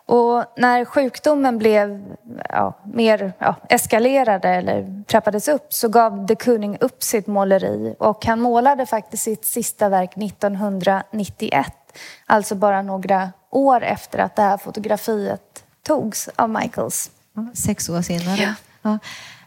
Och 0.05 0.45
när 0.57 0.85
sjukdomen 0.85 1.57
blev 1.57 2.15
ja, 2.49 2.73
mer 2.83 3.33
ja, 3.37 3.55
eskalerade 3.69 4.49
eller 4.49 5.03
trappades 5.03 5.47
upp 5.47 5.73
så 5.73 5.89
gav 5.89 6.25
de 6.25 6.35
Kooning 6.35 6.77
upp 6.79 7.03
sitt 7.03 7.27
måleri 7.27 7.95
och 7.99 8.25
han 8.25 8.41
målade 8.41 8.85
faktiskt 8.85 9.23
sitt 9.23 9.45
sista 9.45 9.89
verk 9.89 10.17
1991. 10.17 11.73
Alltså 12.25 12.55
bara 12.55 12.81
några 12.81 13.31
år 13.49 13.83
efter 13.83 14.19
att 14.19 14.35
det 14.35 14.41
här 14.41 14.57
fotografiet 14.57 15.63
togs 15.83 16.29
av 16.35 16.49
Michaels. 16.49 17.11
Sex 17.53 17.89
år 17.89 18.01
senare. 18.01 18.55
Ja. 18.81 18.99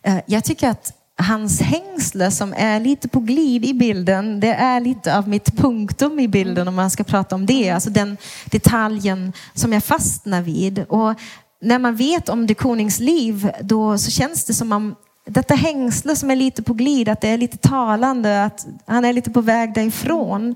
Eh, 0.03 0.19
jag 0.27 0.45
tycker 0.45 0.69
att 0.69 0.93
hans 1.17 1.61
hängsle 1.61 2.31
som 2.31 2.55
är 2.57 2.81
lite 2.81 3.09
på 3.09 3.21
glid 3.21 3.65
i 3.65 3.75
bilden, 3.75 4.41
det 4.41 4.55
är 4.55 4.81
lite 4.81 5.19
av 5.19 5.29
mitt 5.29 5.57
punktum 5.57 6.21
i 6.21 6.29
bilden 6.29 6.69
om 6.69 6.75
man 6.75 6.91
ska 6.91 7.05
prata 7.05 7.35
om 7.35 7.47
det. 7.47 7.71
Alltså 7.71 7.91
den 7.91 8.17
detaljen 8.45 9.33
som 9.55 9.73
jag 9.73 9.85
fastnar 9.85 10.43
vid. 10.43 10.85
Och 10.89 11.15
när 11.61 11.79
man 11.79 11.97
vet 11.97 12.29
om 12.29 12.47
de 12.47 12.55
Konings 12.55 13.01
liv 13.01 13.51
då 13.61 13.99
så 13.99 14.11
känns 14.11 14.45
det 14.45 14.55
som 14.55 14.73
om 14.73 14.95
detta 15.27 15.55
hängsle 15.55 16.17
som 16.17 16.31
är 16.31 16.37
lite 16.37 16.63
på 16.63 16.75
glid, 16.75 17.09
att 17.09 17.21
det 17.21 17.29
är 17.29 17.39
lite 17.39 17.57
talande, 17.57 18.45
att 18.45 18.67
han 18.87 19.05
är 19.05 19.13
lite 19.13 19.31
på 19.31 19.41
väg 19.41 19.75
därifrån. 19.75 20.55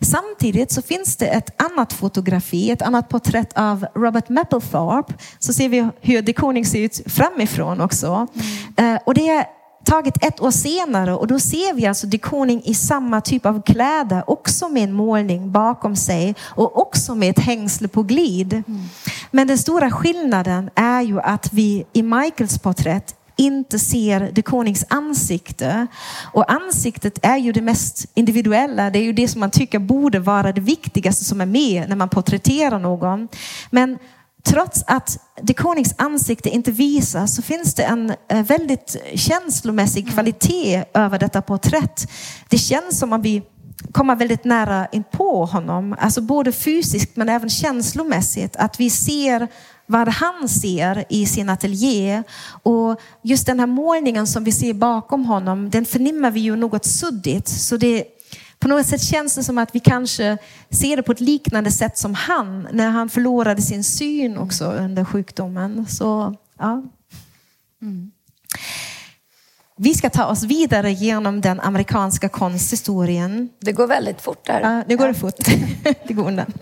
Samtidigt 0.00 0.72
så 0.72 0.82
finns 0.82 1.16
det 1.16 1.26
ett 1.26 1.62
annat 1.62 1.92
fotografi, 1.92 2.70
ett 2.70 2.82
annat 2.82 3.08
porträtt 3.08 3.52
av 3.54 3.86
Robert 3.94 4.28
Mapplethorpe. 4.28 5.14
Så 5.38 5.52
ser 5.52 5.68
vi 5.68 5.88
hur 6.00 6.22
de 6.22 6.32
Koning 6.32 6.66
ser 6.66 6.78
ut 6.78 7.00
framifrån 7.06 7.80
också. 7.80 8.26
Mm. 8.76 8.98
Och 9.06 9.14
det 9.14 9.28
är 9.28 9.46
taget 9.84 10.24
ett 10.24 10.40
år 10.40 10.50
senare 10.50 11.14
och 11.14 11.26
då 11.26 11.38
ser 11.38 11.74
vi 11.74 11.86
alltså 11.86 12.06
de 12.06 12.18
Koning 12.18 12.62
i 12.64 12.74
samma 12.74 13.20
typ 13.20 13.46
av 13.46 13.62
kläder, 13.62 14.30
också 14.30 14.68
med 14.68 14.84
en 14.84 14.92
målning 14.92 15.52
bakom 15.52 15.96
sig 15.96 16.34
och 16.40 16.80
också 16.80 17.14
med 17.14 17.30
ett 17.30 17.44
hängsle 17.44 17.88
på 17.88 18.02
glid. 18.02 18.52
Mm. 18.52 18.82
Men 19.30 19.46
den 19.46 19.58
stora 19.58 19.90
skillnaden 19.90 20.70
är 20.74 21.02
ju 21.02 21.20
att 21.20 21.52
vi 21.52 21.84
i 21.92 22.02
Michaels 22.02 22.58
porträtt 22.58 23.14
inte 23.36 23.78
ser 23.78 24.30
de 24.32 24.42
Konings 24.42 24.84
ansikte. 24.88 25.86
Och 26.32 26.52
ansiktet 26.52 27.18
är 27.22 27.36
ju 27.36 27.52
det 27.52 27.60
mest 27.60 28.06
individuella. 28.14 28.90
Det 28.90 28.98
är 28.98 29.02
ju 29.02 29.12
det 29.12 29.28
som 29.28 29.40
man 29.40 29.50
tycker 29.50 29.78
borde 29.78 30.18
vara 30.18 30.52
det 30.52 30.60
viktigaste 30.60 31.24
som 31.24 31.40
är 31.40 31.46
med 31.46 31.88
när 31.88 31.96
man 31.96 32.08
porträtterar 32.08 32.78
någon. 32.78 33.28
Men 33.70 33.98
trots 34.44 34.84
att 34.86 35.18
de 35.42 35.54
Konings 35.54 35.94
ansikte 35.98 36.48
inte 36.50 36.70
visas 36.70 37.34
så 37.34 37.42
finns 37.42 37.74
det 37.74 37.82
en 37.82 38.12
eh, 38.28 38.42
väldigt 38.42 38.96
känslomässig 39.14 40.12
kvalitet 40.12 40.84
över 40.94 41.18
detta 41.18 41.42
porträtt. 41.42 42.10
Det 42.48 42.58
känns 42.58 42.98
som 42.98 43.12
om 43.12 43.22
vi 43.22 43.42
kommer 43.92 44.16
väldigt 44.16 44.44
nära 44.44 44.86
in 44.86 45.04
på 45.12 45.44
honom, 45.44 45.96
alltså 45.98 46.20
både 46.20 46.52
fysiskt 46.52 47.16
men 47.16 47.28
även 47.28 47.48
känslomässigt. 47.48 48.56
Att 48.56 48.80
vi 48.80 48.90
ser 48.90 49.48
vad 49.86 50.08
han 50.08 50.48
ser 50.48 51.04
i 51.08 51.26
sin 51.26 51.48
ateljé. 51.48 52.22
Och 52.62 53.00
just 53.22 53.46
den 53.46 53.60
här 53.60 53.66
målningen 53.66 54.26
som 54.26 54.44
vi 54.44 54.52
ser 54.52 54.74
bakom 54.74 55.24
honom, 55.24 55.70
den 55.70 55.84
förnimmer 55.84 56.30
vi 56.30 56.40
ju 56.40 56.56
något 56.56 56.84
suddigt. 56.84 57.48
Så 57.48 57.76
det, 57.76 58.04
på 58.58 58.68
något 58.68 58.86
sätt 58.86 59.02
känns 59.02 59.34
det 59.34 59.44
som 59.44 59.58
att 59.58 59.74
vi 59.74 59.80
kanske 59.80 60.38
ser 60.70 60.96
det 60.96 61.02
på 61.02 61.12
ett 61.12 61.20
liknande 61.20 61.70
sätt 61.70 61.98
som 61.98 62.14
han, 62.14 62.68
när 62.72 62.88
han 62.88 63.08
förlorade 63.08 63.62
sin 63.62 63.84
syn 63.84 64.38
också 64.38 64.64
under 64.64 65.04
sjukdomen. 65.04 65.86
Så, 65.88 66.36
ja. 66.58 66.82
Mm. 67.82 68.10
Vi 69.76 69.94
ska 69.94 70.10
ta 70.10 70.26
oss 70.26 70.42
vidare 70.42 70.92
genom 70.92 71.40
den 71.40 71.60
amerikanska 71.60 72.28
konsthistorien. 72.28 73.48
Det 73.60 73.72
går 73.72 73.86
väldigt 73.86 74.20
fort 74.20 74.46
där. 74.46 74.60
Ja, 74.60 74.84
det 74.88 74.96
går 74.96 75.06
ja. 75.06 75.14
fort. 75.14 75.34
det 76.06 76.14
går 76.14 76.28
undan. 76.28 76.52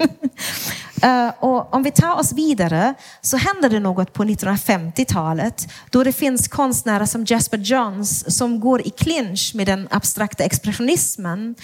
Uh, 1.04 1.44
och 1.44 1.74
om 1.74 1.82
vi 1.82 1.90
tar 1.90 2.18
oss 2.18 2.32
vidare 2.32 2.94
så 3.20 3.36
händer 3.36 3.70
det 3.70 3.80
något 3.80 4.12
på 4.12 4.24
1950-talet 4.24 5.68
då 5.90 6.04
det 6.04 6.12
finns 6.12 6.48
konstnärer 6.48 7.06
som 7.06 7.24
Jasper 7.24 7.58
Johns 7.58 8.36
som 8.36 8.60
går 8.60 8.86
i 8.86 8.90
clinch 8.90 9.52
med 9.54 9.66
den 9.66 9.88
abstrakta 9.90 10.44
expressionismen. 10.44 11.54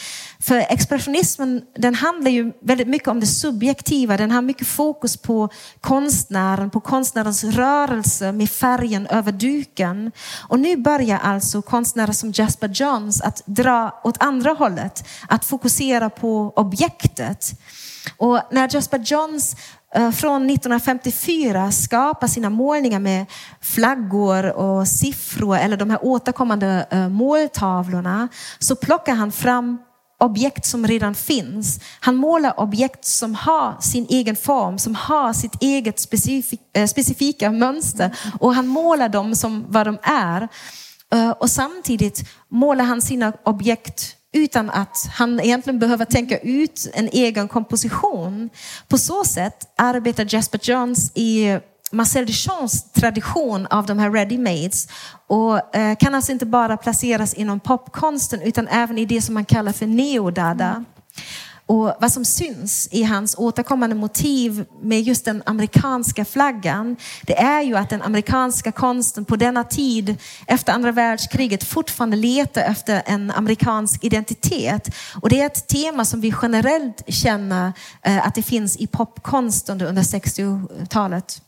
För 0.41 0.57
expressionismen 0.57 1.63
den 1.77 1.95
handlar 1.95 2.31
ju 2.31 2.53
väldigt 2.61 2.89
mycket 2.89 3.09
om 3.09 3.21
det 3.21 3.27
subjektiva. 3.27 4.17
Den 4.17 4.31
har 4.31 4.43
mycket 4.43 4.67
fokus 4.67 5.17
på 5.17 5.49
konstnären, 5.81 6.71
på 6.71 6.81
konstnärens 6.81 7.45
rörelse 7.45 8.33
med 8.33 8.51
färgen 8.51 9.07
över 9.07 9.33
duken. 9.33 10.13
Och 10.49 10.61
nu 10.61 10.77
börjar 10.77 11.19
alltså 11.19 11.63
konstnärer 11.63 12.13
som 12.13 12.33
Jasper 12.33 12.71
Johns 12.75 13.21
att 13.21 13.43
dra 13.47 14.01
åt 14.05 14.23
andra 14.23 14.53
hållet, 14.53 15.09
att 15.29 15.45
fokusera 15.45 16.11
på 16.11 16.53
objektet. 16.57 17.61
Och 18.17 18.41
när 18.51 18.69
Jasper 18.69 18.99
Johns 19.05 19.57
eh, 19.95 20.11
från 20.11 20.51
1954 20.51 21.73
skapar 21.73 22.27
sina 22.27 22.51
målningar 22.51 22.99
med 22.99 23.27
flaggor 23.61 24.53
och 24.53 24.89
siffror 24.89 25.57
eller 25.57 25.77
de 25.77 25.91
här 25.91 26.05
återkommande 26.05 26.87
eh, 26.91 27.09
måltavlorna 27.09 28.29
så 28.59 28.77
plockar 28.77 29.15
han 29.15 29.33
fram 29.33 29.79
objekt 30.21 30.67
som 30.67 30.87
redan 30.87 31.15
finns. 31.15 31.81
Han 32.01 32.17
målar 32.17 32.61
objekt 32.61 33.05
som 33.05 33.35
har 33.35 33.81
sin 33.81 34.07
egen 34.09 34.37
form, 34.37 34.79
som 34.79 34.95
har 34.95 35.33
sitt 35.33 35.63
eget 35.63 36.01
specifik, 36.01 36.61
eh, 36.77 36.87
specifika 36.87 37.51
mönster. 37.51 38.17
Och 38.41 38.55
han 38.55 38.67
målar 38.67 39.09
dem 39.09 39.35
som 39.35 39.65
vad 39.69 39.87
de 39.87 39.99
är. 40.03 40.49
Och 41.39 41.51
samtidigt 41.51 42.29
målar 42.49 42.85
han 42.85 43.03
sina 43.03 43.33
objekt 43.45 44.18
utan 44.39 44.71
att 44.71 45.09
han 45.13 45.41
egentligen 45.41 45.79
behöver 45.79 46.05
tänka 46.05 46.39
ut 46.39 46.91
en 46.95 47.09
egen 47.09 47.49
komposition. 47.49 48.51
På 48.89 48.99
så 48.99 49.25
sätt 49.25 49.73
arbetar 49.77 50.27
Jasper 50.35 50.61
Johns 50.63 51.13
i 51.15 51.59
Marcel 51.93 52.27
Duchamps 52.27 52.93
tradition 52.93 53.67
av 53.67 53.87
de 53.87 53.99
här 53.99 54.11
ready-mades 54.11 54.89
och 55.27 55.77
eh, 55.77 55.97
kan 55.97 56.15
alltså 56.15 56.33
inte 56.33 56.47
bara 56.47 56.77
placeras 56.77 57.35
inom 57.35 57.61
popkonsten 57.61 58.43
utan 58.43 58.69
även 58.69 58.99
i 58.99 59.05
det 59.05 59.23
som 59.23 59.35
man 59.35 59.45
kallar 59.45 59.73
för 59.73 59.87
neodada. 59.87 60.71
Mm. 60.71 60.85
Och 61.69 61.97
vad 62.01 62.13
som 62.13 62.25
syns 62.25 62.89
i 62.91 63.03
hans 63.03 63.35
återkommande 63.39 63.97
motiv 63.97 64.65
med 64.83 65.03
just 65.03 65.25
den 65.25 65.43
amerikanska 65.47 66.25
flaggan, 66.25 66.97
det 67.23 67.39
är 67.39 67.63
ju 67.63 67.77
att 67.77 67.91
den 67.91 68.03
amerikanska 68.03 68.73
konsten 68.73 69.25
på 69.25 69.37
denna 69.37 69.65
tid 69.65 70.17
efter 70.47 70.73
andra 70.73 70.93
världskriget 70.93 71.65
fortfarande 71.65 72.17
letar 72.17 72.63
efter 72.63 73.03
en 73.07 73.31
amerikansk 73.31 74.05
identitet. 74.05 74.95
Och 75.23 75.29
det 75.29 75.41
är 75.41 75.47
ett 75.47 75.69
tema 75.69 76.05
som 76.05 76.21
vi 76.21 76.35
generellt 76.43 77.03
känner 77.09 77.73
eh, 78.03 78.27
att 78.27 78.35
det 78.35 78.43
finns 78.43 78.77
i 78.77 78.87
popkonsten 78.87 79.83
under 79.83 80.03
60-talet. 80.03 81.43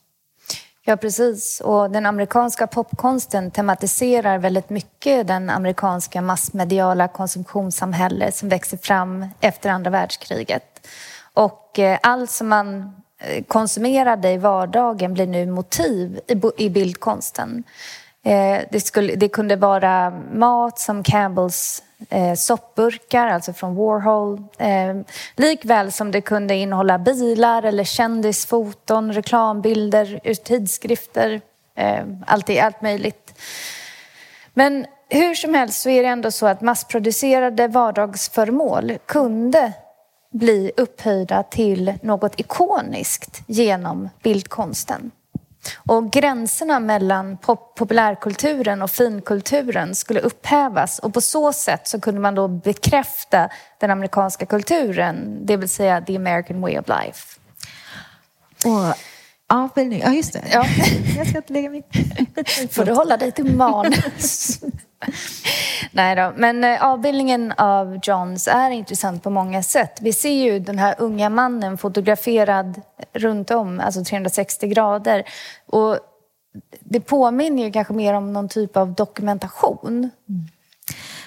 Ja, 0.84 0.96
precis. 0.96 1.60
Och 1.60 1.90
den 1.90 2.06
amerikanska 2.06 2.66
popkonsten 2.66 3.50
tematiserar 3.50 4.38
väldigt 4.38 4.70
mycket 4.70 5.26
den 5.26 5.50
amerikanska 5.50 6.22
massmediala 6.22 7.08
konsumtionssamhälle 7.08 8.32
som 8.32 8.48
växer 8.48 8.76
fram 8.76 9.26
efter 9.40 9.70
andra 9.70 9.90
världskriget. 9.90 10.86
Och 11.34 11.78
eh, 11.78 11.98
allt 12.02 12.30
som 12.30 12.48
man 12.48 12.94
eh, 13.18 13.44
konsumerade 13.44 14.30
i 14.30 14.36
vardagen 14.36 15.14
blir 15.14 15.26
nu 15.26 15.46
motiv 15.46 16.20
i 16.56 16.70
bildkonsten. 16.70 17.64
Eh, 18.24 18.62
det, 18.70 18.80
skulle, 18.80 19.14
det 19.14 19.28
kunde 19.28 19.56
vara 19.56 20.10
mat 20.32 20.78
som 20.78 21.02
Campbells 21.02 21.82
eh, 22.08 22.34
soppburkar, 22.34 23.26
alltså 23.26 23.52
från 23.52 23.74
Warhol. 23.74 24.42
Eh, 24.58 24.96
likväl 25.36 25.92
som 25.92 26.10
det 26.10 26.20
kunde 26.20 26.54
innehålla 26.54 26.98
bilar 26.98 27.62
eller 27.62 27.84
kändisfoton, 27.84 29.12
reklambilder 29.12 30.20
ur 30.24 30.34
tidskrifter, 30.34 31.40
eh, 31.74 32.04
allt, 32.26 32.50
allt 32.50 32.82
möjligt. 32.82 33.34
Men 34.54 34.86
hur 35.08 35.34
som 35.34 35.54
helst 35.54 35.80
så 35.80 35.90
är 35.90 36.02
det 36.02 36.08
ändå 36.08 36.30
så 36.30 36.46
att 36.46 36.60
massproducerade 36.60 37.68
vardagsföremål 37.68 38.98
kunde 39.06 39.72
bli 40.32 40.72
upphöjda 40.76 41.42
till 41.42 41.94
något 42.02 42.40
ikoniskt 42.40 43.42
genom 43.46 44.08
bildkonsten. 44.22 45.10
Och 45.76 46.12
gränserna 46.12 46.80
mellan 46.80 47.38
pop 47.38 47.74
populärkulturen 47.74 48.82
och 48.82 48.90
finkulturen 48.90 49.94
skulle 49.94 50.20
upphävas 50.20 50.98
och 50.98 51.14
på 51.14 51.20
så 51.20 51.52
sätt 51.52 51.88
så 51.88 52.00
kunde 52.00 52.20
man 52.20 52.34
då 52.34 52.48
bekräfta 52.48 53.48
den 53.78 53.90
amerikanska 53.90 54.46
kulturen, 54.46 55.46
det 55.46 55.56
vill 55.56 55.68
säga 55.68 56.00
the 56.00 56.16
American 56.16 56.60
way 56.60 56.78
of 56.78 56.88
life. 56.88 57.38
Och 58.64 58.94
avbildning, 59.48 60.00
ja 60.00 60.12
just 60.12 60.32
det. 60.32 60.42
Ja. 60.52 60.66
Jag 61.16 61.28
ska 61.28 61.36
inte 61.36 61.52
lägga 61.52 61.70
mig 61.70 61.82
Får 62.70 62.84
du 62.84 62.92
hålla 62.92 63.16
dig 63.16 63.32
till 63.32 63.56
manus. 63.56 64.60
Nej 65.92 66.16
då, 66.16 66.32
men 66.36 66.64
eh, 66.64 66.84
avbildningen 66.84 67.52
av 67.52 67.98
Johns 68.02 68.48
är 68.48 68.70
intressant 68.70 69.22
på 69.22 69.30
många 69.30 69.62
sätt. 69.62 69.98
Vi 70.00 70.12
ser 70.12 70.44
ju 70.44 70.58
den 70.58 70.78
här 70.78 70.94
unga 70.98 71.30
mannen 71.30 71.78
fotograferad 71.78 72.80
runt 73.12 73.50
om, 73.50 73.80
alltså 73.80 74.04
360 74.04 74.66
grader. 74.66 75.24
Och 75.66 75.98
det 76.80 77.00
påminner 77.00 77.64
ju 77.64 77.72
kanske 77.72 77.94
mer 77.94 78.14
om 78.14 78.32
någon 78.32 78.48
typ 78.48 78.76
av 78.76 78.94
dokumentation. 78.94 80.10
Mm. 80.28 80.48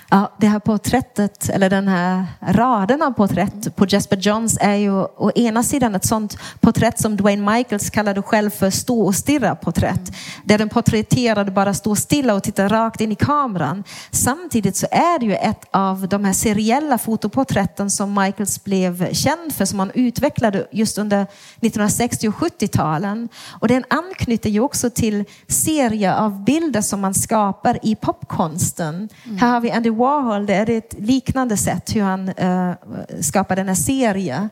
Ja, 0.10 0.32
det 0.38 0.48
här 0.48 0.60
porträttet, 0.60 1.50
eller 1.50 1.70
den 1.70 1.88
här 1.88 2.26
raden 2.42 3.02
av 3.02 3.12
porträtt 3.12 3.76
på 3.76 3.86
Jasper 3.86 4.18
Johns 4.18 4.58
är 4.62 4.76
ju 4.76 4.92
å 5.02 5.32
ena 5.36 5.64
sidan 5.64 5.96
ett 5.96 6.06
sånt 6.06 6.38
porträtt 6.60 7.00
som 7.00 7.18
Dwayne 7.18 7.52
Michaels 7.52 7.90
kallade 7.90 8.22
själv 8.22 8.50
för 8.50 8.70
stå 8.70 9.02
och 9.02 9.16
stirra 9.16 9.56
porträtt. 9.56 10.12
Där 10.44 10.58
den 10.58 10.70
porträtterade 10.70 11.52
bara 11.52 11.74
står 11.74 11.96
stilla 11.96 12.34
och 12.34 12.44
tittar 12.44 12.70
rakt 12.70 13.02
in 13.02 13.12
i 13.12 13.16
kameran. 13.16 13.84
Samtidigt 14.12 14.76
så 14.76 14.88
är 14.92 15.20
det 15.20 15.26
ju 15.26 15.36
ett 15.36 15.66
av 15.72 16.08
de 16.08 16.26
här 16.26 16.34
seriella 16.34 16.98
fotoporträtten 16.98 17.92
som 17.92 18.14
Michaels 18.14 18.64
blev 18.64 19.14
känd 19.14 19.54
för, 19.54 19.66
som 19.66 19.80
han 19.80 19.92
utvecklade 19.94 20.68
just 20.72 20.98
under 20.98 21.22
1960 21.22 22.28
och 22.28 22.34
70-talen. 22.34 23.30
Och 23.60 23.68
den 23.68 23.84
anknyter 23.90 24.50
ju 24.50 24.60
också 24.60 24.90
till 24.90 25.26
serier 25.48 26.14
av 26.14 26.44
bilder 26.44 26.82
som 26.82 27.02
man 27.02 27.14
skapar 27.14 27.80
i 27.84 27.96
popkonsten. 27.96 29.10
Mm. 29.26 29.38
Här 29.38 29.50
har 29.50 29.62
vi 29.62 29.72
Andy 29.72 29.90
Warhol, 29.90 30.03
Warhol, 30.04 30.46
det 30.46 30.54
är 30.54 30.70
ett 30.70 30.96
liknande 31.00 31.58
sätt 31.58 31.96
hur 31.96 32.02
han 32.02 32.30
eh, 32.30 32.70
uh, 32.70 32.76
skapar 33.22 33.56
den 33.56 33.68
här 33.68 33.76
serien. 33.76 34.50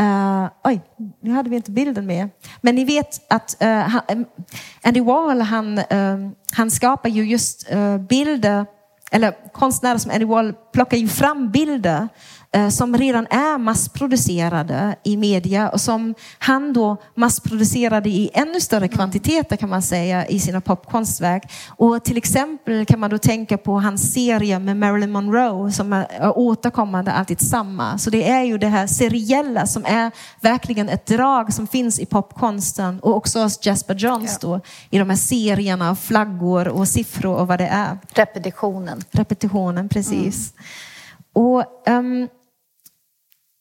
Uh, 0.00 0.44
eh, 0.44 0.50
oj, 0.64 0.80
nu 1.20 1.30
hade 1.30 1.50
vi 1.50 1.56
inte 1.56 1.70
bilden 1.70 2.06
med. 2.06 2.28
Men 2.60 2.74
ni 2.74 2.84
vet 2.84 3.32
att 3.32 3.56
uh, 3.62 3.68
han, 3.68 4.26
Andy 4.82 5.00
Warhol, 5.00 5.40
han, 5.40 5.78
uh, 5.78 6.30
han 6.52 6.70
skapar 6.70 7.08
ju 7.08 7.24
just 7.24 7.68
bilder, 8.08 8.66
eller 9.10 9.52
konstnärer 9.52 9.98
som 9.98 10.10
Andy 10.10 10.24
Warhol 10.24 10.54
plockar 10.72 10.96
ju 10.96 11.08
fram 11.08 11.50
bilder 11.50 12.08
som 12.70 12.96
redan 12.96 13.26
är 13.26 13.58
massproducerade 13.58 14.96
i 15.04 15.16
media 15.16 15.68
och 15.68 15.80
som 15.80 16.14
han 16.38 16.72
då 16.72 16.96
massproducerade 17.14 18.08
i 18.08 18.30
ännu 18.34 18.60
större 18.60 18.84
mm. 18.84 18.96
kvantiteter 18.96 19.56
kan 19.56 19.68
man 19.68 19.82
säga 19.82 20.26
i 20.26 20.40
sina 20.40 20.60
popkonstverk. 20.60 21.52
Och 21.68 22.04
till 22.04 22.16
exempel 22.16 22.86
kan 22.86 23.00
man 23.00 23.10
då 23.10 23.18
tänka 23.18 23.58
på 23.58 23.80
hans 23.80 24.12
serie 24.12 24.58
med 24.58 24.76
Marilyn 24.76 25.10
Monroe 25.10 25.72
som 25.72 25.92
är 25.92 26.38
återkommande 26.38 27.12
alltid 27.12 27.40
samma. 27.40 27.98
Så 27.98 28.10
det 28.10 28.30
är 28.30 28.42
ju 28.42 28.58
det 28.58 28.68
här 28.68 28.86
seriella 28.86 29.66
som 29.66 29.84
är 29.84 30.10
verkligen 30.40 30.88
ett 30.88 31.06
drag 31.06 31.52
som 31.52 31.66
finns 31.66 32.00
i 32.00 32.06
popkonsten 32.06 33.00
och 33.00 33.16
också 33.16 33.42
hos 33.42 33.66
Jasper 33.66 33.94
Johns 33.94 34.38
då 34.38 34.60
i 34.90 34.98
de 34.98 35.10
här 35.10 35.16
serierna 35.16 35.90
av 35.90 35.94
flaggor 35.94 36.68
och 36.68 36.88
siffror 36.88 37.36
och 37.36 37.46
vad 37.46 37.58
det 37.58 37.66
är. 37.66 37.98
Repetitionen. 38.12 39.02
Repetitionen, 39.10 39.88
precis. 39.88 40.52
Mm. 40.56 40.66
Och 41.32 41.64
um, 41.88 42.28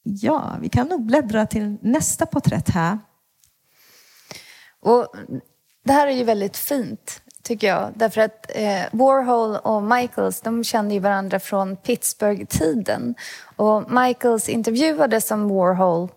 Ja, 0.03 0.57
vi 0.61 0.69
kan 0.69 0.87
nog 0.87 1.05
bläddra 1.05 1.45
till 1.45 1.77
nästa 1.81 2.25
porträtt 2.25 2.69
här. 2.69 2.99
Och 4.81 5.07
det 5.85 5.93
här 5.93 6.07
är 6.07 6.11
ju 6.11 6.23
väldigt 6.23 6.57
fint, 6.57 7.21
tycker 7.43 7.67
jag. 7.67 7.91
Därför 7.95 8.21
att 8.21 8.51
eh, 8.55 8.81
Warhol 8.91 9.55
och 9.55 9.83
Michaels 9.83 10.41
de 10.41 10.63
kände 10.63 10.93
ju 10.93 10.99
varandra 10.99 11.39
från 11.39 11.75
Pittsburgh-tiden. 11.75 13.15
Och 13.55 13.91
Michaels 13.91 14.49
intervjuades 14.49 15.27
som 15.27 15.49
Warhol 15.49 16.09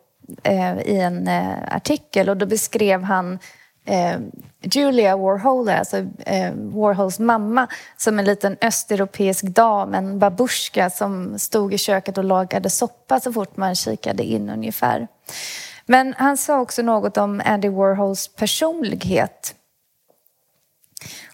eh, 0.43 0.81
i 0.81 1.01
en 1.01 1.29
eh, 1.29 1.75
artikel 1.77 2.29
och 2.29 2.37
då 2.37 2.47
beskrev 2.47 3.03
han 3.03 3.39
eh, 3.85 4.19
Julia 4.63 5.17
Warhol, 5.17 5.69
alltså 5.69 5.97
eh, 6.19 6.53
Warhols 6.55 7.19
mamma, 7.19 7.67
som 7.97 8.19
en 8.19 8.25
liten 8.25 8.57
östeuropeisk 8.61 9.45
dam, 9.45 9.95
en 9.95 10.19
babushka 10.19 10.91
som 10.91 11.39
stod 11.39 11.75
i 11.75 11.79
köket 11.79 12.19
och 12.19 12.25
lagade 12.25 12.71
soppa 12.71 13.21
så 13.21 13.33
fort 13.33 13.57
man 13.57 13.75
kikade 13.75 14.23
in 14.23 14.51
ungefär. 14.51 15.09
Men 15.87 16.15
han 16.19 16.37
sa 16.37 16.61
också 16.61 16.83
något 16.83 17.17
om 17.17 17.43
Andy 17.45 17.69
Warhols 17.69 18.29
personlighet. 18.29 19.55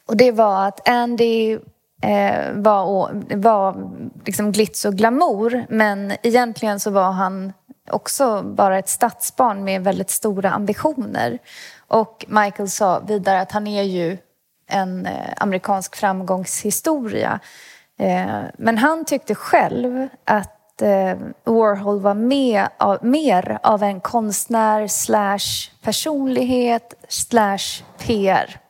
Och 0.06 0.16
det 0.16 0.32
var 0.32 0.66
att 0.66 0.88
Andy 0.88 1.58
eh, 2.02 2.52
var, 2.52 3.10
var 3.36 3.90
liksom 4.24 4.52
glitz 4.52 4.84
och 4.84 4.94
glamour 4.94 5.66
men 5.68 6.12
egentligen 6.22 6.80
så 6.80 6.90
var 6.90 7.12
han 7.12 7.52
också 7.90 8.42
bara 8.42 8.78
ett 8.78 8.88
stadsbarn 8.88 9.64
med 9.64 9.84
väldigt 9.84 10.10
stora 10.10 10.50
ambitioner. 10.50 11.38
Och 11.88 12.24
Michael 12.28 12.68
sa 12.68 13.00
vidare 13.00 13.40
att 13.40 13.52
han 13.52 13.66
är 13.66 13.82
ju 13.82 14.18
en 14.66 15.06
eh, 15.06 15.32
amerikansk 15.36 15.96
framgångshistoria. 15.96 17.40
Eh, 17.98 18.40
men 18.58 18.78
han 18.78 19.04
tyckte 19.04 19.34
själv 19.34 20.08
att 20.24 20.82
eh, 20.82 21.18
Warhol 21.44 22.00
var 22.00 22.14
med 22.14 22.68
av, 22.78 23.04
mer 23.04 23.58
av 23.62 23.82
en 23.82 24.00
konstnär 24.00 24.86
slash 24.86 25.70
personlighet 25.82 26.94
slash 27.08 27.82
PR. 27.98 28.60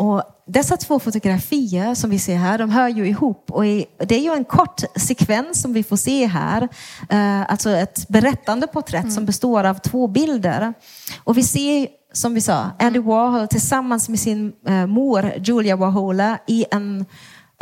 Och 0.00 0.22
dessa 0.46 0.76
två 0.76 0.98
fotografier 0.98 1.94
som 1.94 2.10
vi 2.10 2.18
ser 2.18 2.36
här, 2.36 2.58
de 2.58 2.70
hör 2.70 2.88
ju 2.88 3.08
ihop 3.08 3.50
och 3.50 3.62
det 3.98 4.14
är 4.14 4.20
ju 4.20 4.32
en 4.32 4.44
kort 4.44 4.82
sekvens 4.96 5.62
som 5.62 5.72
vi 5.72 5.82
får 5.82 5.96
se 5.96 6.26
här. 6.26 6.68
Eh, 7.10 7.50
alltså 7.50 7.70
ett 7.70 8.08
berättande 8.08 8.66
porträtt 8.66 9.02
mm. 9.02 9.14
som 9.14 9.26
består 9.26 9.64
av 9.64 9.74
två 9.74 10.06
bilder. 10.06 10.74
Och 11.24 11.38
vi 11.38 11.42
ser, 11.42 11.88
som 12.12 12.34
vi 12.34 12.40
sa, 12.40 12.70
Andy 12.78 12.98
Warhol 12.98 13.48
tillsammans 13.48 14.08
med 14.08 14.18
sin 14.18 14.52
eh, 14.66 14.86
mor 14.86 15.32
Julia 15.36 15.76
Warhol 15.76 16.20
i 16.46 16.64
en 16.70 17.04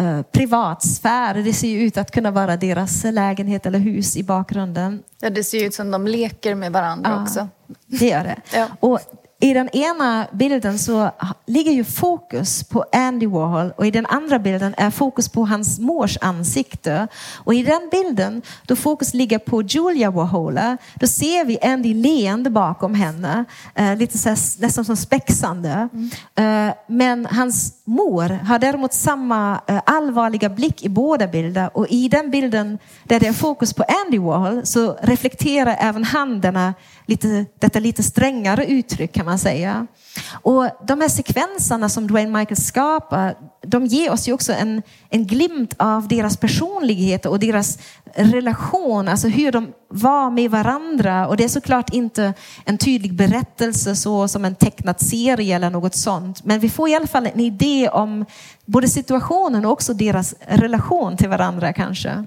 eh, 0.01 0.23
privatsfär. 0.23 1.35
Det 1.35 1.53
ser 1.53 1.69
ju 1.69 1.81
ut 1.81 1.97
att 1.97 2.11
kunna 2.11 2.31
vara 2.31 2.57
deras 2.57 3.05
lägenhet 3.05 3.67
eller 3.67 3.79
hus 3.79 4.17
i 4.17 4.23
bakgrunden. 4.23 5.03
Ja, 5.21 5.31
det 5.31 5.45
ser 5.45 5.65
ut 5.65 5.75
som 5.75 5.91
de 5.91 6.07
leker 6.07 6.55
med 6.55 6.73
varandra 6.73 7.11
Ja. 7.11 7.23
också. 7.23 7.49
Det 7.87 8.07
gör 8.07 8.25
det. 8.25 8.41
Ja. 8.55 8.67
Och 8.81 9.01
i 9.41 9.55
den 9.55 9.69
ena 9.69 10.27
bilden 10.33 10.79
så 10.79 11.11
ligger 11.47 11.73
ju 11.73 11.85
fokus 11.85 12.65
på 12.65 12.85
Andy 12.93 13.27
Warhol 13.27 13.73
och 13.77 13.87
i 13.87 13.91
den 13.91 14.07
andra 14.07 14.39
bilden 14.39 14.75
är 14.77 14.91
fokus 14.91 15.29
på 15.29 15.45
hans 15.45 15.79
mors 15.79 16.19
ansikte. 16.21 17.09
Och 17.37 17.55
i 17.55 17.63
den 17.63 17.89
bilden 17.91 18.43
då 18.67 18.77
fokus 18.77 19.15
ligger 19.15 19.39
på 19.39 19.63
Julia 19.63 20.11
Warhol, 20.11 20.61
då 20.95 21.07
ser 21.07 21.45
vi 21.45 21.59
Andy 21.61 21.95
leende 21.95 22.51
bakom 22.51 22.95
henne, 22.95 23.45
eh, 23.75 23.97
lite 23.97 24.19
så 24.19 24.29
här, 24.29 24.61
nästan 24.61 24.85
som 24.85 24.97
spexande. 24.97 25.89
Eh, 26.35 26.75
men 26.87 27.27
hans 27.27 27.73
mor 27.89 28.29
har 28.29 28.59
däremot 28.59 28.93
samma 28.93 29.61
eh, 29.67 29.81
allvarliga 29.87 30.49
blick 30.49 30.85
i 30.85 30.89
båda 30.89 31.27
bilder 31.27 31.71
och 31.77 31.87
i 31.89 32.09
den 32.09 32.31
bilden 32.31 32.79
där 33.05 33.21
det 33.21 33.27
är 33.27 33.33
fokus 33.33 33.75
på 33.75 33.85
Andy 34.05 34.19
Warhol 34.19 34.67
så 34.67 34.97
reflekterar 35.03 35.77
även 35.79 36.05
han 36.05 36.41
denna 36.41 36.75
lite, 37.07 37.47
detta 37.59 37.79
lite 37.79 38.03
strängare 38.03 38.67
uttryck 38.67 39.13
kan 39.13 39.27
man 39.27 39.39
säga. 39.39 39.87
Och 40.33 40.69
de 40.89 41.01
här 41.01 41.09
sekvenserna 41.09 41.89
som 41.89 42.07
Dwayne 42.07 42.39
Michael 42.39 42.57
skapar, 42.57 43.35
de 43.63 43.87
ger 43.87 44.13
oss 44.13 44.29
ju 44.29 44.33
också 44.33 44.53
en, 44.53 44.83
en 45.11 45.27
glimt 45.27 45.75
av 45.79 46.09
deras 46.09 46.37
personlighet 46.37 47.27
och 47.27 47.39
deras 47.39 47.79
relation, 48.15 49.09
alltså 49.09 49.29
hur 49.29 49.53
de 49.53 49.73
var 49.89 50.31
med 50.31 50.51
varandra. 50.51 51.29
Och 51.29 51.37
det 51.37 51.45
är 51.45 51.49
såklart 51.49 51.91
inte 51.91 52.35
en 52.65 52.79
tydlig 52.79 53.15
berättelse 53.15 53.97
så 53.97 54.29
som 54.29 54.45
en 54.45 54.55
tecknad 54.55 55.01
serie 55.01 55.57
eller 55.57 55.71
något 55.71 55.95
sånt. 55.95 56.45
Men 56.45 56.61
vi 56.61 56.71
får 56.71 56.89
i 56.89 56.95
alla 56.95 57.07
fall 57.07 57.27
en 57.27 57.41
idé 57.41 57.89
om 57.89 58.25
både 58.65 58.89
situationen 58.89 59.65
och 59.65 59.73
också 59.73 59.95
deras 59.95 60.35
relation 60.41 61.17
till 61.17 61.29
varandra 61.29 61.73
kanske. 61.73 62.25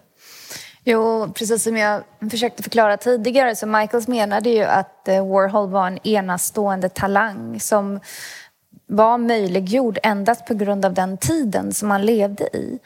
Jo, 0.83 1.31
precis 1.35 1.63
som 1.63 1.77
jag 1.77 2.03
försökte 2.31 2.63
förklara 2.63 2.97
tidigare 2.97 3.55
så 3.55 3.67
Michaels 3.67 4.07
menade 4.07 4.49
ju 4.49 4.63
att 4.63 5.07
eh, 5.07 5.27
Warhol 5.27 5.69
var 5.69 5.87
en 5.87 6.07
enastående 6.07 6.89
talang 6.89 7.59
som 7.59 7.99
var 8.91 9.17
möjliggjord 9.17 9.99
endast 10.03 10.45
på 10.45 10.53
grund 10.53 10.85
av 10.85 10.93
den 10.93 11.17
tiden 11.17 11.73
som 11.73 11.91
han 11.91 12.05
levde 12.05 12.43
i. 12.43 12.79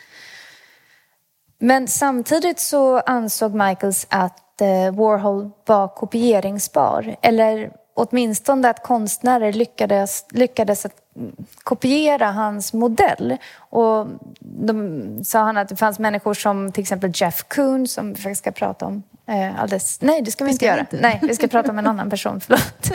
Men 1.60 1.88
samtidigt 1.88 2.60
så 2.60 3.00
ansåg 3.00 3.54
Michaels 3.54 4.08
att 4.10 4.62
eh, 4.62 4.96
Warhol 4.96 5.52
var 5.66 5.88
kopieringsbar 5.88 7.16
eller 7.22 7.72
åtminstone 7.94 8.70
att 8.70 8.84
konstnärer 8.84 9.54
lyckades, 9.54 10.26
lyckades 10.30 10.86
att 10.86 10.96
mm, 11.16 11.36
kopiera 11.64 12.32
hans 12.32 12.74
modell. 12.74 13.38
Och 13.58 14.08
de 14.40 15.24
sa 15.24 15.40
han 15.40 15.58
att 15.58 15.70
det 15.70 15.76
fanns 15.76 16.00
människor 16.00 16.34
som 16.34 16.72
till 16.72 16.82
exempel 16.82 17.12
Jeff 17.16 17.44
Koons 17.48 17.94
som 17.94 18.14
vi 18.14 18.22
faktiskt 18.22 18.42
ska 18.42 18.52
prata 18.52 18.86
om 18.86 19.04
eh, 19.28 19.62
alldeles... 19.62 20.02
Nej, 20.02 20.22
det 20.22 20.32
ska 20.32 20.44
vi 20.44 20.52
inte 20.52 20.66
ska 20.66 20.66
göra. 20.66 20.80
inte. 20.80 21.00
Nej, 21.02 21.20
vi 21.22 21.36
ska 21.36 21.48
prata 21.48 21.72
om 21.72 21.80
en 21.80 21.88
annan 21.88 22.10
person, 22.10 22.42
förlåt. 22.42 22.92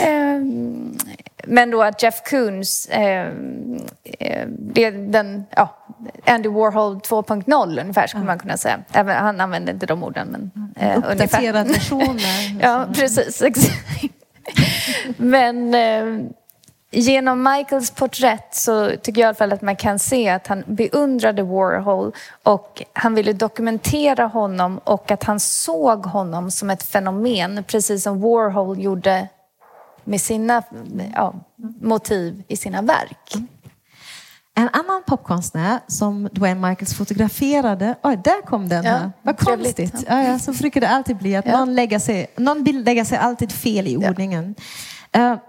Ehm, 0.00 0.98
men 1.46 1.70
då 1.70 1.82
att 1.82 2.02
Jeff 2.02 2.22
Koons, 2.30 2.86
eh, 2.86 3.26
eh, 4.18 4.46
det 4.48 4.90
den, 4.90 5.44
ja, 5.50 5.76
Andy 6.26 6.48
Warhol 6.48 6.96
2.0 6.96 7.80
ungefär 7.80 8.06
skulle 8.06 8.24
man 8.24 8.38
kunna 8.38 8.56
säga. 8.56 8.78
Även, 8.92 9.16
han 9.16 9.40
använde 9.40 9.72
inte 9.72 9.86
de 9.86 10.02
orden, 10.04 10.28
men 10.28 10.72
eh, 10.76 10.96
ungefär. 10.96 11.24
Uppdaterad 11.24 11.68
versioner. 11.68 12.60
Ja, 12.62 12.86
precis. 12.94 13.42
exakt. 13.42 13.72
Men 15.16 15.74
eh, 15.74 16.26
genom 16.90 17.42
Michaels 17.42 17.90
porträtt 17.90 18.54
så 18.54 18.90
tycker 19.02 19.20
jag 19.20 19.26
i 19.26 19.28
alla 19.28 19.34
fall 19.34 19.52
att 19.52 19.62
man 19.62 19.76
kan 19.76 19.98
se 19.98 20.28
att 20.28 20.46
han 20.46 20.64
beundrade 20.66 21.42
Warhol 21.42 22.12
och 22.42 22.82
han 22.92 23.14
ville 23.14 23.32
dokumentera 23.32 24.26
honom 24.26 24.80
och 24.84 25.10
att 25.10 25.24
han 25.24 25.40
såg 25.40 26.06
honom 26.06 26.50
som 26.50 26.70
ett 26.70 26.82
fenomen 26.82 27.64
precis 27.66 28.02
som 28.02 28.20
Warhol 28.20 28.80
gjorde 28.80 29.28
med 30.04 30.20
sina 30.20 30.62
ja, 31.14 31.34
motiv 31.80 32.42
i 32.48 32.56
sina 32.56 32.82
verk. 32.82 33.34
En 34.54 34.68
annan 34.72 35.02
popkonstnär 35.06 35.78
som 35.88 36.28
Dwayne 36.32 36.68
Michaels 36.68 36.94
fotograferade, 36.94 37.94
oj 38.02 38.20
där 38.24 38.46
kom 38.46 38.68
den 38.68 38.84
Ja. 38.84 39.10
Vad 39.22 39.38
trevligt. 39.38 39.76
konstigt. 39.76 40.04
Ja, 40.08 40.22
ja, 40.22 40.38
så 40.38 40.52
brukar 40.52 40.80
det 40.80 40.88
alltid 40.88 41.16
bli 41.16 41.36
att 41.36 41.46
Ja. 41.46 41.58
någon, 41.58 41.74
lägger 41.74 41.98
sig, 41.98 42.26
någon 42.36 42.64
bild 42.64 42.84
lägger 42.84 43.04
sig 43.04 43.18
alltid 43.18 43.52
fel 43.52 43.86
i 43.88 43.96
ordningen. 43.96 44.54
Eh, 44.54 45.01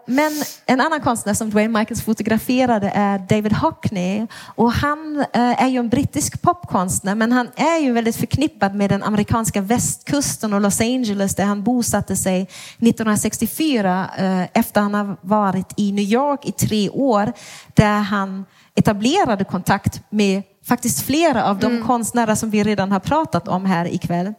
Men 0.06 0.32
en 0.66 0.82
annan 0.82 1.02
konstnär 1.02 1.34
som 1.34 1.50
Dwayne 1.50 1.80
Michaels 1.80 2.02
fotograferade 2.02 2.92
är 2.96 3.20
David 3.20 3.54
Hockney. 3.54 4.28
Och 4.56 4.72
han 4.72 5.20
eh, 5.34 5.64
är 5.64 5.68
ju 5.68 5.78
en 5.78 5.90
brittisk 5.90 6.42
popkonstnär 6.42 7.16
men 7.16 7.32
han 7.32 7.48
är 7.56 7.80
ju 7.80 7.92
väldigt 7.92 8.16
förknippad 8.16 8.76
med 8.76 8.90
den 8.90 9.04
amerikanska 9.04 9.62
västkusten 9.62 10.54
och 10.54 10.62
Los 10.62 10.82
Angeles 10.82 11.36
där 11.36 11.46
han 11.46 11.64
bosatte 11.64 12.16
sig 12.16 12.42
1964 12.42 14.10
eh, 14.18 14.44
efter 14.54 14.82
han 14.82 14.94
har 14.94 15.18
varit 15.22 15.74
i 15.78 15.92
New 15.92 16.06
York 16.06 16.46
i 16.46 16.52
tre 16.52 16.90
år 16.90 17.34
där 17.74 18.00
han 18.00 18.46
etablerade 18.76 19.44
kontakt 19.44 20.02
med 20.10 20.44
faktiskt 20.66 21.06
flera 21.06 21.46
av 21.46 21.60
de 21.60 21.84
konstnärer 21.84 22.36
som 22.36 22.50
vi 22.50 22.64
redan 22.64 22.92
har 22.92 23.00
pratat 23.00 23.48
om 23.48 23.66
här 23.66 23.94
ikväll. 23.94 24.34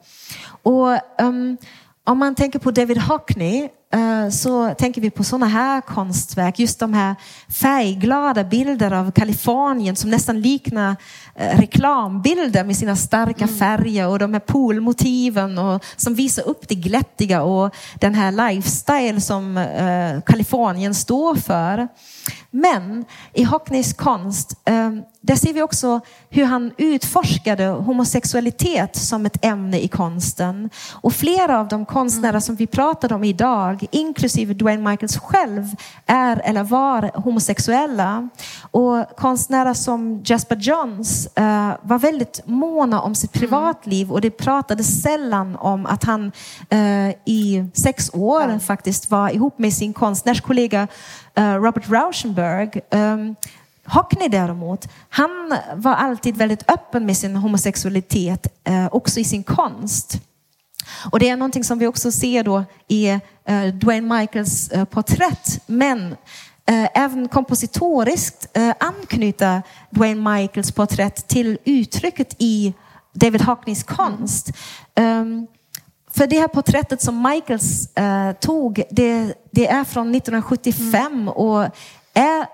Och 0.62 1.20
ehm, 1.20 1.56
om 2.04 2.18
man 2.18 2.34
tänker 2.34 2.58
på 2.58 2.70
David 2.70 2.98
Hockney 2.98 3.62
eh, 3.62 3.68
Eh, 3.94 4.30
så 4.30 4.74
tänker 4.74 5.00
vi 5.00 5.10
på 5.10 5.24
sådana 5.24 5.46
här 5.46 5.80
konstverk, 5.80 6.58
just 6.58 6.78
de 6.78 6.94
här 6.94 7.14
färgglada 7.48 8.44
bilder 8.44 8.92
av 8.92 9.10
Kalifornien 9.10 9.96
som 9.96 10.10
nästan 10.10 10.40
liknar 10.40 10.96
reklambilder 11.34 12.64
med 12.64 12.76
sina 12.76 12.96
starka 12.96 13.46
färger 13.46 14.08
och 14.08 14.18
de 14.18 14.32
här 14.32 14.40
poolmotiven 14.40 15.58
och 15.58 15.84
som 15.96 16.14
visar 16.14 16.48
upp 16.48 16.68
det 16.68 16.74
glättiga 16.74 17.42
och 17.42 17.74
den 18.00 18.14
här 18.14 18.32
lifestyle 18.32 19.20
som 19.20 19.56
eh, 19.56 20.20
Kalifornien 20.20 20.94
står 20.94 21.34
för. 21.34 21.88
Men 22.50 23.04
i 23.32 23.44
Hockneys 23.44 23.92
konst, 23.92 24.56
eh, 24.64 24.90
där 25.20 25.36
ser 25.36 25.52
vi 25.52 25.62
också 25.62 26.00
hur 26.30 26.44
han 26.44 26.72
utforskade 26.78 27.66
homosexualitet 27.66 28.96
som 28.96 29.26
ett 29.26 29.44
ämne 29.44 29.80
i 29.80 29.88
konsten. 29.88 30.70
Och 30.92 31.12
flera 31.12 31.60
av 31.60 31.68
de 31.68 31.86
konstnärer 31.86 32.40
som 32.40 32.56
vi 32.56 32.66
pratade 32.66 33.14
om 33.14 33.24
idag, 33.24 33.86
inklusive 33.90 34.54
Dwayne 34.54 34.90
Michaels 34.90 35.18
själv, 35.18 35.68
är 36.06 36.40
eller 36.44 36.62
var 36.62 37.10
homosexuella. 37.14 38.28
Och 38.70 39.16
konstnärer 39.16 39.74
som 39.74 40.22
Jasper 40.24 40.56
Johns 40.56 41.23
eh, 41.34 41.72
var 41.82 41.98
väldigt 41.98 42.40
måna 42.44 43.00
om 43.00 43.14
sitt 43.14 43.32
privatliv 43.32 44.12
och 44.12 44.20
det 44.20 44.30
pratades 44.30 45.02
sällan 45.02 45.56
om 45.56 45.86
att 45.86 46.04
han 46.04 46.32
eh, 46.68 47.08
i 47.24 47.64
sex 47.74 48.10
år 48.12 48.58
faktiskt 48.58 49.10
var 49.10 49.30
ihop 49.30 49.58
med 49.58 49.72
sin 49.72 49.92
konstnärskollega 49.92 50.88
eh, 51.34 51.54
Robert 51.54 51.88
Rauschenberg. 51.88 52.80
Um, 52.90 53.36
Hockney 53.86 54.28
däremot, 54.28 54.88
han 55.08 55.54
var 55.74 55.94
alltid 55.94 56.36
väldigt 56.36 56.70
öppen 56.70 57.06
med 57.06 57.16
sin 57.16 57.36
homosexualitet, 57.36 58.46
också 58.90 59.20
i 59.20 59.24
sin 59.24 59.42
konst. 59.42 60.20
Och 61.10 61.18
det 61.18 61.28
är 61.28 61.36
någonting 61.36 61.64
som 61.64 61.78
vi 61.78 61.86
också 61.86 62.12
ser 62.12 62.44
då 62.44 62.64
i 62.88 63.20
Dwayne 63.72 64.18
Michaels 64.18 64.70
porträtt. 64.90 65.62
Men 65.66 66.16
även 66.94 67.28
kompositoriskt 67.28 68.56
eh, 68.56 68.74
anknyter 68.80 69.62
Dwayne 69.90 70.30
Michaels 70.34 70.72
porträtt 70.72 71.28
till 71.28 71.58
uttrycket 71.64 72.36
i 72.38 72.74
David 73.12 73.42
Hockneys 73.42 73.82
konst. 73.82 74.50
Um, 75.00 75.46
för 76.10 76.26
det 76.26 76.38
här 76.38 76.48
porträttet 76.48 77.02
som 77.02 77.22
Michaels 77.22 77.96
eh, 77.96 78.32
tog, 78.32 78.82
det, 78.90 79.34
det 79.50 79.66
är 79.68 79.84
från 79.84 80.14
1975 80.14 81.28
och 81.28 81.62
är 82.14 82.46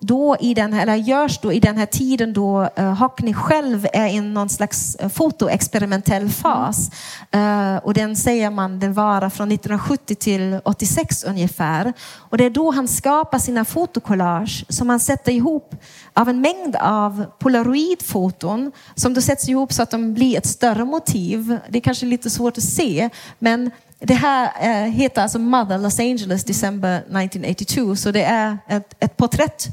då 0.00 0.36
i 0.40 0.54
den 0.54 0.72
här, 0.72 0.82
eller 0.82 0.94
görs 0.94 1.38
då 1.38 1.52
i 1.52 1.60
den 1.60 1.76
här 1.76 1.86
tiden 1.86 2.32
då 2.32 2.68
uh, 2.78 2.84
Hockney 2.84 3.34
själv 3.34 3.86
är 3.92 4.06
i 4.06 4.20
någon 4.20 4.48
slags 4.48 4.96
uh, 5.02 5.08
fotoexperimentell 5.08 6.28
fas. 6.28 6.90
Eh, 7.30 7.76
och 7.76 7.94
den 7.94 8.16
säger 8.16 8.50
man 8.50 8.80
den 8.80 8.92
varar 8.92 9.30
från 9.30 9.52
1970 9.52 10.14
till 10.14 10.60
86 10.64 11.24
ungefär. 11.24 11.92
Och 12.12 12.38
det 12.38 12.44
är 12.44 12.50
då 12.50 12.70
han 12.70 12.88
skapar 12.88 13.38
sina 13.38 13.64
fotokollage 13.64 14.64
som 14.68 14.88
han 14.88 15.00
sätter 15.00 15.32
ihop 15.32 15.74
av 16.14 16.28
en 16.28 16.40
mängd 16.40 16.76
av 16.76 17.24
polaroidfoton 17.38 18.72
som 18.94 19.14
då 19.14 19.20
sätts 19.20 19.48
ihop 19.48 19.72
så 19.72 19.82
att 19.82 19.90
de 19.90 20.14
blir 20.14 20.38
ett 20.38 20.46
större 20.46 20.84
motiv. 20.84 21.58
Det 21.68 21.78
är 21.78 21.82
kanske 21.82 22.06
lite 22.06 22.30
svårt 22.30 22.58
att 22.58 22.64
se, 22.64 23.10
men 23.38 23.70
det 23.98 24.14
här 24.14 24.50
eh, 24.60 24.90
heter 24.90 25.22
alltså 25.22 25.38
Mother 25.38 25.78
Los 25.78 26.00
Angeles 26.00 26.44
December 26.44 26.96
1982, 26.96 27.96
så 27.96 28.10
det 28.10 28.22
är 28.22 28.58
ett, 28.68 28.94
ett 28.98 29.16
porträtt 29.16 29.68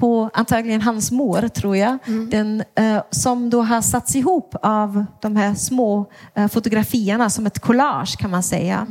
på 0.00 0.30
antagligen 0.34 0.82
hans 0.82 1.10
mor, 1.10 1.48
tror 1.48 1.76
jag, 1.76 1.98
den, 2.30 2.64
eh, 2.74 3.02
som 3.10 3.50
då 3.50 3.62
har 3.62 3.80
satts 3.80 4.16
ihop 4.16 4.54
av 4.62 5.04
de 5.20 5.36
här 5.36 5.54
små 5.54 6.06
eh, 6.34 6.48
fotografierna 6.48 7.30
som 7.30 7.46
ett 7.46 7.58
collage 7.58 8.18
kan 8.18 8.30
man 8.30 8.42
säga. 8.42 8.86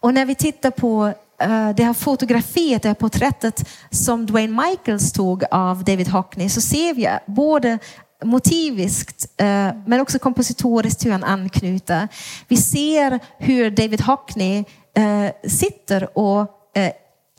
Och 0.00 0.14
när 0.14 0.26
vi 0.26 0.34
tittar 0.34 0.70
på 0.70 1.06
eh, 1.40 1.70
det 1.76 1.84
här 1.84 1.92
fotografiet, 1.92 2.82
det 2.82 2.88
här 2.88 2.94
porträttet 2.94 3.68
som 3.90 4.26
Dwayne 4.26 4.62
Michaels 4.62 5.12
tog 5.12 5.44
av 5.50 5.84
David 5.84 6.08
Hockney 6.08 6.48
så 6.48 6.60
ser 6.60 6.94
vi 6.94 7.08
både 7.26 7.78
motiviskt 8.24 9.26
eh, 9.36 9.46
men 9.86 10.00
också 10.00 10.18
kompositoriskt 10.18 11.06
hur 11.06 11.12
han 11.12 11.24
anknyter. 11.24 12.08
Vi 12.48 12.56
ser 12.56 13.20
hur 13.38 13.70
David 13.70 14.00
Hockney 14.00 14.64
eh, 14.96 15.50
sitter 15.50 16.18
och 16.18 16.56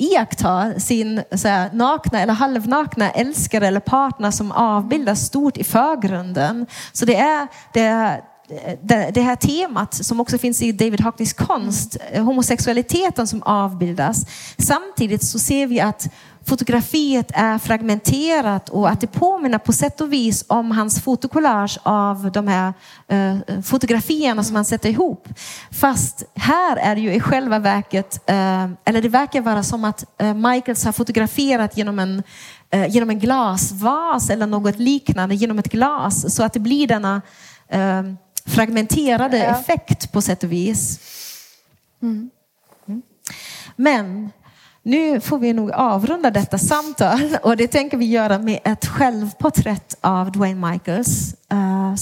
iaktta 0.01 0.79
sin 0.79 1.23
så 1.35 1.47
här, 1.47 1.69
nakna 1.73 2.21
eller 2.21 2.33
halvnakna 2.33 3.11
älskare 3.11 3.67
eller 3.67 3.79
partner 3.79 4.31
som 4.31 4.51
avbildas 4.51 5.25
stort 5.25 5.57
i 5.57 5.63
förgrunden. 5.63 6.67
Så 6.91 7.05
det 7.05 7.15
är, 7.15 7.47
det 7.73 7.81
är 7.81 8.21
det 9.13 9.21
här 9.21 9.35
temat 9.35 9.93
som 9.93 10.19
också 10.19 10.37
finns 10.37 10.61
i 10.61 10.71
David 10.71 11.01
Hockneys 11.01 11.33
konst, 11.33 11.97
eh, 12.11 12.23
homosexualiteten 12.23 13.27
som 13.27 13.43
avbildas. 13.43 14.25
Samtidigt 14.57 15.23
så 15.23 15.39
ser 15.39 15.67
vi 15.67 15.81
att 15.81 16.09
fotografiet 16.45 17.31
är 17.33 17.57
fragmenterat 17.57 18.69
och 18.69 18.89
att 18.89 19.01
det 19.01 19.07
påminner 19.07 19.57
på 19.57 19.73
sätt 19.73 20.01
och 20.01 20.13
vis 20.13 20.45
om 20.47 20.71
hans 20.71 21.01
fotokollage 21.01 21.79
av 21.83 22.31
de 22.31 22.47
här 22.47 22.73
eh, 23.07 23.61
fotografierna 23.61 24.43
som 24.43 24.55
han 24.55 24.65
sätter 24.65 24.89
ihop. 24.89 25.27
Fast 25.71 26.23
här 26.35 26.77
är 26.77 26.95
det 26.95 27.01
ju 27.01 27.13
i 27.13 27.19
själva 27.19 27.59
verket, 27.59 28.29
eh, 28.29 28.69
eller 28.85 29.01
det 29.01 29.09
verkar 29.09 29.41
vara 29.41 29.63
som 29.63 29.85
att 29.85 30.05
Michaels 30.35 30.85
har 30.85 30.91
fotograferat 30.91 31.77
genom 31.77 31.99
en, 31.99 32.23
genom 32.89 33.09
en 33.09 33.19
glasvas 33.19 34.29
eller 34.29 34.47
något 34.47 34.79
liknande, 34.79 35.35
genom 35.35 35.59
ett 35.59 35.71
glas. 35.71 36.35
Så 36.35 36.43
att 36.43 36.53
det 36.53 36.59
blir 36.59 36.87
denna 36.87 37.21
fragmenterade 38.45 39.37
ja. 39.37 39.45
effekt 39.45 40.11
på 40.11 40.21
sätt 40.21 40.43
och 40.43 40.51
vis. 40.51 40.99
Mm. 42.01 42.29
Mm. 42.87 43.01
Men 43.75 44.31
nu 44.83 45.21
får 45.21 45.39
vi 45.39 45.53
nog 45.53 45.71
avrunda 45.71 46.31
detta 46.31 46.57
samtal 46.57 47.37
och 47.43 47.57
det 47.57 47.67
tänker 47.67 47.97
vi 47.97 48.05
göra 48.05 48.39
med 48.39 48.59
ett 48.63 48.85
självporträtt 48.85 49.97
av 50.01 50.31
Dwayne 50.31 50.71
Michaels 50.71 51.35
uh, 51.53 51.95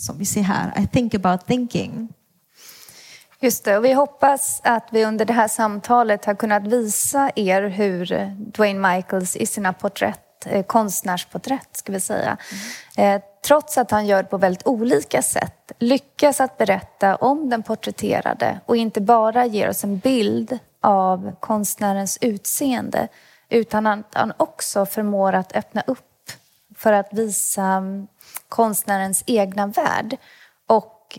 som 0.00 0.18
vi 0.18 0.24
ser 0.24 0.42
här, 0.42 0.72
I 0.82 0.86
think 0.86 1.14
about 1.14 1.46
thinking. 1.46 2.08
Just 3.42 3.64
det, 3.64 3.76
och 3.76 3.84
vi 3.84 3.92
hoppas 3.92 4.60
att 4.64 4.88
vi 4.90 5.04
under 5.04 5.24
det 5.24 5.32
här 5.32 5.48
samtalet 5.48 6.24
har 6.24 6.34
kunnat 6.34 6.66
visa 6.66 7.30
er 7.36 7.62
hur 7.62 8.34
Dwayne 8.52 8.94
Michaels 8.94 9.36
i 9.36 9.46
sina 9.46 9.72
porträtt, 9.72 10.46
eh, 10.46 10.64
konstnärsporträtt 10.64 11.76
ska 11.76 11.92
vi 11.92 12.00
säga, 12.00 12.36
mm 12.96 13.20
trots 13.44 13.78
att 13.78 13.90
han 13.90 14.06
gör 14.06 14.22
det 14.22 14.28
på 14.28 14.38
väldigt 14.38 14.66
olika 14.66 15.22
sätt, 15.22 15.72
lyckas 15.78 16.40
att 16.40 16.58
berätta 16.58 17.16
om 17.16 17.50
den 17.50 17.62
porträtterade 17.62 18.60
och 18.66 18.76
inte 18.76 19.00
bara 19.00 19.46
ger 19.46 19.68
oss 19.68 19.84
en 19.84 19.98
bild 19.98 20.58
av 20.80 21.32
konstnärens 21.40 22.18
utseende 22.20 23.08
utan 23.48 23.86
att 23.86 24.14
han 24.14 24.32
också 24.36 24.86
förmår 24.86 25.32
att 25.32 25.56
öppna 25.56 25.82
upp 25.86 26.30
för 26.76 26.92
att 26.92 27.08
visa 27.12 27.62
mm, 27.62 28.06
konstnärens 28.48 29.24
egna 29.26 29.66
värld 29.66 30.16
och 30.66 31.18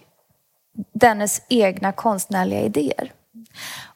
dennes 0.94 1.42
egna 1.50 1.92
konstnärliga 1.92 2.62
idéer. 2.62 3.12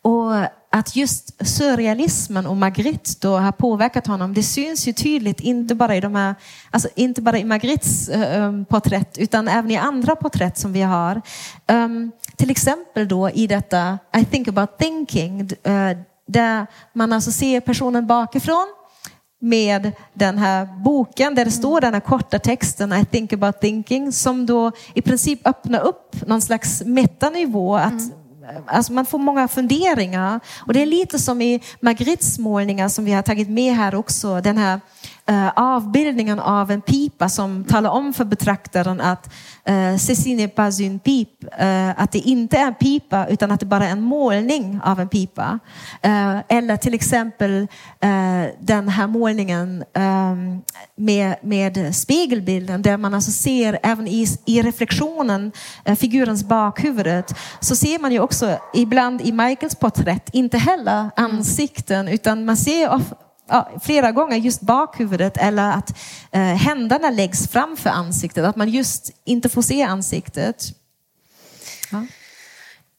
Och 0.05 0.33
att 0.69 0.95
just 0.95 1.47
surrealismen 1.47 2.47
och 2.47 2.57
Magritte 2.57 3.11
då 3.21 3.37
har 3.37 3.51
påverkat 3.51 4.07
honom, 4.07 4.33
det 4.33 4.43
syns 4.43 4.87
ju 4.87 4.93
tydligt 4.93 5.39
inte 5.39 5.75
bara 5.75 5.95
i, 5.95 6.01
de 6.01 6.15
här, 6.15 6.35
alltså 6.71 6.89
inte 6.95 7.21
bara 7.21 7.37
i 7.37 7.43
Magrittes 7.43 8.09
um, 8.09 8.65
porträtt 8.65 9.17
utan 9.17 9.47
även 9.47 9.71
i 9.71 9.77
andra 9.77 10.15
porträtt 10.15 10.57
som 10.57 10.73
vi 10.73 10.81
har. 10.81 11.21
Um, 11.67 12.11
till 12.35 12.49
exempel 12.49 13.07
då 13.07 13.29
i 13.29 13.47
detta 13.47 13.99
I 14.17 14.25
think 14.25 14.47
about 14.47 14.77
thinking, 14.77 15.41
uh, 15.41 15.97
där 16.27 16.67
man 16.93 17.13
alltså 17.13 17.31
ser 17.31 17.59
personen 17.59 18.07
bakifrån 18.07 18.67
med 19.41 19.91
den 20.13 20.37
här 20.37 20.65
boken 20.83 21.35
där 21.35 21.45
det 21.45 21.51
står 21.51 21.81
den 21.81 21.93
här 21.93 22.01
korta 22.01 22.39
texten 22.39 22.93
I 22.93 23.05
think 23.05 23.33
about 23.33 23.61
thinking 23.61 24.11
som 24.11 24.45
då 24.45 24.71
i 24.93 25.01
princip 25.01 25.47
öppnar 25.47 25.79
upp 25.79 26.27
någon 26.27 26.41
slags 26.41 26.83
metanivå. 26.85 27.75
Att 27.75 27.91
mm 27.91 28.24
Alltså 28.67 28.93
man 28.93 29.05
får 29.05 29.19
många 29.19 29.47
funderingar. 29.47 30.39
Och 30.59 30.73
det 30.73 30.81
är 30.81 30.85
lite 30.85 31.19
som 31.19 31.41
i 31.41 31.61
Magrittes 31.79 32.39
målningar 32.39 32.89
som 32.89 33.05
vi 33.05 33.11
har 33.11 33.21
tagit 33.21 33.49
med 33.49 33.75
här 33.75 33.95
också. 33.95 34.41
Den 34.41 34.57
här 34.57 34.81
avbildningen 35.55 36.39
av 36.39 36.71
en 36.71 36.81
pipa 36.81 37.29
som 37.29 37.63
talar 37.63 37.89
om 37.89 38.13
för 38.13 38.25
betraktaren 38.25 39.01
att 39.01 39.33
Ceci 39.99 40.35
n'est 40.35 40.55
pas 40.55 40.79
une 40.79 40.99
pipe. 40.99 41.47
Uh, 41.47 42.01
att 42.01 42.11
det 42.11 42.19
inte 42.19 42.57
är 42.57 42.67
en 42.67 42.73
pipa 42.75 43.27
utan 43.27 43.51
att 43.51 43.59
det 43.59 43.65
bara 43.65 43.87
är 43.87 43.91
en 43.91 44.01
målning 44.01 44.79
av 44.83 44.99
en 44.99 45.09
pipa. 45.09 45.59
Eller 46.47 46.77
till 46.77 46.93
exempel 46.93 47.67
den 48.59 48.89
här 48.89 49.07
målningen 49.07 49.83
um, 49.93 50.61
med, 50.95 51.35
med 51.41 51.95
spegelbilden 51.95 52.81
där 52.81 52.97
man 52.97 53.13
alltså 53.13 53.31
ser 53.31 53.79
även 53.83 54.07
i, 54.07 54.27
i 54.45 54.61
reflektionen 54.61 55.51
figurens 55.99 56.43
bakhuvudet 56.43 57.35
så 57.59 57.75
ser 57.75 57.99
man 57.99 58.11
ju 58.11 58.19
också 58.19 58.57
ibland 58.73 59.21
i 59.21 59.31
Michaels 59.31 59.75
porträtt 59.75 60.29
inte 60.33 60.57
heller 60.57 61.09
ansikten 61.15 62.07
utan 62.07 62.45
man 62.45 62.57
ser 62.57 62.89
ja, 63.47 63.69
flera 63.81 64.11
gånger 64.11 64.37
just 64.37 64.61
bakhuvudet 64.61 65.37
eller 65.37 65.71
att 65.71 65.97
eh, 66.31 66.41
händerna 66.41 67.09
läggs 67.09 67.47
framför 67.47 67.89
ansiktet, 67.89 68.45
att 68.45 68.55
man 68.55 68.69
just 68.69 69.11
inte 69.23 69.49
får 69.49 69.61
se 69.61 69.83
ansiktet. 69.83 70.63
Ja. 71.91 72.05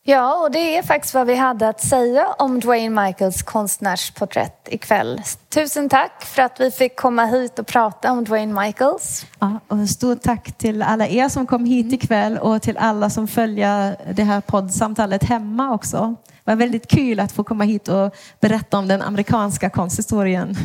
Ja, 0.09 0.35
och 0.35 0.51
det 0.51 0.77
är 0.77 0.83
faktiskt 0.83 1.15
vad 1.15 1.27
vi 1.27 1.35
hade 1.35 1.69
att 1.69 1.81
säga 1.81 2.27
om 2.39 2.61
Dwayne 2.61 3.07
Michaels 3.07 3.43
konstnärsporträtt 3.43 4.69
ikväll. 4.71 5.23
Tusen 5.49 5.89
tack 5.89 6.25
för 6.25 6.43
att 6.43 6.61
vi 6.61 6.71
fick 6.71 6.97
komma 6.97 7.25
hit 7.25 7.59
och 7.59 7.67
prata 7.67 8.13
om 8.13 8.25
Dwayne 8.25 8.63
Michaels. 8.63 9.27
Ja, 9.39 9.61
och 9.69 9.89
stort 9.89 10.23
tack 10.23 10.59
till 10.59 10.83
alla 10.83 11.09
er 11.09 11.29
som 11.29 11.47
kom 11.47 11.65
hit 11.65 11.93
ikväll 11.93 12.39
och 12.39 12.63
till 12.63 12.79
alla 12.79 13.11
som 13.11 13.29
följer 13.29 13.97
det 14.13 14.23
här 14.23 14.41
poddsamtalet 14.41 15.25
hemma 15.25 15.75
också. 15.75 16.17
Det 16.47 16.53
var 16.53 16.57
väldigt 16.57 16.89
kul 16.89 17.21
att 17.21 17.33
få 17.33 17.45
komma 17.45 17.65
hit 17.65 17.89
och 17.89 18.15
berätta 18.41 18.79
om 18.79 18.89
den 18.89 19.03
amerikanska 19.03 19.71
konsthistorien. 19.71 20.57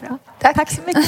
Bra. 0.00 0.18
Tack. 0.40 0.56
tack 0.56 0.70
så 0.70 0.82
mycket. 0.86 1.06